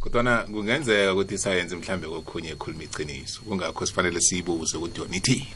Kodwana 0.00 0.42
kungenzeka 0.42 1.12
ukuthi 1.12 1.34
isayensi 1.34 1.76
mhlambe 1.76 2.06
kokhunye 2.06 2.50
ekhuluma 2.50 2.84
iqiniso 2.84 3.40
kungakho 3.42 3.86
sifanele 3.86 4.20
siyibuze 4.20 4.76
ukuthi 4.76 5.00
yona 5.00 5.16
ithini 5.16 5.48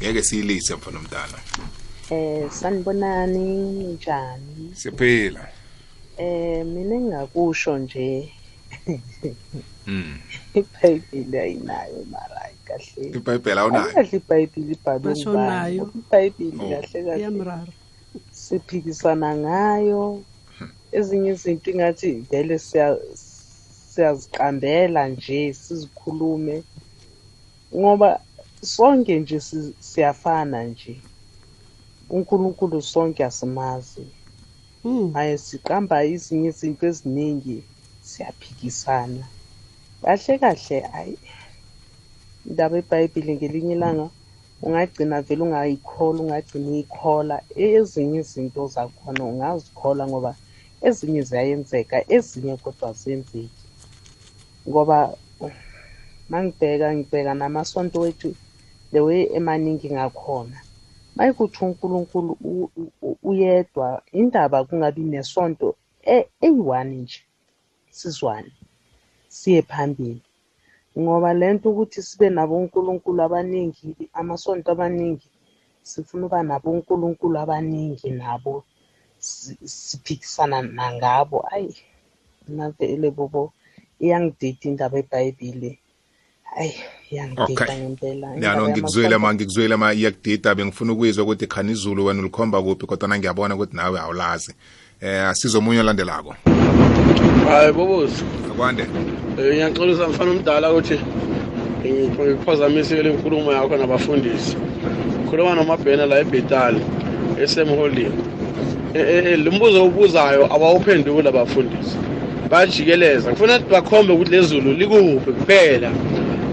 ngeke 0.00 0.22
siyilise 0.22 0.74
mfana 0.74 0.98
omdala 0.98 1.38
Eh 2.10 2.50
sanibonani 2.50 3.44
njani? 3.92 4.72
siyaphila. 4.74 5.48
Eh 6.16 6.66
mina 6.66 6.94
engakusho 6.96 7.78
nje. 7.78 8.32
Mm 9.86 10.18
iBhayibheli 10.54 11.38
ayinayo 11.38 12.04
mara 12.10 12.36
hayi 12.40 12.57
kahle. 12.68 13.02
ibhayibheli 13.18 13.60
awunayo 13.60 13.90
Kahle 13.94 14.16
iBhayibheli 14.20 14.72
ibhalwe 14.76 15.04
Basho 15.04 15.30
ngubani? 15.30 15.48
nayo. 15.50 15.84
iBhayibheli 16.00 16.56
Oh. 16.64 16.68
kahle 16.72 16.98
kahle 17.06 17.18
iyamrara 17.20 17.72
siphikisana 18.42 19.28
ngayo. 19.44 20.02
Ezinye 20.98 21.30
izinto 21.36 21.66
ingathi 21.70 22.10
vele 22.30 22.56
siya 22.58 22.86
siyaziqambela 23.92 25.08
nje 25.08 25.52
sizikhulume 25.62 26.56
ngoba 27.76 28.10
sonke 28.62 29.12
nje 29.20 29.38
si- 29.40 29.74
siyafana 29.80 30.58
nje. 30.64 30.94
uNkulunkulu 32.10 32.82
sonke 32.82 33.24
asimazi. 33.24 34.04
Mm. 34.84 35.12
hayi 35.12 35.38
siqamba 35.38 36.04
izinye 36.04 36.48
izinto 36.48 36.86
eziningi 36.86 37.56
siyaphikisana 38.08 39.24
kahle 40.02 40.34
kahle 40.38 40.78
hayi 40.92 41.14
indaba 42.48 42.76
yebhayibhile 42.76 43.32
ngelinye 43.36 43.74
ilanga 43.76 44.06
ungagcina 44.64 45.16
vele 45.26 45.42
ungayikhola 45.46 46.18
ungagcina 46.22 46.68
uyikhola. 46.72 47.36
Ezinye 47.64 48.18
izinto 48.24 48.62
zakhona 48.74 49.22
ungazikhola 49.30 50.02
ngoba 50.10 50.32
ezinye 50.86 51.22
ziyayenzeka 51.28 51.96
ezinye 52.16 52.54
kodwa 52.64 52.88
zenzeki 53.00 53.66
ngoba 54.68 54.98
mangibheka 56.30 56.86
ngibheka 56.96 57.32
namasonto 57.34 57.98
wethu 58.04 58.30
the 58.92 59.00
way 59.00 59.22
emaningi 59.38 59.88
ngakhona. 59.90 60.58
Mayikuthi 61.16 61.64
uNkulunkulu 61.64 62.32
u- 62.50 62.70
u- 63.02 63.18
uyedwa 63.30 64.02
indaba 64.12 64.64
kungabi 64.64 65.02
nesonto 65.02 65.76
e- 66.16 66.28
eyi-one 66.46 66.96
nje 67.02 67.20
sizwane 67.90 68.52
siye 69.28 69.62
phambili. 69.62 70.22
Ngoba 71.00 71.34
lento 71.34 71.70
ukuthi 71.70 72.02
sibe 72.02 72.30
nabo 72.30 72.56
uNkulunkulu 72.58 73.22
abaningi 73.22 73.94
amasonto 74.12 74.72
amaningi 74.72 75.28
sifuna 75.82 76.26
uba 76.26 76.42
nabo 76.42 76.70
uNkulunkulu 76.70 77.38
abaningi 77.38 78.10
nabo 78.10 78.64
si- 79.18 79.58
siphikisana 79.64 80.62
nangabo. 80.62 81.44
Ayi 81.52 81.74
mina 82.48 82.70
vele 82.70 83.10
bobo 83.10 83.52
iyangidida 84.00 84.58
indaba 84.70 84.96
yebhayibhile. 84.96 85.78
Hayi 86.42 86.74
iyangidida 87.10 87.64
Okay. 87.64 87.78
ngempela 87.78 88.26
ya 88.28 88.34
Indaba 88.36 88.56
no 88.60 88.68
ngikuzwile 88.68 89.08
yamasonto- 89.08 89.18
ma 89.20 89.34
ngikuzwile 89.34 89.76
ma 89.76 89.94
iyakudida 89.94 90.54
bengifuna 90.54 90.92
ukuyizwa 90.92 91.24
ukuthi 91.24 91.46
khani 91.46 91.72
izulu 91.72 92.04
wena 92.04 92.20
ulikhomba 92.20 92.62
kuphi 92.62 92.86
kodwa 92.86 93.18
ngiyabona 93.18 93.54
ukuthi 93.54 93.76
nawe 93.76 94.00
awulazi. 94.00 94.54
Eh 95.00 95.28
asizo 95.28 95.58
omunye 95.58 95.80
olandelako. 95.80 96.34
Hayi 97.48 97.72
bobosi. 97.72 98.24
Akwande. 98.52 98.82
Eh, 99.38 99.54
ngiyaxolisa 99.54 100.08
mfana 100.08 100.30
omdala 100.30 100.72
ukuthi 100.72 100.94
eh, 101.84 102.08
ngiphazamise 102.20 103.02
le 103.02 103.12
nkulumo 103.12 103.52
yakho 103.52 103.76
nabafundisi. 103.76 104.56
Khuluma 105.30 105.54
nomabhena 105.54 106.06
la 106.06 106.20
ebhetali 106.20 106.80
esemholini. 107.42 108.22
Lo 109.44 109.50
mbuzo 109.52 109.84
ubuzayo 109.84 110.44
abawuphenduli 110.54 111.28
abafundisi. 111.28 111.96
Bayajikeleza 112.50 113.30
kufuna 113.30 113.56
ukuthi 113.56 113.72
bakhombe 113.72 114.12
ukuthi 114.12 114.30
lezulu 114.30 114.72
likuphi 114.72 115.32
kuphela. 115.32 115.90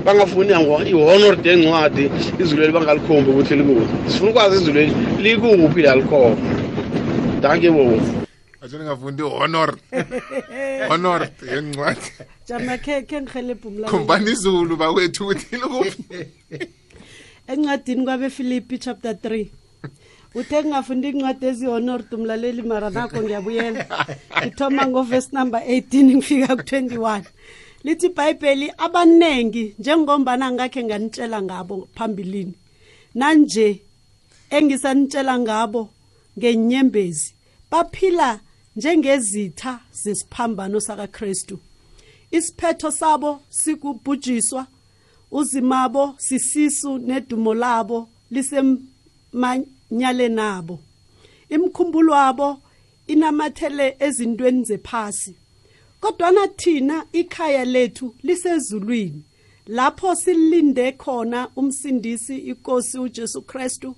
Bangafuni 0.06 0.52
ihonor 0.90 1.36
dencwadi 1.36 2.10
izulu 2.40 2.64
eli 2.64 2.74
bangalikhombi 2.74 3.30
ukuthi 3.32 3.56
likuphi. 3.56 3.96
Sifuna 4.08 4.32
ukwazi 4.32 4.56
izulu 4.56 4.80
eli 4.80 4.94
likuphi 5.22 5.82
la 5.82 5.96
likhona 5.96 6.36
danke 7.42 7.70
bobo. 7.72 8.25
Athi 8.66 8.78
ningafundi 8.78 9.24
honor. 9.24 9.78
Honor 10.90 11.30
yencwadi 11.52 12.12
jama 12.48 12.78
khe 12.78 13.02
khe 13.02 13.22
ngihelebhe 13.22 13.68
umlaleli. 13.68 13.92
Kombani 13.92 14.32
izulu 14.32 14.76
bakwethu 14.78 15.24
ukuthi 15.24 15.56
likuphi 15.56 15.94
encwadini 17.52 18.06
kwabefilipi 18.06 18.78
chapter 18.80 19.14
3 19.14 19.48
uthe 20.36 20.64
ngafundi 20.64 21.10
incwadi 21.10 21.46
ezihonor 21.46 22.02
umlaleli 22.12 22.62
mara 22.62 22.90
nakho 22.90 23.22
ngiyabuyela. 23.22 23.86
Ngithoma 24.46 24.88
ngovesi 24.88 25.30
number 25.32 25.62
18 25.62 26.16
ngifika 26.16 26.56
ku-21 26.56 27.24
lithi 27.84 28.06
ibhayibheli 28.06 28.72
abanengi 28.78 29.76
njengombana 29.80 30.52
ngakhe 30.52 30.84
nganitshela 30.84 31.42
ngabo 31.42 31.88
phambilini. 31.96 32.54
Nanje 33.16 33.82
engisanitshela 34.50 35.40
ngabo 35.40 35.90
ngenyembezi 36.38 37.34
baphila 37.72 38.40
njengezitha 38.76 39.80
zesiphambano 39.94 40.80
sakakristu. 40.80 41.60
Isiphetho 42.32 42.92
sabo 42.92 43.42
sikubhujiswa 43.50 44.68
uzimabo 45.32 46.16
sisisu 46.18 46.98
nedumo 46.98 47.54
labo 47.54 48.10
lisemanyale 48.32 50.30
nabo. 50.30 50.80
Imkhumbulo 51.50 52.14
wabo 52.14 52.62
inamathele 53.08 53.96
ezintweni 54.00 54.64
zephasi. 54.64 55.36
Kodwana 56.00 56.48
thina 56.48 57.06
ikhaya 57.14 57.66
lethu 57.66 58.16
lisezulwini 58.24 59.24
lapho 59.68 60.16
silinde 60.16 60.92
khona 60.92 61.50
umsindisi 61.56 62.38
inkosi 62.38 63.00
uJesu 63.00 63.42
Kristu 63.42 63.96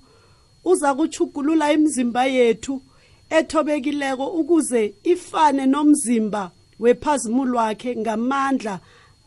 uza 0.64 0.94
kuchugulula 0.94 1.72
imizimba 1.72 2.26
yethu 2.26 2.82
ethobekileko 3.30 4.26
ukuze 4.26 4.94
ifane 5.04 5.66
nomzimba 5.66 6.50
wephazimulo 6.80 7.58
wakhe 7.58 7.96
ngamandla 7.96 8.80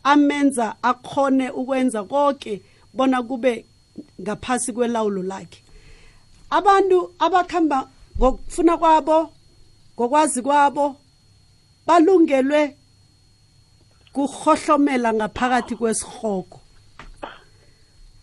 amenza 0.03 0.75
akhone 0.81 1.49
ukwenza 1.49 2.03
konke 2.03 2.61
bona 2.93 3.23
kube 3.23 3.65
ngaphasi 4.21 4.73
kwelawulo 4.73 5.23
lakhe. 5.23 5.61
Abantu 6.49 7.13
abakhamba 7.19 7.89
ngokufuna 8.17 8.77
kwabo 8.77 9.29
ngokwazi 9.95 10.41
kwabo 10.41 10.95
balungelwe 11.87 12.75
kuhohlomela 14.13 15.13
ngaphakathi 15.13 15.75
kwesihogo. 15.75 16.59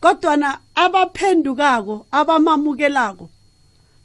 Kodwana 0.00 0.58
abaphendukako 0.74 2.06
abamamukelako 2.10 3.30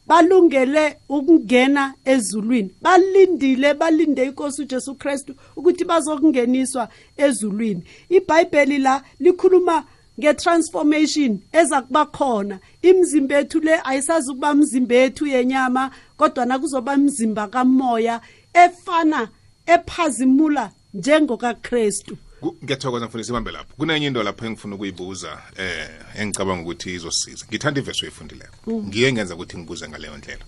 balungele 0.08 0.98
ukungena 1.10 1.94
ezulwini 2.06 2.72
balindile 2.82 3.74
balinde 3.74 4.24
inkosi 4.26 4.62
uJesu 4.62 4.96
Kristu 4.96 5.36
ukuthi 5.56 5.86
bazokungeniswa 5.86 6.90
ezulwini. 7.18 7.84
iBhayibheli 8.10 8.78
la 8.78 9.04
likhuluma 9.20 9.84
ngetransformation 10.20 11.40
eza 11.52 11.82
kuba 11.82 12.06
khona. 12.06 12.60
Imizimba 12.82 13.36
yethu 13.36 13.60
le 13.60 13.80
ayisazi 13.84 14.32
ukuba 14.32 14.54
mzimba 14.54 14.96
yethu 14.96 15.28
yenyama 15.28 15.92
kodwa 16.18 16.46
na 16.46 16.60
kuzoba 16.60 16.98
mzimba 16.98 17.48
kamoya 17.48 18.22
efana 18.54 19.28
ephazimula 19.66 20.72
njengokaKristu. 20.94 22.16
Ku- 22.16 22.22
ngiyathokoza 22.64 23.06
mfundisi 23.08 23.32
ibambe 23.32 23.52
lapho. 23.52 23.74
Kunenye 23.78 24.08
into 24.08 24.24
lapho 24.24 24.46
engifuna 24.46 24.76
ukuyibuza 24.76 25.42
eh 25.58 25.90
engicabanga 26.20 26.62
ukuthi 26.64 26.94
izosiza. 26.94 27.46
Ngithanda 27.50 27.82
ivesi 27.82 28.06
oyifundileyo 28.06 28.52
Mm. 28.68 28.88
ngiye 28.88 29.14
ngenza 29.14 29.36
ukuthi 29.36 29.58
ngibuze 29.58 29.90
ngaleyo 29.90 30.18
ndlela. 30.18 30.46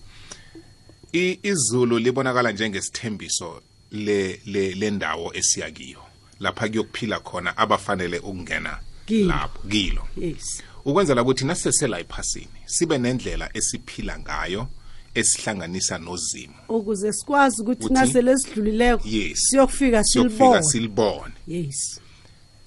I- 1.13 1.39
izulu 1.43 1.99
libonakala 1.99 2.51
njengesithembiso 2.51 3.61
le 3.91 4.41
le 4.45 4.73
lendawo 4.75 5.33
esiya 5.33 5.71
kiyo. 5.71 6.01
Lapha 6.39 6.67
kuyokuphila 6.69 7.19
khona 7.19 7.57
abafanele 7.57 8.19
ukungena 8.19 8.79
Kilo. 9.05 9.27
lapho 9.27 9.67
kilo. 9.69 10.07
Yes. 10.17 10.61
Ukwenzela 10.85 11.21
ukuthi 11.21 11.45
nasesela 11.45 11.99
ephasini 11.99 12.47
sibe 12.65 12.97
nendlela 12.97 13.49
esiphila 13.53 14.19
ngayo 14.19 14.67
esihlanganisa 15.15 15.97
nozimo 15.97 16.53
ukuze 16.69 17.13
sikwazi 17.13 17.61
ukuthi 17.61 17.85
Uthi? 17.85 17.93
nasele 17.93 18.37
sidlulileko 18.37 19.03
siyokufika 19.35 20.03
silibone. 20.03 20.63
silibone. 20.63 21.33
Yes. 21.47 21.99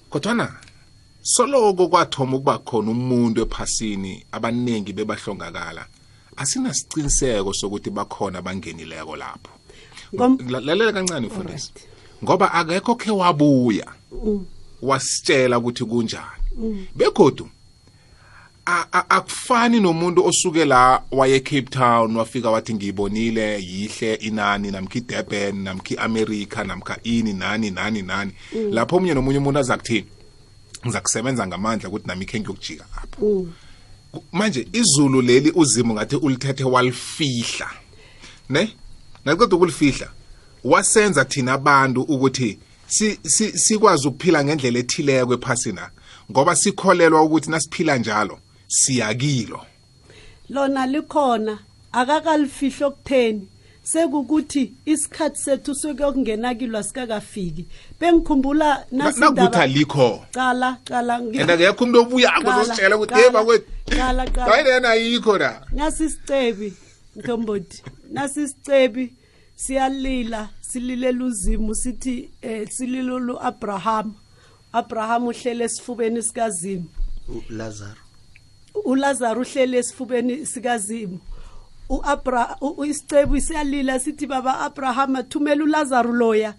Kodwana 0.09 0.53
soloko 1.21 1.87
kwathoma 1.87 2.37
ukuba 2.37 2.57
khona 2.57 2.91
umuntu 2.91 3.41
ephasini 3.41 4.25
abaningi 4.31 4.93
bebahlongakala 4.93 5.85
asinasiqiniseko 6.37 7.53
sokuthi 7.53 7.89
bakhona 7.89 8.41
bangenileko 8.41 9.15
lapho. 9.15 9.51
Lalela 10.49 10.91
kancane 10.93 11.27
mfundisi 11.27 11.71
ngoba 12.23 12.51
akekho 12.53 12.95
khe 12.95 13.11
wabuya 13.11 13.85
Mm, 14.11 14.45
wasitshela 14.81 15.57
ukuthi 15.59 15.85
kunjani. 15.85 16.25
Mm. 16.57 16.85
begodu 16.95 17.49
akufani 19.09 19.79
nomuntu 19.79 20.25
osuke 20.25 20.65
la 20.65 21.01
waye 21.11 21.39
Cape 21.39 21.61
Town 21.69 22.15
wafika 22.15 22.49
wathi 22.51 22.73
ngiyibonile 22.73 23.61
yihle 23.63 24.13
inani 24.15 24.71
namkha 24.71 24.97
iDurban 24.99 25.55
namkha 25.63 25.93
iAmerica 25.95 26.63
namkha 26.67 26.97
ini 27.03 27.33
nani 27.33 27.71
nani 27.71 28.01
nani 28.01 28.31
Mm. 28.53 28.71
lapho 28.73 28.95
omunye 28.95 29.13
nomunye 29.13 29.37
umuntu 29.37 29.59
azakuthini 29.59 30.05
ngizakusebenza 30.85 31.47
ngamandla 31.47 31.89
ukuthi 31.89 32.07
nami 32.07 32.25
khe 32.25 32.39
ngiyokujika 32.39 32.85
lapho 32.95 33.25
Mm. 33.25 33.51
manje 34.31 34.67
izulu 34.73 35.21
leli 35.21 35.51
uzimo 35.55 35.93
ngathi 35.93 36.15
ulithethe 36.15 36.63
walifihla 36.63 37.69
ne 38.49 38.73
naqeda 39.25 39.55
ukulifihla 39.55 40.09
wasenza 40.63 41.25
thina 41.25 41.53
abantu 41.53 42.01
ukuthi 42.01 42.59
si- 42.87 43.19
si- 43.23 43.57
sikwazi 43.59 44.07
ukuphila 44.07 44.43
ngendlela 44.43 44.79
ethileko 44.79 45.33
ephasina 45.33 45.89
ngoba 46.31 46.55
sikholelwa 46.55 47.21
ukuthi 47.23 47.49
nasiphila 47.51 47.97
njalo 47.97 48.39
siyakilo. 48.69 49.65
Lona 50.49 50.85
likhona 50.85 51.59
akakalifihlo 51.91 52.87
okutheni. 52.87 53.47
Sekukuthi 53.83 54.73
isikhathi 54.85 55.39
sethu 55.39 55.75
sokuyokungena 55.75 56.55
kilo 56.55 56.77
asikakafiki 56.77 57.65
bengikhumbula 57.99 58.85
nakuthi 58.91 59.57
alikho. 59.57 60.25
Cala 60.31 60.77
cala 60.85 61.15
and 61.15 61.49
akekho 61.49 61.83
umuntu 61.85 61.99
obuyako 62.01 62.43
Qala, 62.43 62.61
uzositshela 62.61 62.95
ukuthi 62.95 63.13
qala, 63.13 63.23
ye 63.25 63.29
bakwethu. 63.31 63.65
qala, 63.89 64.25
qala. 64.25 64.51
hayi 64.51 64.63
lena 64.63 64.89
ayikho 64.89 65.37
na 65.37 65.61
nasi 65.71 66.05
isicebi 66.05 66.73
mthombothi. 67.15 67.83
Nasi 68.11 68.43
isicebi 68.43 69.13
siyalila 69.55 70.49
sililela 70.61 71.25
uzimu 71.25 71.75
sithi 71.75 72.29
eh, 72.41 72.69
silila 72.69 73.33
u-abraham. 73.33 74.13
Abraham 74.73 75.27
uhlele 75.27 75.65
esifubeni 75.65 76.21
sikazimu. 76.23 76.85
Lazarus 77.49 78.08
ulazaro 78.85 79.41
uhlele 79.41 79.77
esifubeni 79.77 80.45
sikazimu. 80.45 81.19
uAbra 81.89 82.57
u- 82.61 82.67
u- 82.77 82.85
isicebu 82.85 83.41
siyalila 83.41 83.99
sithi 83.99 84.27
baba 84.27 84.59
Abraham 84.59 85.23
thumela 85.23 85.63
uLazaro 85.63 86.13
loya. 86.13 86.53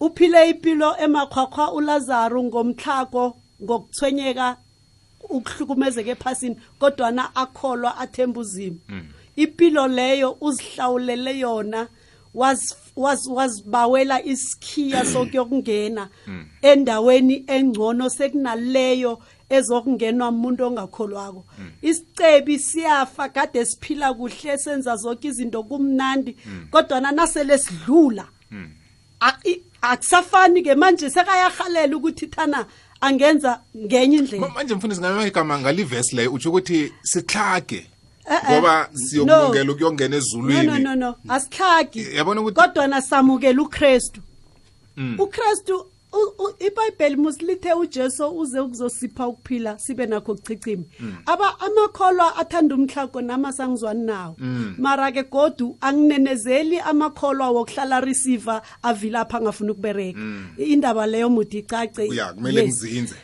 Uphile 0.00 0.50
impilo 0.50 0.96
emakhwakhwa 0.98 1.72
uLazaro 1.72 2.42
ngomthlago 2.42 3.36
ngokuthwenyeka 3.62 4.56
ukuhlukumezeka 5.30 6.10
ephasini 6.10 6.56
kodwa 6.78 7.10
na 7.10 7.34
akholwa 7.36 7.98
athemba 7.98 8.40
uzimo 8.40 8.76
impilo 9.36 9.88
leyo 9.88 10.36
uzihlawulele 10.40 11.38
yona. 11.38 11.80
was 11.80 11.88
was 12.34 12.76
wasbawela 13.26 14.24
isikhiya 14.24 15.04
sokuyokungena 15.04 16.08
endaweni 16.62 17.44
engcono 17.46 18.10
sekunaleyo 18.10 19.18
ezokungenwa 19.50 20.28
umuntu 20.28 20.64
ongakholwako. 20.64 21.44
Isicebi 21.82 22.58
siyafa 22.58 23.28
kade 23.28 23.64
siphila 23.64 24.14
kuhle 24.14 24.58
senza 24.58 24.96
zonke 24.96 25.28
izinto 25.28 25.62
kumnandi 25.62 26.36
kodwa 26.70 27.00
nasele 27.00 27.58
sidlula 27.58 28.28
akusafani 29.82 30.62
ke 30.62 30.74
manje 30.74 31.10
sekayahalela 31.10 31.96
ukuthi 31.96 32.26
thana 32.26 32.66
angenza 33.00 33.60
ngenye 33.76 34.16
indlela. 34.18 34.48
Manje 34.48 34.74
mfundisi 34.74 35.00
ngamanye 35.00 35.28
igama 35.28 35.58
ngalivesi 35.58 36.16
leyo 36.16 36.32
utsho 36.32 36.48
ukuthi 36.48 36.92
sihlage. 37.02 37.86
Ngoba 38.50 38.88
No. 38.92 38.98
siyokulungela 38.98 39.72
ukuyongena 39.72 40.16
ezulwini. 40.16 40.66
No 40.66 40.78
no 40.78 40.94
no 40.94 41.14
asihlagi 41.28 42.06
yabona 42.16 42.40
ukuthi 42.40 42.60
kodwa 42.60 42.86
nasamukela 42.86 43.62
uKristu. 43.62 44.20
Mm. 44.96 45.16
uKristu 45.20 45.86
iBhayibheli 46.66 47.16
musilithe 47.16 47.72
uJesu 47.72 48.28
uze 48.38 48.60
ukuzosipha 48.60 49.26
ukuphila 49.28 49.78
sibe 49.78 50.06
nakho 50.06 50.34
kuchichima 50.34 50.82
Mm. 51.00 51.14
aba 51.26 51.60
amakholwa 51.60 52.36
athanda 52.36 52.74
umhlako 52.74 53.20
nama 53.20 53.52
sangizwani 53.52 54.04
nawo. 54.06 54.36
Mm. 54.38 54.74
mara 54.78 55.12
ke 55.12 55.22
godu 55.22 55.76
anginenezeli 55.80 56.78
amakholwa 56.80 57.50
wokuhlala 57.50 58.00
receiver 58.00 58.62
avilapha 58.82 59.38
angafuna 59.38 59.72
ukubereka 59.72 60.18
indaba 60.58 61.06
leyo 61.06 61.30
muthi 61.30 61.58
icace. 61.58 62.08
Kumele 62.34 62.62
ngizinze 62.62 63.14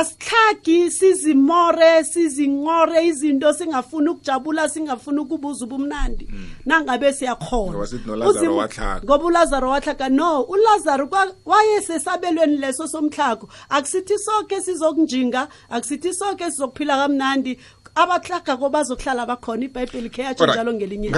asihlagi 0.00 0.90
sizimore 0.90 2.04
sizinqore 2.04 3.06
izinto 3.06 3.52
singafuni 3.52 4.08
ukujabula 4.08 4.68
singafuni 4.68 5.18
ukubuza 5.20 5.64
ubumnandi. 5.64 6.28
Nangabe 6.66 7.12
siyakhona. 7.12 7.70
Ngoba 7.72 7.86
sithi 7.86 8.08
noLazaro 8.08 8.38
Uzimo- 8.40 8.56
wahlaga. 8.56 9.00
ngoba 9.04 9.24
ulazaro 9.24 9.70
wahlaga 9.70 10.08
no 10.08 10.42
ulazaro 10.42 11.08
wayesesabelweni 11.44 12.56
leso 12.56 12.88
somhlago 12.88 13.48
akusithi 13.68 14.18
sonke 14.18 14.60
sizokunjinga 14.60 15.48
akusithi 15.70 16.14
sonke 16.14 16.50
sizokuphila 16.50 16.96
kamnandi. 16.96 17.58
Abahlagako 17.94 18.68
bazokuhlala 18.68 19.26
bakhona. 19.26 19.64
Ibhayibheli 19.64 20.10
khe 20.10 20.22
yatsho 20.22 20.46
njalo 20.46 20.72
ngelinye. 20.74 21.10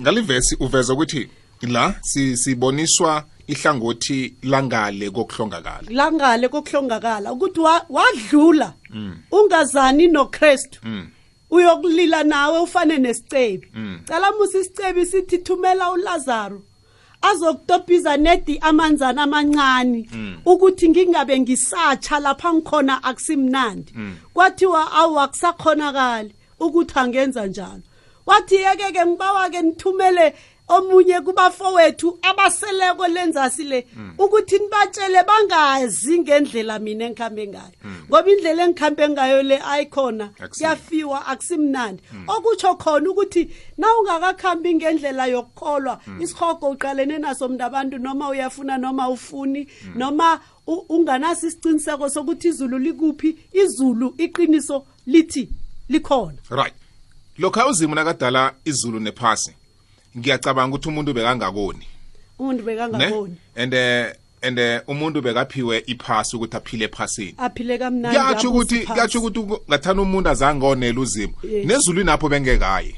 ngalivesi 0.00 0.56
uveza 0.60 0.92
ukuthi 0.94 1.28
la 1.62 1.94
si- 2.02 2.36
siboniswa 2.36 3.24
ihlangothi 3.46 4.34
langale 4.42 5.10
kokuhlongakala 5.10 5.88
langale 5.90 6.48
kokuhlongakala 6.48 7.32
ukuthi 7.32 7.60
wa- 7.60 7.86
wadlula 7.88 8.74
Mm, 8.90 9.16
ungazani 9.30 10.08
noKristu 10.08 10.78
mm, 10.82 11.08
uyokulila 11.50 12.24
nawe 12.24 12.58
ufane 12.58 12.98
nesicebi 12.98 13.68
mm. 13.74 14.00
cala 14.04 14.32
musa 14.32 14.58
isicebi 14.58 15.06
sithi 15.06 15.38
thumela 15.38 15.90
ulazaro 15.92 16.62
azokutophiza 17.22 18.16
nedi 18.16 18.58
amanzana 18.60 19.22
amancane 19.22 20.08
Mm. 20.12 20.36
ukuthi 20.46 20.88
ngingabe 20.88 21.40
ngisatsha 21.40 22.18
lapha 22.20 22.52
ngikhona 22.54 23.04
akusimnandi 23.04 23.92
Mm. 23.96 24.14
kwathiwa 24.34 24.92
awu 24.92 25.20
akusakhonakali 25.20 26.34
ukuthi 26.60 26.98
angenza 26.98 27.46
njalo 27.46 27.82
wathi 28.26 28.54
yeke-ke 28.54 29.06
ngibawa-ke 29.06 29.62
nithumele 29.62 30.34
omunye 30.68 31.20
kubafowethu 31.20 32.18
abaseleko 32.22 33.08
lenzasi 33.08 33.64
le 33.64 33.86
ukuthi 34.18 34.58
nibatshele 34.58 35.22
bangazi 35.22 36.18
ngendlela 36.20 36.78
mina 36.78 37.04
engikhambe 37.04 37.46
ngayo. 37.48 37.72
Ngoba 38.08 38.30
indlela 38.30 38.64
engikhambe 38.64 39.08
ngayo 39.08 39.42
le 39.42 39.58
ayikhona 39.58 40.30
kuyafiwa 40.50 41.26
akusimnandi. 41.26 42.02
Okutsho 42.26 42.74
khona 42.76 43.10
ukuthi 43.10 43.50
na 43.78 43.86
ungakakhambi 43.98 44.74
ngendlela 44.74 45.26
yokukholwa 45.26 46.00
isihogo 46.20 46.70
uqalene 46.70 47.18
naso 47.18 47.48
mntu 47.48 47.64
abantu 47.64 47.98
noma 47.98 48.28
uyafuna 48.28 48.78
noma 48.78 49.08
ufuni 49.08 49.68
noma 49.94 50.40
u- 50.66 50.84
unganaso 50.88 51.46
isiciniseko 51.46 52.08
sokuthi 52.10 52.48
izulu 52.48 52.78
likuphi 52.78 53.38
izulu 53.52 54.14
iqiniso 54.18 54.86
lithi 55.06 55.48
likhona. 55.88 56.38
Right. 56.50 56.74
Lokho 57.38 57.68
uzimo 57.68 57.94
nakadala 57.94 58.54
izulu 58.64 59.00
nephasi 59.00 59.54
ngiyacabanga 60.18 60.76
ukuthi 60.76 60.88
umuntu 60.88 61.14
bekangakoni. 61.14 61.86
Umuntu 62.38 62.62
ne? 62.62 62.66
Bekangaboni 62.66 63.36
and 63.56 63.74
eh 63.74 64.12
and 64.42 64.58
eh, 64.58 64.80
umuntu 64.86 65.22
bekaphiwe 65.22 65.84
iphasi 65.86 66.36
ukuthi 66.36 66.56
aphile 66.56 66.84
ephasini. 66.84 67.34
Aphile 67.38 67.78
kamnandi 67.78 68.18
kuyatsho 68.18 68.50
ukuthi 68.50 68.86
phansi. 68.86 69.18
ukuthi 69.18 69.40
ngathana 69.68 70.02
umuntu 70.02 70.28
azange 70.28 70.66
onela 70.66 71.00
uzimo. 71.00 71.34
Nezulwini 71.42 72.10
apho 72.10 72.28
bengekayi? 72.28 72.94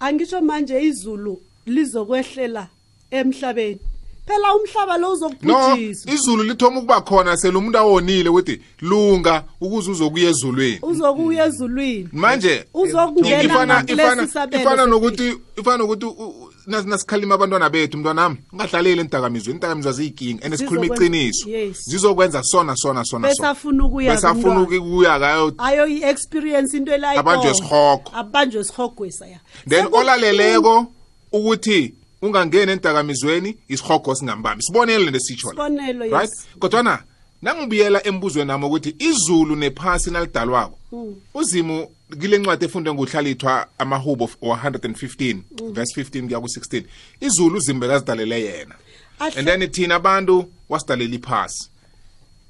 Angisho 0.00 0.40
manje 0.40 0.82
izulu 0.82 1.40
lizokwehlela 1.66 2.66
emhlabeni. 3.10 3.80
Phela 4.26 4.54
umhlaba 4.54 4.98
lo 4.98 5.08
no 5.08 5.12
uzokubhujiswa 5.12 6.12
izulu 6.12 6.42
lithoma 6.42 6.78
ukuba 6.78 7.00
khona 7.00 7.36
sele 7.36 7.56
umuntu 7.56 7.78
awonile 7.78 8.28
ukuthi 8.28 8.60
lunga 8.80 9.44
ukuze 9.60 9.90
uzokuya 9.90 10.30
ezulwini. 10.30 10.78
Uzokuya 10.82 11.46
ezulwini. 11.46 12.08
Manje 12.12 12.64
ifana 13.44 13.84
ifana 13.86 14.28
ifana 14.52 14.86
nokuthi 14.86 15.34
ifana 15.56 15.76
nokuthi 15.76 16.06
nasikhalima 16.68 17.34
abantwana 17.34 17.70
bethu 17.70 17.98
mntwanami 17.98 18.36
ungadlaleli 18.52 19.00
entakamizweni 19.00 19.56
entakamizwa 19.56 19.92
ziyinkinga 19.92 20.44
and 20.44 20.54
sikhuluma 20.56 20.86
Zizokwenza- 20.86 21.04
iqiniso. 21.04 21.50
Yes. 21.50 21.84
zizokwenza 21.90 22.42
sona 22.42 22.76
sona 22.76 23.04
sona 23.04 23.28
bese 23.28 23.46
afuna 23.46 23.84
ukuya 23.84 24.14
besafuna 24.14 24.60
ukuya 24.62 25.18
kayo 25.18 25.52
ayo 25.58 25.86
i-experience 25.86 26.76
into 26.76 26.92
elayikhona. 26.94 27.20
Abanjwe 27.32 27.50
isihogo. 27.50 28.10
abanjwe 28.14 28.60
isihogwesa 28.60 29.26
ya 29.26 29.38
then 29.68 29.84
Seku- 29.86 29.96
olaleleko 29.96 30.86
ukuthi 31.32 31.94
ungangeni 32.22 32.72
entakamizweni 32.72 33.56
isihogo 33.68 34.14
singambambi. 34.14 34.62
Sibonele 34.62 35.04
lento 35.04 35.16
esitsho 35.16 35.46
la. 35.48 35.52
Sibonelo, 35.52 36.04
yes. 36.04 36.12
right 36.14 36.32
kodwana 36.58 37.02
nangibuyela 37.42 38.06
embuzweni 38.06 38.48
nami 38.48 38.64
ukuthi 38.64 38.94
izulu 38.98 39.56
nephasi 39.56 40.10
nalidalwako. 40.10 40.78
Mm. 40.92 41.14
uzimu 41.34 41.88
kile 42.20 42.38
ncwadi 42.38 42.64
efundwe 42.64 42.94
nguhlalithwa 42.94 43.66
amahubo 43.78 44.24
of 44.24 44.36
115 44.42 45.34
Mm. 45.60 45.72
verse 45.72 46.00
15 46.00 46.26
kuya 46.26 46.40
ku-16 46.40 46.84
izulu 47.20 47.56
uzimu 47.56 47.80
bekazidalele 47.80 48.40
yena. 48.42 48.74
And 49.20 49.46
then 49.46 49.70
thina 49.70 49.94
abantu 49.94 50.46
wasidalela 50.68 51.14
iphasi. 51.14 51.68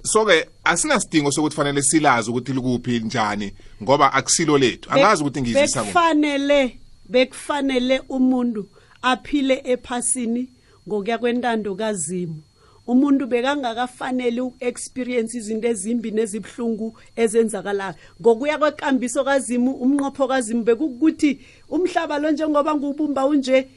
So-ke 0.05 0.49
asinasidingo 0.65 1.31
sokuthi 1.33 1.57
fanele 1.57 1.83
silazi 1.83 2.31
ukuthi 2.31 2.53
likuphi 2.53 3.01
njani 3.01 3.53
ngoba 3.83 4.13
akusilo 4.13 4.59
lethu. 4.59 4.91
Angazi 4.93 5.23
ukuthi 5.23 5.41
ngizisa 5.43 5.81
kuphi. 5.85 5.93
bekufanele 5.95 6.79
bekufanele 7.09 8.03
umuntu 8.09 8.69
aphile 9.03 9.63
ephasini 9.65 10.49
ngokuya 10.89 11.19
kwentando 11.19 11.75
kazimu. 11.75 12.43
Umuntu 12.89 13.27
bekangakafanele 13.27 14.41
uku-experience 14.41 15.37
izinto 15.39 15.69
ezimbi 15.69 16.11
nezibhlungu 16.11 16.89
ezenzakalayo 17.23 17.95
ngokuya 18.21 18.59
kwekambiso 18.59 19.21
kazimu 19.29 19.71
umnqopho 19.85 20.25
kazimu 20.29 20.63
bekukuthi 20.65 21.31
umhlaba 21.69 22.19
lo 22.19 22.31
njengoba 22.31 22.75
ngiwubumba 22.75 23.27
unje 23.27 23.69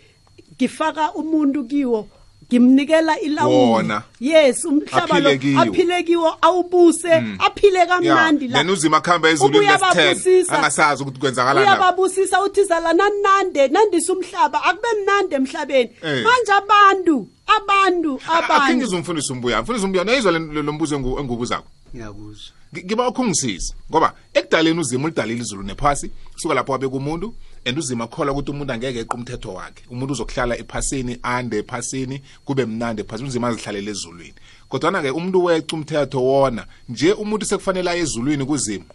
ngifaka 0.55 1.13
umuntu 1.21 1.59
kiwo. 1.69 2.07
Ngimnikela 2.51 3.19
ilawulo 3.19 3.71
Wona. 3.71 4.03
yes 4.19 4.65
umhlaba 4.65 5.19
lo 5.19 5.29
Aphile 5.29 5.37
kiwo. 5.37 5.61
aphile 5.61 6.03
kiwo 6.03 6.35
awubuse 6.41 7.13
aphile 7.39 7.85
kamnandi 7.85 8.47
la 8.47 8.57
then 8.59 8.69
uzima 8.69 8.97
akuhamba 8.97 9.29
ezulwini 9.29 9.57
Ubuye 9.57 9.71
lesi-10 9.71 10.01
ababusisa. 10.01 10.57
angasazi 10.57 11.03
ukuthi 11.03 11.19
kwenzakalani 11.19 11.65
lapho. 11.65 11.81
uyababusisa 11.81 12.43
uthi 12.43 12.63
zala 12.63 12.93
nanande 12.93 13.67
nandisa 13.67 14.13
umhlaba 14.13 14.63
akube 14.63 14.87
mnandi 15.03 15.35
emhlabeni 15.35 15.89
Eh. 16.03 16.23
manje 16.23 16.51
abantu 16.51 17.27
abantu 17.57 18.15
akhe 18.27 18.53
abantu 18.53 18.77
ngizomfundisa 18.77 19.33
umbuya 19.33 19.61
mfundisa 19.61 19.85
umbuya 19.85 20.03
nayizwa 20.03 20.31
le- 20.31 20.61
lo 20.61 20.73
mbuzo 20.73 20.95
engu- 20.95 21.19
engubuzako 21.19 21.67
ngiyakuzwa 21.95 22.53
Ngi- 22.73 22.85
ngiba 22.85 23.07
ukhungisiza 23.07 23.73
ngoba 23.91 24.13
ekudaleni 24.33 24.79
uzima 24.79 25.03
ulidalile 25.05 25.41
izulu 25.41 25.63
nephasi 25.63 26.11
kusuka 26.33 26.53
lapho 26.53 26.71
wabeka 26.71 26.95
umuntu 26.95 27.33
and 27.65 27.77
uzima 27.77 28.03
akholwa 28.03 28.33
ukuthi 28.33 28.51
umuntu 28.51 28.73
angeke 28.73 28.99
eqe 28.99 29.15
umthetho 29.15 29.53
wakhe. 29.53 29.83
Umuntu 29.89 30.13
uzokuhlala 30.13 30.57
ephasini 30.57 31.19
ande 31.23 31.57
ephasini 31.57 32.21
kube 32.45 32.65
mnandi 32.65 33.01
ephasini 33.01 33.29
uzima 33.29 33.47
azihlalele 33.47 33.91
ezulwini. 33.91 34.33
Kodwana-ke 34.69 35.09
umuntu 35.11 35.43
weca 35.43 35.73
umthetho 35.73 36.23
wona 36.23 36.65
nje 36.89 37.11
umuntu 37.13 37.45
sekufanele 37.45 37.89
aye 37.89 38.01
ezulwini 38.01 38.45
kuzimo 38.45 38.85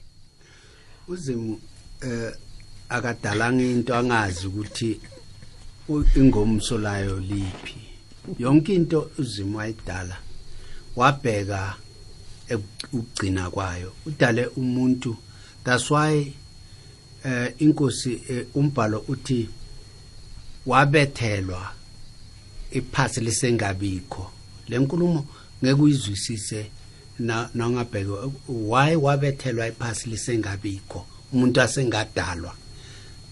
uzimu 1.08 1.60
eh 2.02 2.32
akadalanga 2.88 3.62
into 3.62 3.94
angazi 3.94 4.46
ukuthi 4.46 5.00
ingomso 6.16 6.78
layo 6.78 7.20
liphi. 7.20 7.76
Yonke 8.38 8.74
into 8.74 9.10
uzimu 9.18 9.58
wayidala 9.58 10.16
wabheka 10.96 11.76
ukugcina 12.92 13.50
kwayo. 13.50 13.92
Udale 14.06 14.46
umuntu 14.46 15.16
that's 15.64 15.90
why 15.90 16.32
eh 17.26 17.54
inkosi 17.58 18.22
eh, 18.28 18.46
umbhalo 18.54 19.04
uthi 19.08 19.48
wabethelwa 20.66 21.72
iphasi 22.70 23.20
lisengabikho. 23.20 24.30
Le 24.68 24.78
nkulumo 24.78 25.26
ngeke 25.64 25.82
uyizwisise 25.82 26.70
na 27.18 27.50
nangabheke 27.54 28.10
why 28.48 28.96
wabethelwa 28.96 29.68
iphasi 29.68 30.08
lisengabikho? 30.08 31.06
Umuntu 31.32 31.60
asengadalwa. 31.60 32.54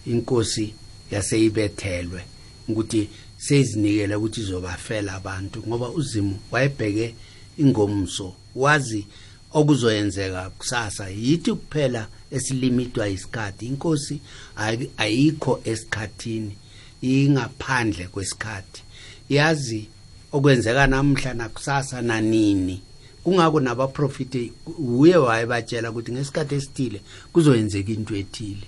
Inkosi 0.07 0.75
yaseyibethelwe 1.11 2.25
ukuthi 2.69 3.09
seyizinikele 3.37 4.15
ukuthi 4.15 4.41
izobafela 4.41 5.13
abantu 5.15 5.63
ngoba 5.67 5.89
uzimu 5.89 6.39
wayebheke 6.51 7.15
ingomso 7.59 8.35
wazi 8.55 9.07
okuzoyenzeka 9.55 10.51
kusasa 10.51 11.09
yithi 11.09 11.53
kuphela 11.53 12.07
esilimitwa 12.31 13.09
isikhathi 13.09 13.67
inkosi 13.67 14.21
ayi- 14.57 14.91
ayikho 14.97 15.61
esikhathini 15.65 16.57
ingaphandle 17.03 18.07
kwesikhathi. 18.09 18.83
Yazi 19.29 19.87
okwenzeka 20.33 20.87
namhla 20.87 21.35
nakusasa 21.35 22.03
nanini. 22.03 22.83
Kungako 23.25 23.61
nabaprofiti 23.61 24.53
uye 24.79 25.17
wayebatshela 25.17 25.91
ukuthi 25.91 26.13
ngesikhathi 26.13 26.55
esithile 26.55 27.01
kuzoyenzeka 27.33 27.93
into 27.93 28.17
ethile. 28.17 28.67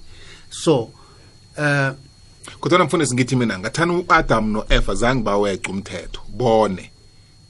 So 0.51 0.91
eh 1.59 1.93
kodwana 2.61 2.85
mfundisi 2.85 3.15
ngithi 3.15 3.37
mina 3.37 3.59
ngathana 3.59 3.93
u-adam 3.93 4.53
no-eva 4.53 4.95
zange 4.95 5.23
baweca 5.23 5.69
umthetho? 5.71 6.21
Bone. 6.29 6.91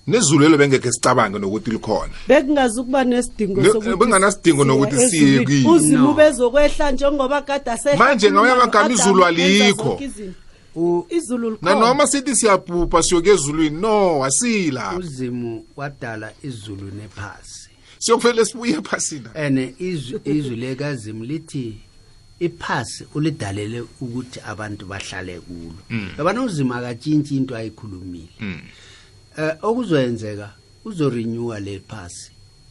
Nezulu 0.07 0.45
elo 0.45 0.59
bengekhe 0.59 0.93
sicabange 0.93 1.39
nokuthi 1.39 1.71
likhona. 1.71 2.13
Bekungazukuba 2.29 3.05
nesidingo 3.05 3.61
Ne- 3.63 3.69
sokuthi 3.69 3.97
benganasidingo 3.97 4.65
nokuthi 4.65 5.09
siye 5.11 5.45
kilo. 5.45 5.71
uzimu 5.73 6.15
bezokwehla 6.15 6.91
njengoba 6.93 7.43
kade 7.43 7.71
asehla 7.71 7.99
Manje 7.99 8.29
khuluma 8.29 8.53
amagama 8.53 8.91
izulu 8.95 9.25
alikho. 9.25 9.99
izulu 11.11 11.51
likhona. 11.51 11.75
nanoma 11.75 12.07
sithi 12.07 12.37
siyabhubha 12.37 13.03
siyoke 13.03 13.31
ezulwini? 13.31 13.81
No 13.81 14.25
asilapho 14.25 14.99
uzimu 14.99 15.65
wadala 15.77 16.33
izulu 16.43 16.91
nephasi. 16.91 17.69
Siyokuvele 17.99 18.45
sibuye 18.45 18.75
ephasini 18.79 19.27
ene 19.35 19.75
izwi 19.79 20.57
lekazimu 20.57 21.25
lithi 21.25 21.75
iphasi 22.41 23.05
ulidalele 23.15 23.81
ukuthi 24.01 24.41
abantu 24.47 24.87
bahlale 24.87 25.41
kulo. 25.41 25.75
Mm. 25.91 26.09
yabona 26.19 26.43
uzima 26.43 26.77
akatshintshi 26.77 27.37
into 27.37 27.57
ayikhulumile. 27.57 28.29
Mm. 28.41 28.61
Eh 29.39 29.55
okuzoyenzeka 29.63 30.51
uzorenewa 30.85 31.61
le 31.61 31.81
phasi 31.89 32.31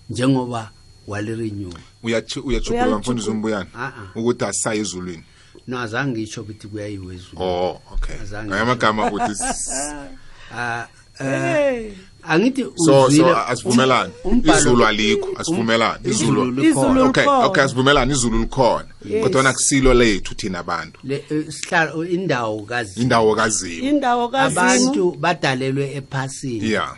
njengoba 0.09 0.71
walirenewa. 1.07 1.79
Uyachi- 2.03 2.39
uyajubula 2.39 2.97
mfundisi 2.97 3.29
umbuyana 3.29 3.67
Ah, 3.75 3.87
ah. 3.87 4.19
ukuthi 4.19 4.45
asisaye 4.45 4.79
ezulwini. 4.79 5.23
No 5.67 5.79
azange 5.79 6.11
ngitsho 6.21 6.41
ukuthi 6.41 6.67
kuyayiwa 6.67 7.13
ezulu 7.13 7.41
oh 7.41 7.81
okay. 7.93 8.15
Azange 8.21 8.47
ngaya 8.49 8.61
amagama 8.61 9.11
uthi 9.11 9.43
Ah, 10.55 10.87
eh, 11.19 11.25
Hey. 11.55 11.91
Angithi 12.27 12.65
so 12.75 13.03
uzwile 13.05 13.29
so 13.33 13.37
asivumelani. 13.37 14.13
Um- 14.23 14.41
izulu 14.57 14.85
alikho 14.85 15.29
asivumelani. 15.37 15.99
um- 16.05 16.11
izulu 16.11 16.41
izulu 16.41 16.61
likhona. 16.61 17.03
okay 17.03 17.25
okay 17.27 17.63
asivumelani 17.63 18.11
izulu 18.13 18.39
likhona. 18.39 18.85
Yes. 19.05 19.23
kodwa 19.23 19.43
nakusilo 19.43 19.93
lethu 19.93 20.35
thina 20.35 20.59
abantu 20.59 20.99
le 21.03 21.25
eh, 21.29 21.45
sihlalo 21.49 22.05
indawo 22.05 22.61
kazi 22.61 23.01
indawo 23.01 23.35
kazimu. 23.35 23.89
Indawo 23.89 24.29
kazimu. 24.29 24.59
Abantu 24.61 25.11
badalelwe 25.19 25.93
ephasini. 25.95 26.69
Yeah. 26.69 26.97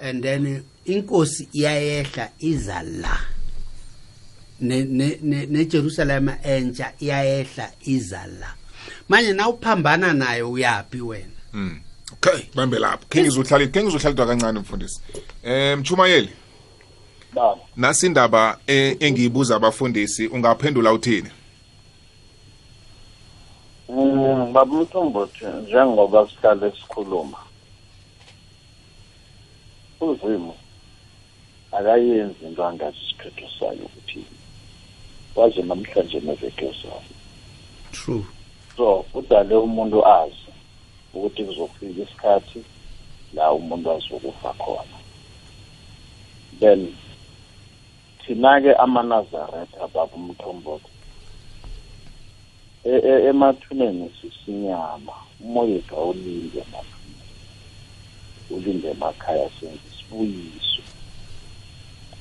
And 0.00 0.22
then 0.22 0.62
inkosi 0.84 1.48
iyayehla 1.52 2.28
iza 2.38 2.82
la. 2.82 3.18
Ne 4.60 4.84
ne 4.84 5.18
ne- 5.22 5.46
neJerusalem 5.46 6.28
entsha 6.42 6.92
iyayehla 7.00 7.70
iza 7.84 8.26
la. 8.40 8.54
Manje 9.08 9.32
nawuphambana 9.32 10.12
nayo 10.12 10.50
uyapi 10.50 11.00
wena? 11.00 11.32
Mm. 11.52 11.80
Okay 12.18 12.46
bambe 12.54 12.78
lapho. 12.78 13.06
Khe 13.08 13.22
ngizohlala 13.22 13.66
khe 13.66 13.82
ngizohlalidwa 13.82 14.26
kancane 14.26 14.60
mfundisi. 14.60 15.00
Eh 15.42 15.78
mchumayeli 15.78 16.30
baba. 17.32 17.60
Nasi 17.76 18.06
indaba 18.06 18.58
eh, 18.66 18.96
engiyibuza 19.00 19.56
abafundisi 19.56 20.26
ungaphendula 20.26 20.92
uthini? 20.92 21.30
Mm, 23.88 24.52
baba 24.52 24.72
umthombothi 24.72 25.44
njengoba 25.46 26.28
sihlale 26.28 26.70
sikhuluma 26.70 27.38
uzimo 30.00 30.56
akayenzi 31.72 32.44
into 32.44 32.64
angazi 32.64 32.96
isiphetho 32.98 33.48
sayo 33.58 33.84
ukuthi 33.84 34.24
waze 35.36 35.62
namhlanje 35.62 36.20
neveke 36.20 36.66
zayo 36.66 37.02
true. 37.92 38.24
So 38.76 39.04
udale 39.14 39.54
umuntu 39.54 40.06
azi. 40.06 40.47
Ukuthi 41.14 41.44
kuzofika 41.44 42.02
isikhathi 42.02 42.64
la 43.34 43.52
umuntu 43.52 43.90
azokufa 43.92 44.52
khona. 44.52 44.98
Then 46.60 46.94
thina-ke 48.26 48.74
amanazaretha 48.74 49.80
ababa 49.84 50.14
umthombothi 50.16 50.88
E- 52.84 53.02
e- 53.04 53.28
emathuneni 53.28 54.10
sisinyama 54.20 55.12
umoya 55.40 55.72
wethu 55.74 55.96
awulinde 55.96 56.58
emathuneni 56.58 57.24
ulinde 58.50 58.88
emakhaya 58.90 59.50
senze 59.60 59.80
isibuyiso 59.92 60.82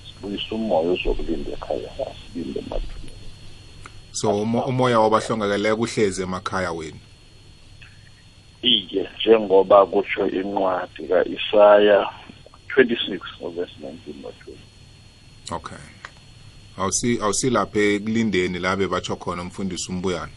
sibuyisa 0.07 0.55
umoya 0.55 0.89
ozokulinda 0.91 1.51
ekhaya 1.51 1.89
asilinde 1.91 2.59
emathuneni. 2.59 3.27
So 4.11 4.41
umo- 4.41 4.65
umoya 4.65 4.99
wabahlongakeleko 4.99 5.81
uhlezi 5.81 6.22
emakhaya 6.23 6.72
wenu? 6.72 6.99
Iye 8.62 9.10
njengoba 9.20 9.86
kusho 9.86 10.28
incwadi 10.28 11.08
ka-isaya 11.08 12.10
26 12.78 13.20
ngovesi 13.42 13.72
19 13.82 13.92
no-20 14.22 15.56
okay. 15.56 15.78
Awusi 16.78 17.20
awusilapha 17.22 17.80
ekulindeni 17.80 18.60
la 18.60 18.76
bebatsho 18.76 19.16
khona 19.16 19.42
umfundisi 19.42 19.92
umbuyana 19.92 20.32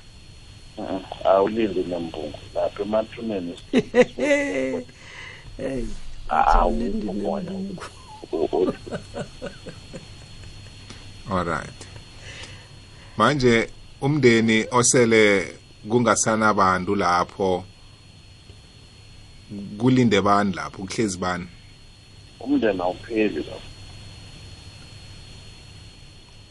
Mhm. 0.78 0.98
awulindi 1.24 1.80
nembungu 1.82 2.38
lapha 2.54 2.82
emathuneni. 2.82 3.54
Alright 11.30 11.86
manje 13.16 13.70
umndeni 14.00 14.66
osele 14.70 15.54
kungasanabantu 15.88 16.94
lapho 16.96 17.64
kulinde 19.78 20.20
bani 20.20 20.54
lapho? 20.54 20.82
Kuhlezi 20.82 21.18
bani? 21.18 21.46
Umndeni 22.40 22.80
awupheli 22.80 23.36
lapho. 23.36 23.70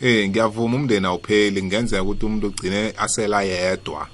Eh 0.02 0.30
ngiyavuma 0.30 0.76
umndeni 0.76 1.06
awupheli. 1.06 1.64
Ngenzeka 1.64 2.04
ukuthi 2.04 2.26
umuntu 2.26 2.48
ugcine 2.48 2.94
asela 2.98 3.42
yedwa 3.42 4.08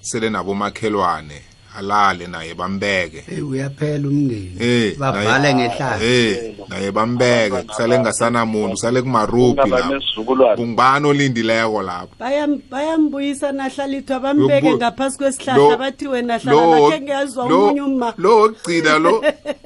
sele 0.00 0.30
nabomakhelwane. 0.30 1.47
Alale 1.76 2.26
naye 2.26 2.54
bambeke. 2.54 3.20
Hey 3.26 3.40
uyaphela 3.42 4.08
umndeni. 4.08 4.56
Eh 4.60 4.96
bavale 4.98 5.52
naye- 5.52 5.54
ngehlala 5.54 6.04
eh 6.04 6.54
naye 6.68 6.90
bambeke 6.92 7.62
kusale 7.62 7.98
ngasanamuntu 7.98 8.70
kusale 8.70 9.02
kumarubhi 9.02 9.60
ungaba 9.60 9.78
lapho. 9.78 9.94
Nesizukulwane 9.94 10.56
kungibani 10.56 11.06
olindileko 11.08 11.82
lapho? 11.82 12.08
Bayam- 12.20 12.60
bayambuyisa 12.70 13.52
nahlalithwa 13.52 14.20
bambeke 14.20 14.66
Yokubu- 14.66 14.76
ngaphasi 14.76 15.16
Lo- 15.18 15.18
kwesihlahla 15.18 15.76
bathi 15.76 16.06
wena 16.08 16.38
hlala 16.38 16.60
lo- 16.60 16.88
bakhe 16.90 17.00
ngezwa 17.00 17.48
lo- 17.48 17.64
omunye 17.64 17.80
uma 17.82 18.14
lo 18.18 18.36
wokugcina 18.36 18.98
lo 18.98 19.24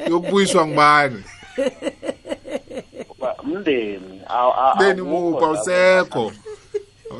yokubuyiswa 0.08 0.66
ngibani 0.66 1.22
Ba- 3.20 3.36
umndeni 3.44 4.20
aw- 4.28 4.54
aw- 4.62 4.74
mndeni 4.76 5.00
awukho 5.00 5.20
muphi 5.20 5.32
lapho. 5.32 5.46
awusekho 5.46 6.18
awusekho. 6.20 6.32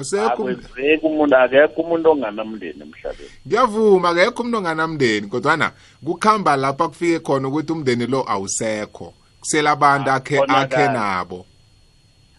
Akwenzeki 0.00 1.06
umuntu 1.06 1.36
akekho 1.36 1.80
umuntu 1.82 2.10
onganamndeni 2.10 2.82
emhlabeni. 2.82 3.30
Ngiyavuma 3.46 4.08
akekho 4.08 4.42
umuntu 4.42 4.58
onganamndeni 4.58 5.26
kodwana 5.28 5.72
kukhamba 6.04 6.56
lapha 6.56 6.88
kufike 6.88 7.18
khona 7.20 7.48
ukuthi 7.48 7.72
umndeni 7.72 8.06
lo 8.06 8.24
awusekho. 8.28 9.14
Kusela 9.40 9.70
abantu 9.70 10.10
akhe 10.10 10.38
akhe 10.48 10.88
nabo. 10.88 11.46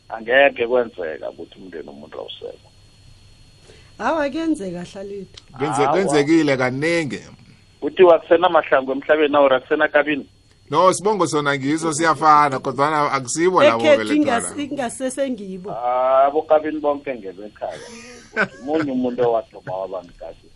Angeke 0.09 0.67
kwenzeka 0.67 1.29
ukuthi 1.29 1.55
umndeni 1.59 1.89
umuntu 1.89 2.19
awusekho. 2.19 2.69
Hawa 3.97 4.29
kuyenzeka 4.29 4.85
Awa. 5.53 5.87
kwenzekile 5.87 6.57
kaningi. 6.57 7.19
Kuthiwa 7.79 8.19
kusenamahlangu 8.19 8.91
emhlabeni 8.91 9.35
awura 9.35 9.59
kusenakabini 9.59 10.25
no 10.73 10.93
sibongo 10.93 11.27
sona 11.27 11.53
ngiso 11.57 11.93
siyafana 11.93 12.59
kodwana 12.59 13.11
akusibo 13.11 13.63
labo 13.63 13.85
ekhethu 13.85 14.13
ingas- 14.13 14.25
belethwana 14.25 14.63
ingasesengibo 14.63 15.69
abokabini 15.71 16.79
bonke 16.79 17.13
ngebekhaya 17.15 17.77
munye 18.65 18.91
umuntu 18.91 19.21
owadoma 19.21 19.73
wabangikabini 19.77 20.49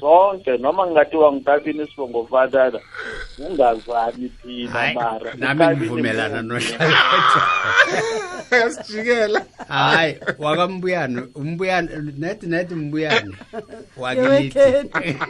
sonke 0.00 0.56
noma 0.58 0.86
ngingathiwa 0.86 1.32
ngikabini 1.32 1.82
isibongo 1.84 2.26
fatata 2.30 2.80
ungazani 3.38 4.28
thina 4.42 4.70
Hayi, 4.70 4.94
mara? 4.94 5.34
nami 5.34 5.60
ukabini 5.60 5.80
ngivumelana 5.80 6.42
munye. 6.42 6.48
nohlalethwa 6.48 7.42
yasijikela. 8.60 9.44
Hayi 9.68 10.16
wakambuyana 10.38 11.26
umbuyana 11.34 11.90
net 12.18 12.42
net 12.42 12.70
umbuyana 12.72 13.34
wakithi 13.96 14.58
Yewekhethu. 14.58 14.98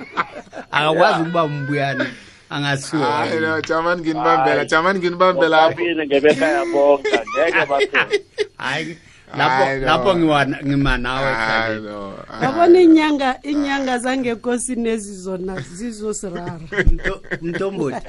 akakwazi 0.70 1.22
ukuba 1.22 1.44
umbuyana 1.44 2.06
angasiwo 2.50 3.04
hayi 3.04 3.40
no 3.40 3.60
jamani 3.60 4.00
nginibambela 4.02 4.56
Hayi. 4.56 4.68
jamani 4.68 4.98
nginibambela 4.98 5.48
lapho 5.56 5.70
Bokabini 5.76 6.06
ngebekhaya 6.06 6.64
bonke 6.64 7.08
angeke 7.18 7.66
baphele 7.66 8.24
hayi 8.56 8.96
Hayi, 9.28 9.38
lapho 9.38 9.80
no. 9.80 9.86
lapho 9.86 10.14
ngiwa- 10.14 10.64
ngima 10.66 10.98
nawe 10.98 11.32
hayi 11.32 11.62
Khalid. 11.66 11.82
no. 11.84 12.14
Yabona 12.42 12.80
inyanga 12.80 13.38
inyanga 13.42 13.98
zangekosini 13.98 14.88
ezizona 14.88 15.60
zizosirara. 15.60 16.60
Mto- 16.92 17.20
mtomboti 17.42 18.06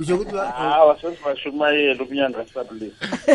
usho 0.00 0.14
ukuthi 0.14 0.34
wa- 0.34 0.50
hawa 0.50 1.00
sesibashumayela 1.00 2.04
umnyanga 2.04 2.44
sabulisa 2.54 3.06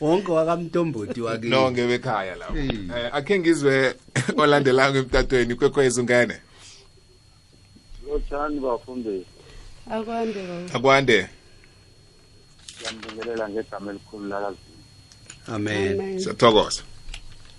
wonke 0.00 0.32
wakamtomboti 0.32 1.20
wakithi 1.20 1.48
no 1.48 1.70
ngebekhaya 1.70 2.34
lapho. 2.36 2.54
Mm. 2.54 2.90
Eh, 2.98 3.10
akhe 3.14 3.38
ngizwe 3.38 3.94
olandelayo 4.36 4.96
emtatweni 4.96 5.54
kwekwezi 5.54 6.00
ungene 6.00 6.34
lotshani 8.06 8.60
bafundisi. 8.60 9.26
Akwande 9.90 10.42
baba. 10.48 10.74
Akwande. 10.74 11.28
Siyambingelela 12.66 13.48
ngegama 13.48 13.90
elikhulu 13.90 14.28
lakazini 14.28 14.84
amen. 15.46 16.18
Siyathokoza. 16.18 16.82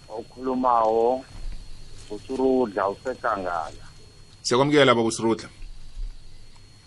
Awukhulumawo 0.09 1.25
usurudla 2.09 2.89
usekangala 2.89 3.85
siyakwamukela 4.41 4.95
baba 4.95 5.07
usirudla 5.07 5.49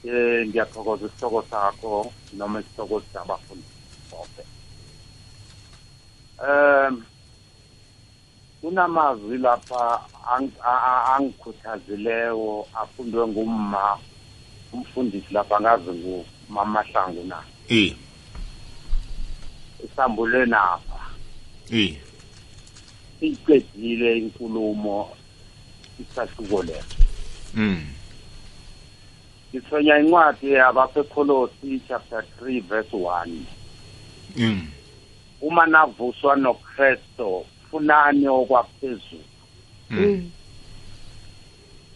um 0.05 0.47
ngiyathokoza 0.49 1.07
isihloko 1.07 1.43
sakho 1.51 2.13
noma 2.33 2.61
isihloko 2.61 3.03
sabafundisi 3.13 3.79
bonke 4.11 4.43
um 6.49 7.05
kunamazwi 8.61 9.39
lapha 9.39 10.01
angikhuthazileyo 11.15 12.67
afundwe 12.75 13.27
ngumma 13.29 13.99
umfundisi 14.73 15.35
lapha 15.35 15.61
ngazi 15.61 15.91
ngumamahlangu 15.91 17.25
na? 17.25 17.43
I 17.69 17.97
isambule 19.85 20.47
napha. 20.47 21.01
I 21.71 21.99
iqedile 23.21 24.19
inkulumo 24.19 25.17
isahluko 26.01 26.63
leso 26.63 26.97
mm. 27.55 27.87
Ngithwenya 29.51 29.99
incwadi 29.99 30.53
yabakwekholosi 30.53 31.81
chapter 31.89 32.25
3 32.43 32.61
verse 32.61 32.97
1 32.97 33.29
mm. 34.37 34.67
Uma 35.41 35.67
navuswa 35.67 36.37
nokristo 36.37 37.45
funani 37.71 38.29
okwaphezulu. 38.29 39.25
Mm. 39.91 40.31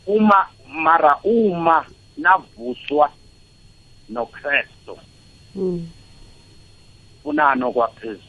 uma 0.07 0.47
mara 0.69 1.19
uma 1.25 1.87
navuswa 2.17 3.13
nokristo. 4.09 4.99
Mm. 5.55 5.89
funani 7.23 7.65
okwaphezulu. 7.65 8.23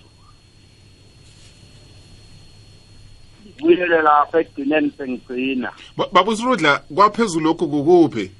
Buyele 3.60 4.02
lapha 4.02 4.40
ekugcineni 4.42 4.92
sengigcina. 4.98 5.72
Ba- 5.98 6.08
baba 6.12 6.32
usirudla 6.32 6.80
kwaphezulu 6.96 7.46
lokhu 7.46 7.68
kukuphi? 7.70 8.32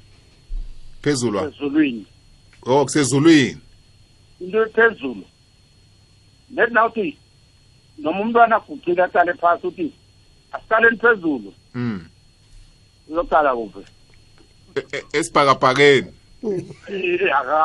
Phezulu 1.02 1.38
wa? 1.38 1.44
ezulwini 1.48 2.06
oh 2.66 2.84
kusezulwini. 2.84 3.58
Into 4.40 4.62
ephezulu. 4.62 5.24
Nethi 6.50 6.72
nawuthi 6.74 7.18
noma 7.98 8.20
umntwana 8.20 8.56
agucile 8.56 9.02
aqale 9.02 9.34
phasi 9.34 9.66
uthi 9.66 9.92
asiqaleni 10.52 10.96
phezulu. 10.96 11.54
Mm 11.74 12.00
uyoqala 13.08 13.54
kuphi? 13.54 13.84
E- 14.76 14.96
e- 14.96 15.18
esibhakabhakeni. 15.18 16.10
Eh, 16.88 17.36
aka. 17.38 17.60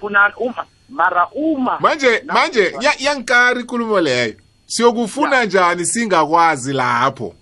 Funa 0.00 0.32
uma 0.36 0.66
mara 0.88 1.28
uma. 1.34 1.78
Manje 1.80 2.22
manje 2.26 2.72
ya- 2.80 2.94
yankari 2.98 3.60
inkulumo 3.60 4.00
leyo. 4.00 4.34
Siyokufuna 4.66 5.44
njani 5.44 5.86
singakwazi 5.86 6.72
lapho? 6.72 7.34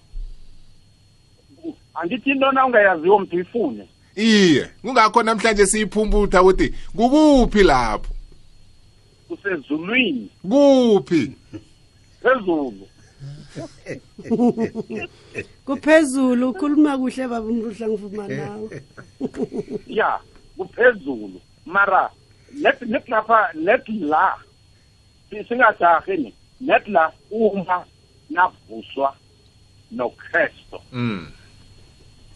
Angithi 1.94 2.30
into 2.30 2.52
na 2.52 2.66
ungayaziwo 2.66 3.18
mntu 3.18 3.36
uyifune? 3.36 3.88
Iye 4.16 4.70
kungakho 4.82 5.22
namhlanje 5.22 5.66
siyiphumputha 5.66 6.42
ukuthi 6.42 6.74
kukuphi 6.96 7.62
lapho? 7.62 8.10
Kusezulwini. 9.28 10.28
Kuphi? 10.42 11.32
Phezulu. 12.22 12.88
Kuphezulu 15.64 16.48
ukhuluma 16.50 16.98
kuhle 16.98 17.28
baba 17.28 17.46
umruhla 17.46 17.88
ngivuma 17.88 18.28
nawe. 18.28 18.82
Ya 19.86 20.20
kuphezulu. 20.56 21.40
Mara 21.66 22.10
net 22.54 22.82
net 22.82 23.08
lapha 23.08 23.52
net 23.54 23.88
la. 23.88 24.36
Si- 25.30 25.44
singajahi 25.48 26.34
net 26.60 26.88
la 26.88 27.12
uma 27.30 27.84
navuswa 28.30 29.16
nokristu 29.90 30.78
mm. 30.92 31.26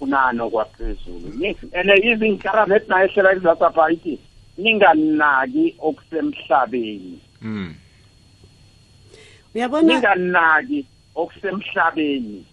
Kunano 0.01 0.51
kwaphezulu. 0.51 1.29
Ni- 1.37 1.57
ene 1.73 1.95
izinkara 2.11 2.67
net 2.67 2.89
na 2.89 3.05
ehlela 3.05 3.37
izasapha 3.37 3.93
ithi 3.93 4.19
ninganaki 4.57 5.77
okusemhlabeni. 5.79 7.21
Mm 7.43 7.75
uyabona 9.55 9.95
ninganaki 9.95 10.87
okusemhlabeni. 11.15 12.45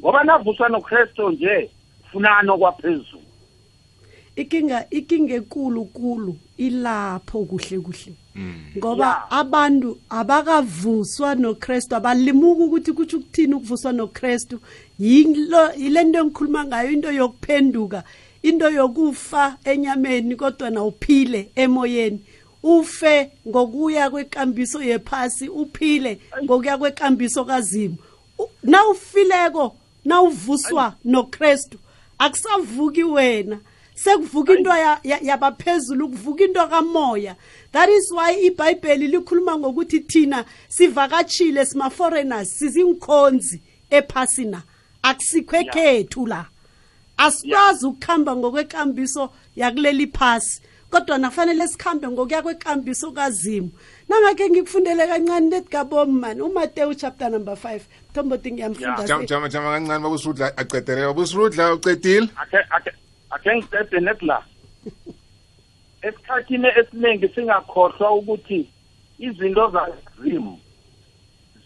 Ngoba 0.00 0.24
navuswa 0.24 0.68
nokristu 0.68 1.30
nje 1.30 1.70
funano 2.12 2.58
kwaphezulu. 2.58 3.22
Ikinga 4.36 4.90
ikinga 4.90 5.34
ekulu 5.34 5.84
kulu 5.84 6.36
ilapho 6.56 7.44
kuhle 7.44 7.78
kuhle. 7.80 8.12
Ngoba 8.78 9.30
abantu 9.30 9.98
abakavuswa 10.10 11.34
noKristu 11.34 11.96
abalimuka 11.96 12.64
ukuthi 12.64 12.92
kuthi 12.92 13.16
ukuthini 13.16 13.54
ukuvuswa 13.54 13.92
noKristu. 13.92 14.60
Yilo 14.98 15.72
yilento 15.76 16.18
engikhuluma 16.18 16.64
ngayo 16.64 16.90
into 16.90 17.12
yokuphenduka 17.12 18.02
into 18.42 18.70
yokufa 18.70 19.56
enyameni 19.64 20.36
kodwa 20.36 20.70
nawuphile 20.70 21.48
emoyeni. 21.56 22.20
Ufe 22.62 23.30
ngokuya 23.48 24.10
kwekambiso 24.10 24.82
yephasi 24.82 25.48
uphile 25.48 26.20
ngokuya 26.44 26.78
kwekambiso 26.78 27.44
kazimu. 27.44 27.96
U- 28.38 28.48
nawufileko 28.62 29.76
nawuvuswa 30.04 30.94
noKristu 31.04 31.78
akusavuki 32.18 33.04
wena. 33.04 33.58
Sekuvuka 33.94 34.52
into 34.54 34.70
ya- 34.70 35.00
ya- 35.04 35.20
yabaphezulu 35.22 36.08
kuvuka 36.08 36.44
into 36.44 36.66
kamoya. 36.68 37.36
That 37.72 37.88
is 37.88 38.10
why 38.12 38.32
ibhayibheli 38.46 39.08
likhuluma 39.08 39.58
ngokuthi 39.58 40.00
thina 40.00 40.44
sivakatshile 40.68 41.64
sima-foreigners 41.66 42.48
sizinkhonzi 42.58 43.60
ephasina. 43.90 44.62
Akusikho 45.02 45.56
ekhethu 45.56 46.26
la. 46.26 46.46
Asikwazi 47.16 47.86
ukuhamba 47.86 48.36
ngokwekambiso 48.36 49.30
yakuleli 49.56 50.06
phasi 50.06 50.60
kodwa 50.90 51.18
nafanele 51.18 51.68
sikhambe 51.68 52.08
ngokuya 52.08 52.42
kwekambiso 52.42 53.12
kazimu. 53.12 53.70
Nangakhe 54.08 54.50
ngikufundele 54.50 55.06
kancane 55.06 55.50
letigabom 55.50 56.10
mani 56.20 56.40
umatewu 56.42 56.94
chapter 56.94 57.30
number 57.30 57.54
5 57.54 57.80
mthombothi 58.10 58.52
ngiyamfunda 58.52 58.96
jama 59.06 59.24
jama 59.26 59.48
jama 59.48 59.70
kancane 59.70 60.02
babusirudla 60.02 60.56
aqedelele 60.56 61.06
babusirudla 61.06 61.74
ucedile? 61.74 62.28
Ake 63.34 63.56
ngicede 63.56 64.00
net 64.00 64.22
la 64.22 64.42
esikhathini 66.02 66.68
esiningi 66.80 67.28
singakhohlwa 67.28 68.10
ukuthi 68.18 68.60
izinto 69.18 69.64
zazimu 69.74 70.58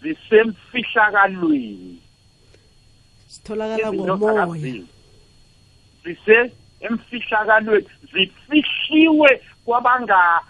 zisemfihlakalweni 0.03 2.03
sitholakala 3.27 3.93
ngomoya. 3.93 4.83
zise 6.05 6.53
emfihlakalweni 6.81 7.89
zifihliwe 8.13 9.43
kwabanga 9.65 10.41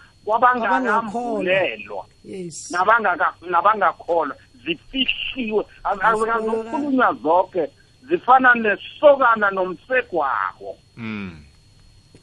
nabangaka 2.71 3.33
nabangakholwa 3.41 4.35
zifihliwe. 4.65 5.65
Azikazukhulunywa 5.83 7.13
zonke 7.23 7.69
zifana 8.09 8.53
nesokana 8.55 9.51
nomsegwako 9.51 10.77
mm. 10.99 11.31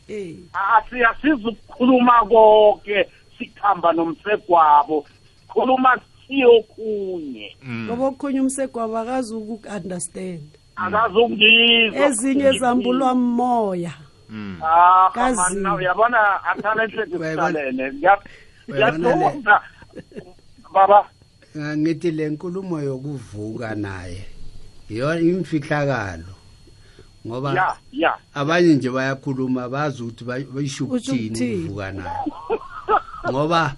Eh 0.08 0.34
asiyasizukukhuluma 0.52 2.20
konke 2.28 3.08
sikhamba 3.38 3.92
nomsegwabo 3.92 5.06
sikhuluma 5.42 5.98
siyokhunye. 6.26 7.56
Ngoba 7.68 8.04
okhunye 8.06 8.40
umsegwabo 8.40 8.98
akazi 8.98 9.34
uku-understand 9.34 10.42
akazungizwa 10.76 12.06
ezinye 12.06 12.58
zambulwa 12.58 13.14
moya 13.14 13.92
Ah, 14.62 15.08
Kazi. 15.14 15.36
man, 15.36 15.62
now, 15.62 15.76
uyabona 15.76 16.18
Uyabona 17.20 17.50
le- 17.50 17.92
ngiyadumba 18.68 19.62
baba. 20.74 21.06
Ah, 21.56 21.76
ngithi 21.76 22.10
le 22.10 22.28
nkulumo 22.30 22.80
yokuvuka 22.80 23.74
naye 23.74 24.24
yona 24.90 25.20
imfihlakalo. 25.20 26.35
Ngoba 27.26 27.54
ya 27.54 27.76
ya. 27.92 28.12
abanye 28.34 28.74
nje 28.74 28.90
bayakhuluma 28.90 29.68
bazi 29.68 30.02
ukuthi 30.02 30.24
bay- 30.24 30.44
bayisho 30.54 30.84
ukuthini 30.84 31.26
ukuthini. 31.26 31.54
ukuvuka 31.64 31.92
naye. 31.92 32.16
Ngoba 33.30 33.76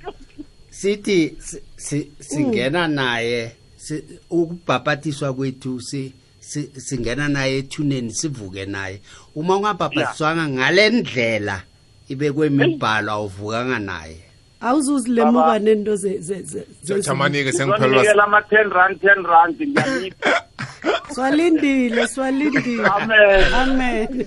sithi 0.70 1.34
si- 1.40 1.62
si- 1.76 2.10
singena 2.20 2.88
naye 2.88 3.52
si- 3.76 4.04
ukubhabhatiswa 4.30 5.32
kwethu 5.34 5.80
si- 5.80 6.12
si- 6.40 6.70
singena 6.76 7.28
naye 7.28 7.58
ethuneni 7.58 8.12
sivuke 8.12 8.66
naye. 8.66 9.00
Uma 9.34 9.56
ungabhabhatiswanga 9.56 10.48
ngale 10.48 10.90
ndlela 10.90 11.62
ibekwe 12.08 12.46
imibhalo 12.46 13.12
awuvukanga 13.12 13.78
naye. 13.78 14.20
Awuzuzilemuka 14.60 15.58
nento 15.58 15.96
ze- 15.96 16.18
ze- 16.18 16.42
ze- 16.42 16.66
ze- 16.82 17.00
jamanike 17.02 17.52
sengiphelelwa 17.52 18.24
ama-ten 18.24 18.70
rand 18.70 19.00
ten 19.00 19.24
rand 19.24 19.56
ngiyamipha 19.60 20.42
swalindile 21.14 22.08
swalindile. 22.08 22.86
Amen. 22.86 23.54
amen. 23.54 24.26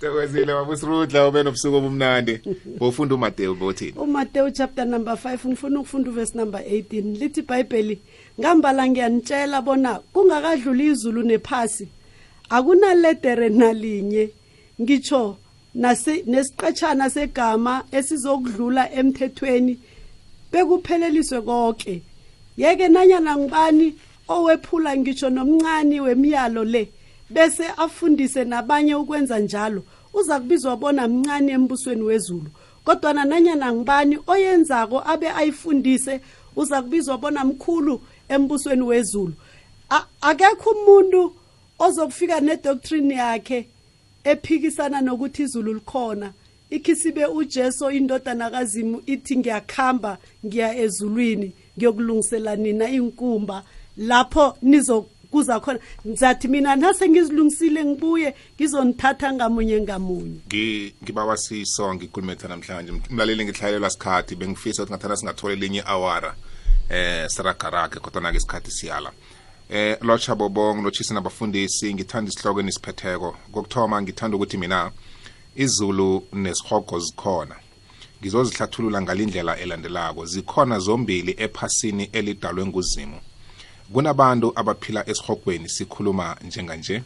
Thokozile 0.00 0.46
babusirudla 0.52 1.28
ube 1.28 1.42
nobusuku 1.42 1.76
obumnandi. 1.76 2.40
Bofunda 2.78 3.14
umatewu 3.14 3.54
bothini. 3.54 3.92
Umatewu 3.92 4.50
chapter 4.50 4.84
number 4.86 5.14
5 5.14 5.48
ngifuna 5.48 5.80
ukufunda 5.80 6.10
uvesi 6.10 6.36
number 6.38 6.60
18 6.60 7.18
lithi 7.18 7.40
ibhayibheli 7.40 7.98
ngambala 8.40 8.88
ngiyanitshela 8.88 9.62
bona 9.62 9.94
kungakadluli 10.12 10.86
izulu 10.86 11.22
nephasi. 11.22 11.88
Akunaledere 12.50 13.48
nalinye. 13.48 14.30
Ngitsho 14.80 15.36
nesiqetshana 15.78 17.10
segama 17.10 17.84
esizokudlula 17.92 18.92
emthethweni 18.92 19.78
bekupheleliswe 20.52 21.40
konke. 21.40 22.02
Yeke 22.56 22.88
nanyana 22.88 23.36
ngibani 23.36 23.94
owephula 24.28 24.96
ngitsho 24.96 25.30
nomncane 25.30 26.00
wemiyalo 26.00 26.64
le 26.64 26.88
bese 27.30 27.64
afundise 27.76 28.44
nabanye 28.44 28.94
ukwenza 28.94 29.38
njalo 29.38 29.82
uza 30.14 30.40
kubizwa 30.40 30.76
bona 30.76 31.08
mncane 31.08 31.52
embusweni 31.52 32.02
wezulu. 32.02 32.50
Kodwana 32.84 33.24
nanyana 33.24 33.72
ngibani 33.72 34.18
oyenzako 34.26 35.02
abe 35.06 35.28
ayifundise 35.30 36.20
uza 36.56 36.82
kubizwa 36.82 37.18
bona 37.18 37.44
mkhulu 37.44 38.00
embusweni 38.28 38.82
wezulu. 38.82 39.32
Akekho 40.20 40.70
umuntu 40.70 41.34
ozokufika 41.78 42.40
nedoctrine 42.40 43.14
yakhe 43.14 43.68
ephikisana 44.24 45.00
nokuthi 45.00 45.42
izulu 45.42 45.74
likhona. 45.74 46.32
Ikhisibe 46.70 47.26
ujesu 47.26 47.90
indodana 47.90 48.50
kazimu 48.50 49.02
ithi 49.06 49.36
ngiyakhamba 49.36 50.18
ngiya 50.46 50.76
ezulwini 50.76 51.52
ngiyokulungisela 51.78 52.56
nina 52.56 52.88
inkumba 52.88 53.62
lapho 53.96 54.56
nizokuza 54.62 55.60
khona. 55.60 55.78
Ngizathi 56.06 56.48
mina 56.48 56.76
nase 56.76 57.08
ngizilungisile 57.08 57.84
ngibuye 57.84 58.34
ngizonithatha 58.56 59.32
ngamunye 59.32 59.80
ngamunye. 59.80 60.40
Ngi- 60.48 60.92
ngibawa 61.02 61.36
sisonke 61.36 62.04
ikhulumetha 62.04 62.48
namhlanje. 62.48 62.92
Umlaleli 63.10 63.44
ngihlayelelwa 63.44 63.90
sikhathi. 63.90 64.36
Bengifisa 64.36 64.82
ukuthi 64.82 64.92
ngathanda 64.92 65.16
singathole 65.16 65.56
linye 65.56 65.82
awara 65.86 66.34
eh 66.90 67.28
siragarage 67.28 68.00
kodwa 68.00 68.32
ke 68.32 68.36
isikhathi 68.36 68.70
siyala. 68.70 69.12
Eh 69.70 69.98
lotsha 70.00 70.34
bobong 70.34 70.82
lotshisi 70.82 71.14
nabafundisi 71.14 71.94
ngithanda 71.94 72.30
isihloko 72.30 72.60
enisiphetheko. 72.60 73.36
Kokuthoma 73.52 74.02
ngithanda 74.02 74.36
ukuthi 74.36 74.56
mina 74.56 74.90
izulu 75.56 76.24
nesihogo 76.32 76.98
zikhona. 76.98 77.56
Ngizozihlathulula 78.20 79.02
ngalindlela 79.02 79.58
elandelako. 79.58 80.26
Zikhona 80.26 80.78
zombili 80.78 81.34
ephasini 81.38 82.04
elidalwe 82.12 82.66
nguzimu. 82.66 83.20
Kunabantu 83.92 84.52
abaphila 84.54 85.08
esihogweni 85.08 85.68
sikhuluma 85.68 86.36
njenganje. 86.46 87.02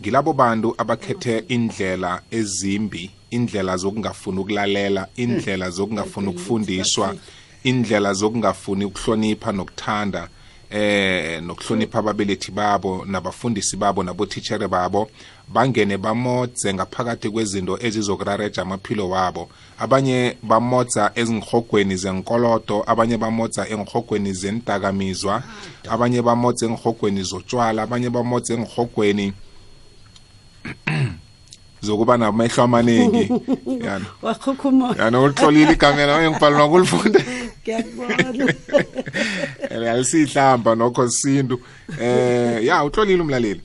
Ngilabo 0.00 0.32
bantu 0.32 0.74
abakhethe 0.78 1.44
indlela 1.48 2.22
ezimbi 2.30 3.10
indlela 3.30 3.76
zokungafuni 3.76 4.38
ukulalela 4.38 5.08
indlela 5.16 5.70
zokungafuni 5.70 6.28
ukufundiswa 6.28 7.16
indlela 7.64 8.12
zokungafuni 8.12 8.84
ukuhlonipha 8.84 9.52
nokuthanda. 9.52 10.28
Eh 10.70 11.42
nokuhlonipha 11.42 11.98
ababelethi 11.98 12.52
babo 12.52 13.04
nabafundisi 13.04 13.76
babo 13.76 14.02
nabotitshere 14.02 14.68
babo 14.68 15.10
bangene 15.48 15.96
bamodze 15.98 16.74
ngaphakathi 16.74 17.30
kwezinto 17.30 17.78
ezizokurareja 17.82 18.62
amaphilo 18.62 19.08
wabo. 19.08 19.48
Abanye 19.78 20.36
bamodza 20.42 21.10
ezingihogweni 21.14 21.96
zenkolodo 21.96 22.84
abanye 22.86 23.16
bamodza 23.16 23.68
engihogweni 23.68 24.32
zendakamizwa 24.32 25.42
abanye 25.88 26.22
bamodza 26.22 26.66
engihogweni 26.66 27.22
zotshwala 27.22 27.82
abanye 27.82 28.10
bamodza 28.10 28.54
engihogweni 28.54 29.32
zokuba 31.82 32.16
namehlo 32.16 32.62
amaningi. 32.64 33.32
Yana. 33.86 34.06
Wakhukhuma 34.22 34.94
yana 34.98 35.20
ulihlolile 35.20 35.72
igamela 35.72 36.14
manje 36.14 36.30
ngibhala 36.30 36.58
nokulifunda 36.58 37.20
ngiyakubona. 37.62 38.54
Alisihlamba 39.92 40.74
nokho 40.74 41.08
sintu. 41.08 41.60
Eh 42.00 42.64
ya 42.64 42.84
uhlolile 42.84 43.22
umlaleli. 43.22 43.60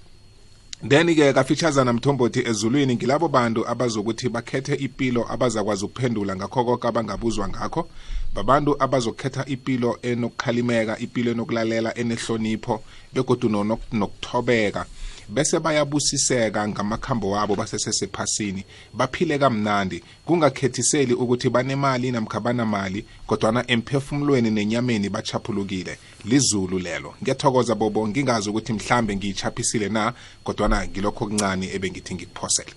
Then 0.88 1.16
ke 1.16 1.34
kafeaturesana 1.34 1.94
mthombothi 1.94 2.40
ezulwini 2.48 2.96
ngilabo 2.96 3.28
bantu 3.28 3.68
abazokuthi 3.68 4.30
bakhethe 4.30 4.76
ipilo 4.76 5.26
abazakwazi 5.32 5.86
ukuphendula 5.86 6.36
ngakho 6.36 6.66
konke 6.66 6.88
abangabuzwa 6.88 7.50
ngakho. 7.50 7.88
Babantu 8.34 8.76
abazokhetha 8.80 9.46
ipilo 9.46 9.98
enokukhalimeka 10.02 11.00
ipilo 11.00 11.32
enokulalela 11.32 11.98
enehlonipho 11.98 12.84
begodu 13.14 13.50
nokuthobeka. 13.50 14.86
Bese 15.30 15.60
bayabusiseka 15.60 16.68
ngamakhambo 16.68 17.30
wabo 17.32 17.56
basesesephasini 17.56 18.64
baphile 18.94 19.38
kamnandi. 19.40 20.04
Kungakhethiseli 20.26 21.14
ukuthi 21.14 21.50
banemali 21.50 22.12
namkha 22.12 22.40
banamali 22.40 23.06
kodwana 23.28 23.64
emphefumulweni 23.68 24.52
nenyameni 24.52 25.10
bachaphulukile. 25.10 25.98
Lizulu 26.26 26.80
lelo. 26.80 27.14
Ngiyathokoza 27.24 27.76
bobo 27.76 28.08
ngingazi 28.08 28.50
ukuthi 28.50 28.74
mhlambe 28.74 29.16
ngiyithaphisile 29.16 29.90
na 29.90 30.14
kodwana 30.44 30.88
ngilokho 30.88 31.26
okuncane 31.26 31.70
ebengithi 31.74 32.16
ngikuphosele. 32.16 32.74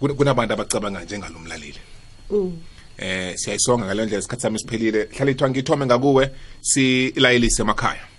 Kun- 0.00 0.14
kunabantu 0.14 0.54
abacabanga 0.54 1.04
njengalo 1.04 1.38
mlaleli. 1.38 1.80
Mm. 2.30 2.58
eh 2.98 3.36
siyayisonga 3.36 3.84
ngale 3.84 4.04
ndlela 4.04 4.18
isikhathi 4.18 4.42
sami 4.42 4.58
siphelile. 4.58 5.08
Hlalithwa 5.12 5.50
ngithome 5.50 5.86
ngakuwe 5.86 6.30
silayelise 6.60 7.62
emakhaya. 7.62 8.15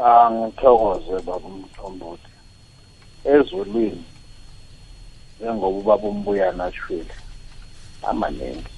Angithokoze 0.00 1.14
baba 1.26 1.48
umthombothi 1.48 2.32
ezulwini 3.32 4.04
njengoba 5.36 5.76
ubaba 5.80 6.06
umbuyana 6.08 6.64
ashwile 6.64 7.14
amaningi. 8.08 8.72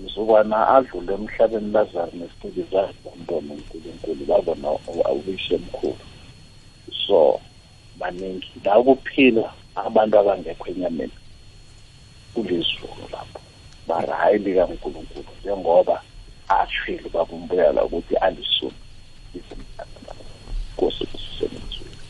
Mzukwana 0.00 0.56
adlule 0.74 1.12
emhlabeni 1.14 1.72
lazaro 1.72 2.12
nesiciki 2.18 2.62
zakhe 2.70 2.98
bambona 3.04 3.50
unkulunkulu 3.54 4.22
babona 4.30 4.68
ubishe 5.16 5.54
emkhulu. 5.54 6.04
So 7.06 7.40
baningi 7.98 8.52
la 8.64 8.82
kuphila 8.86 9.44
abantu 9.74 10.14
abangekho 10.18 10.66
enyameni 10.70 11.16
kulizulu 12.34 13.04
lapho. 13.12 13.40
Barayi 13.88 14.38
likankulunkulu 14.44 15.30
njengoba 15.40 15.96
ashwile 16.48 17.04
ubaba 17.08 17.32
umbuyana 17.36 17.84
ukuthi 17.84 18.14
alisumi. 18.16 18.80
Nkosi 20.78 21.06
kusemenzweni 21.06 21.60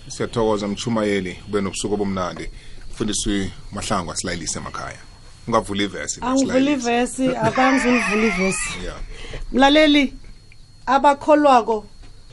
siyathokoza 0.08 0.68
mchumayeli 0.68 1.36
ube 1.48 1.60
nobusuku 1.60 1.94
obumnandi. 1.94 2.50
Mfundisi 2.90 3.50
mahlangu 3.72 4.12
asilayelise 4.12 4.58
emakhaya. 4.58 4.98
Ungavula 5.46 5.82
ivesi 5.82 6.20
angivula 6.20 6.70
ivesi 6.70 7.36
abangizulivula 7.36 8.26
ivesi. 8.26 8.68
Yeah. 8.84 9.00
mlaleli 9.52 10.14
abakholwako 10.86 11.84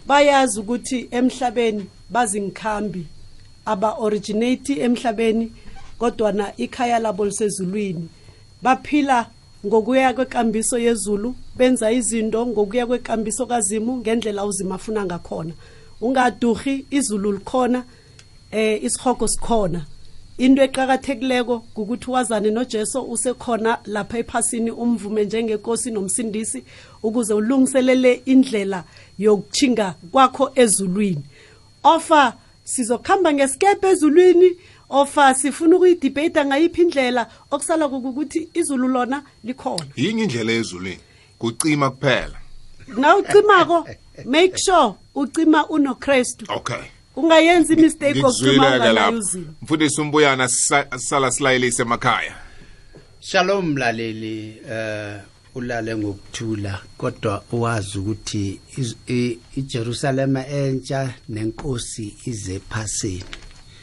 bayazi 0.07 0.59
ukuthi 0.59 1.07
emhlabeni 1.11 1.85
bazingikhambi 2.09 3.05
aba-originate 3.65 4.79
emhlabeni 4.79 5.51
kodwana 5.99 6.57
ikhaya 6.57 6.99
labo 6.99 7.25
lisezulwini. 7.25 8.09
Baphila 8.61 9.29
ngokuya 9.65 10.13
kwekambiso 10.13 10.79
yezulu 10.79 11.35
benza 11.55 11.91
izinto 11.91 12.45
ngokuya 12.45 12.87
kwekambiso 12.87 13.45
kazimu 13.45 13.97
ngendlela 13.97 14.45
uzima 14.45 14.75
afuna 14.75 15.05
ngakhona. 15.05 15.53
Ungaduhi 16.01 16.85
izulu 16.91 17.31
likhona 17.31 17.83
eh 18.51 18.83
isihogo 18.83 19.27
sikhona. 19.27 19.85
Into 20.37 20.61
eqakathekileko 20.61 21.63
ukuthi 21.75 22.11
wazane 22.11 22.51
nojesu 22.51 23.01
usekhona 23.01 23.77
lapha 23.85 24.17
ephasini 24.17 24.71
umvume 24.71 25.25
njengenkosi 25.25 25.91
nomsindisi 25.91 26.63
ukuze 27.03 27.33
ulungiselele 27.33 28.21
indlela 28.25 28.83
yokuchinga 29.19 29.95
kwakho 30.11 30.51
ezulwini. 30.55 31.23
Ofa 31.83 32.33
sizokuhamba 32.63 33.33
ngesikepe 33.33 33.89
ezulwini? 33.89 34.57
Ofa 34.89 35.33
sifuna 35.33 35.75
ukuyidibheyida 35.75 36.45
ngayiphi 36.45 36.81
indlela? 36.81 37.27
Okusala 37.51 37.87
kukuthi 37.89 38.49
izulu 38.53 38.87
lona 38.87 39.23
likhona. 39.43 39.85
Yinye 39.95 40.23
indlela 40.23 40.51
ezulwini. 40.51 40.99
Kucima 41.39 41.89
kuphela. 41.89 42.37
Na 42.97 43.15
ucimako 43.15 43.87
make 44.25 44.57
sure 44.57 44.93
ucima 45.15 45.67
unokrestu 45.67 46.45
okay. 46.49 46.75
Ungayenzi 47.15 47.73
imistake 47.73 48.19
okucima 48.19 48.29
ngikuzwile-ke 48.29 48.65
unganayo 48.67 48.93
lapho. 48.93 49.17
uzimo 49.17 49.45
mfundisi 49.61 50.01
umbuyana 50.01 50.47
sisa- 50.47 50.97
sala 50.99 51.31
silayelise 51.31 51.81
emakhaya. 51.81 52.35
Shalom 53.19 53.65
mlaleli 53.71 54.57
eh 54.71 55.19
ulale 55.55 55.95
ngokuthula 55.95 56.81
kodwa 56.97 57.43
uwazi 57.51 57.97
ukuthi 57.99 58.59
iz- 58.77 58.95
i- 59.09 59.39
iJerusalem 59.55 60.37
entsha 60.37 61.13
nenkosi 61.29 62.15
ize 62.25 62.59
phasini 62.69 63.23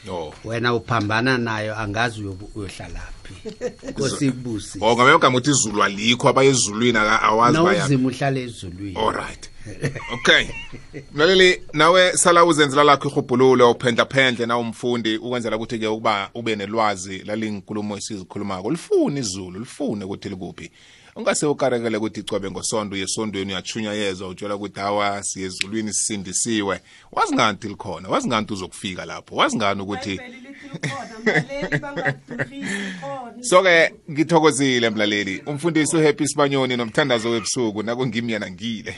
no. 0.05 0.33
Wena 0.45 0.73
uphambana 0.73 1.37
nayo 1.37 1.79
angazi 1.79 2.21
uyobu- 2.21 2.49
uyohlalaphi 2.55 3.33
inkosi 3.87 4.25
ibusi 4.31 4.77
o 4.81 4.95
ngabe 4.95 5.13
ugama 5.13 5.37
ukuthi 5.37 5.49
izulu 5.51 5.83
alikho 5.83 6.29
abayezulwini 6.29 6.97
aka- 6.97 7.21
awazi 7.21 7.57
baya 7.57 7.77
nawuzima 7.77 8.07
uhlala 8.09 8.39
ezulwini. 8.39 8.95
Alright 8.99 9.49
okay. 10.13 10.47
Mlaleli 11.13 11.61
nawe 11.73 12.17
sala 12.17 12.45
uzenzela 12.45 12.83
lakho 12.83 13.09
ihubhululo 13.09 13.71
uphendla 13.71 14.05
phendle 14.05 14.45
na 14.45 14.57
umfundi 14.57 15.17
ukwenzela 15.17 15.55
ukuthi 15.55 15.79
ke 15.79 15.87
ukuba 15.87 16.29
ube 16.33 16.55
nelwazi 16.55 17.17
lalinkulumo 17.19 17.97
esizikhulumako. 17.97 18.71
Lifune 18.71 19.19
izulu 19.19 19.59
lifune 19.59 20.05
ukuthi 20.05 20.29
likuphi. 20.29 20.71
Ungase 21.15 21.45
ukarekele 21.45 21.97
ukuthi 21.97 22.19
icwabe 22.19 22.51
ngosonto 22.51 22.95
yesondweni 22.95 23.51
uyachunyayezwa 23.51 24.27
utshela 24.27 24.55
ukuthi 24.55 24.79
hawa 24.79 25.23
siyezulwini 25.23 25.93
sisindisiwe. 25.93 26.79
Wazi 27.11 27.33
nganti 27.33 27.67
likhona? 27.67 28.09
Wazi 28.09 28.27
nganti 28.27 28.53
uzokufika 28.53 29.05
lapho? 29.05 29.35
Wazi 29.35 29.57
ngani 29.57 29.81
ukuthi 29.81 30.19
so-ke 33.41 33.93
ngithokozile 34.11 34.89
mlaleli. 34.89 35.43
Umfundisi 35.45 35.97
uhappy 35.97 36.27
sibanyoni 36.27 36.77
nomthandazo 36.77 37.29
webusuku 37.29 37.83
nakungimyana 37.83 38.51
ngile. 38.51 38.95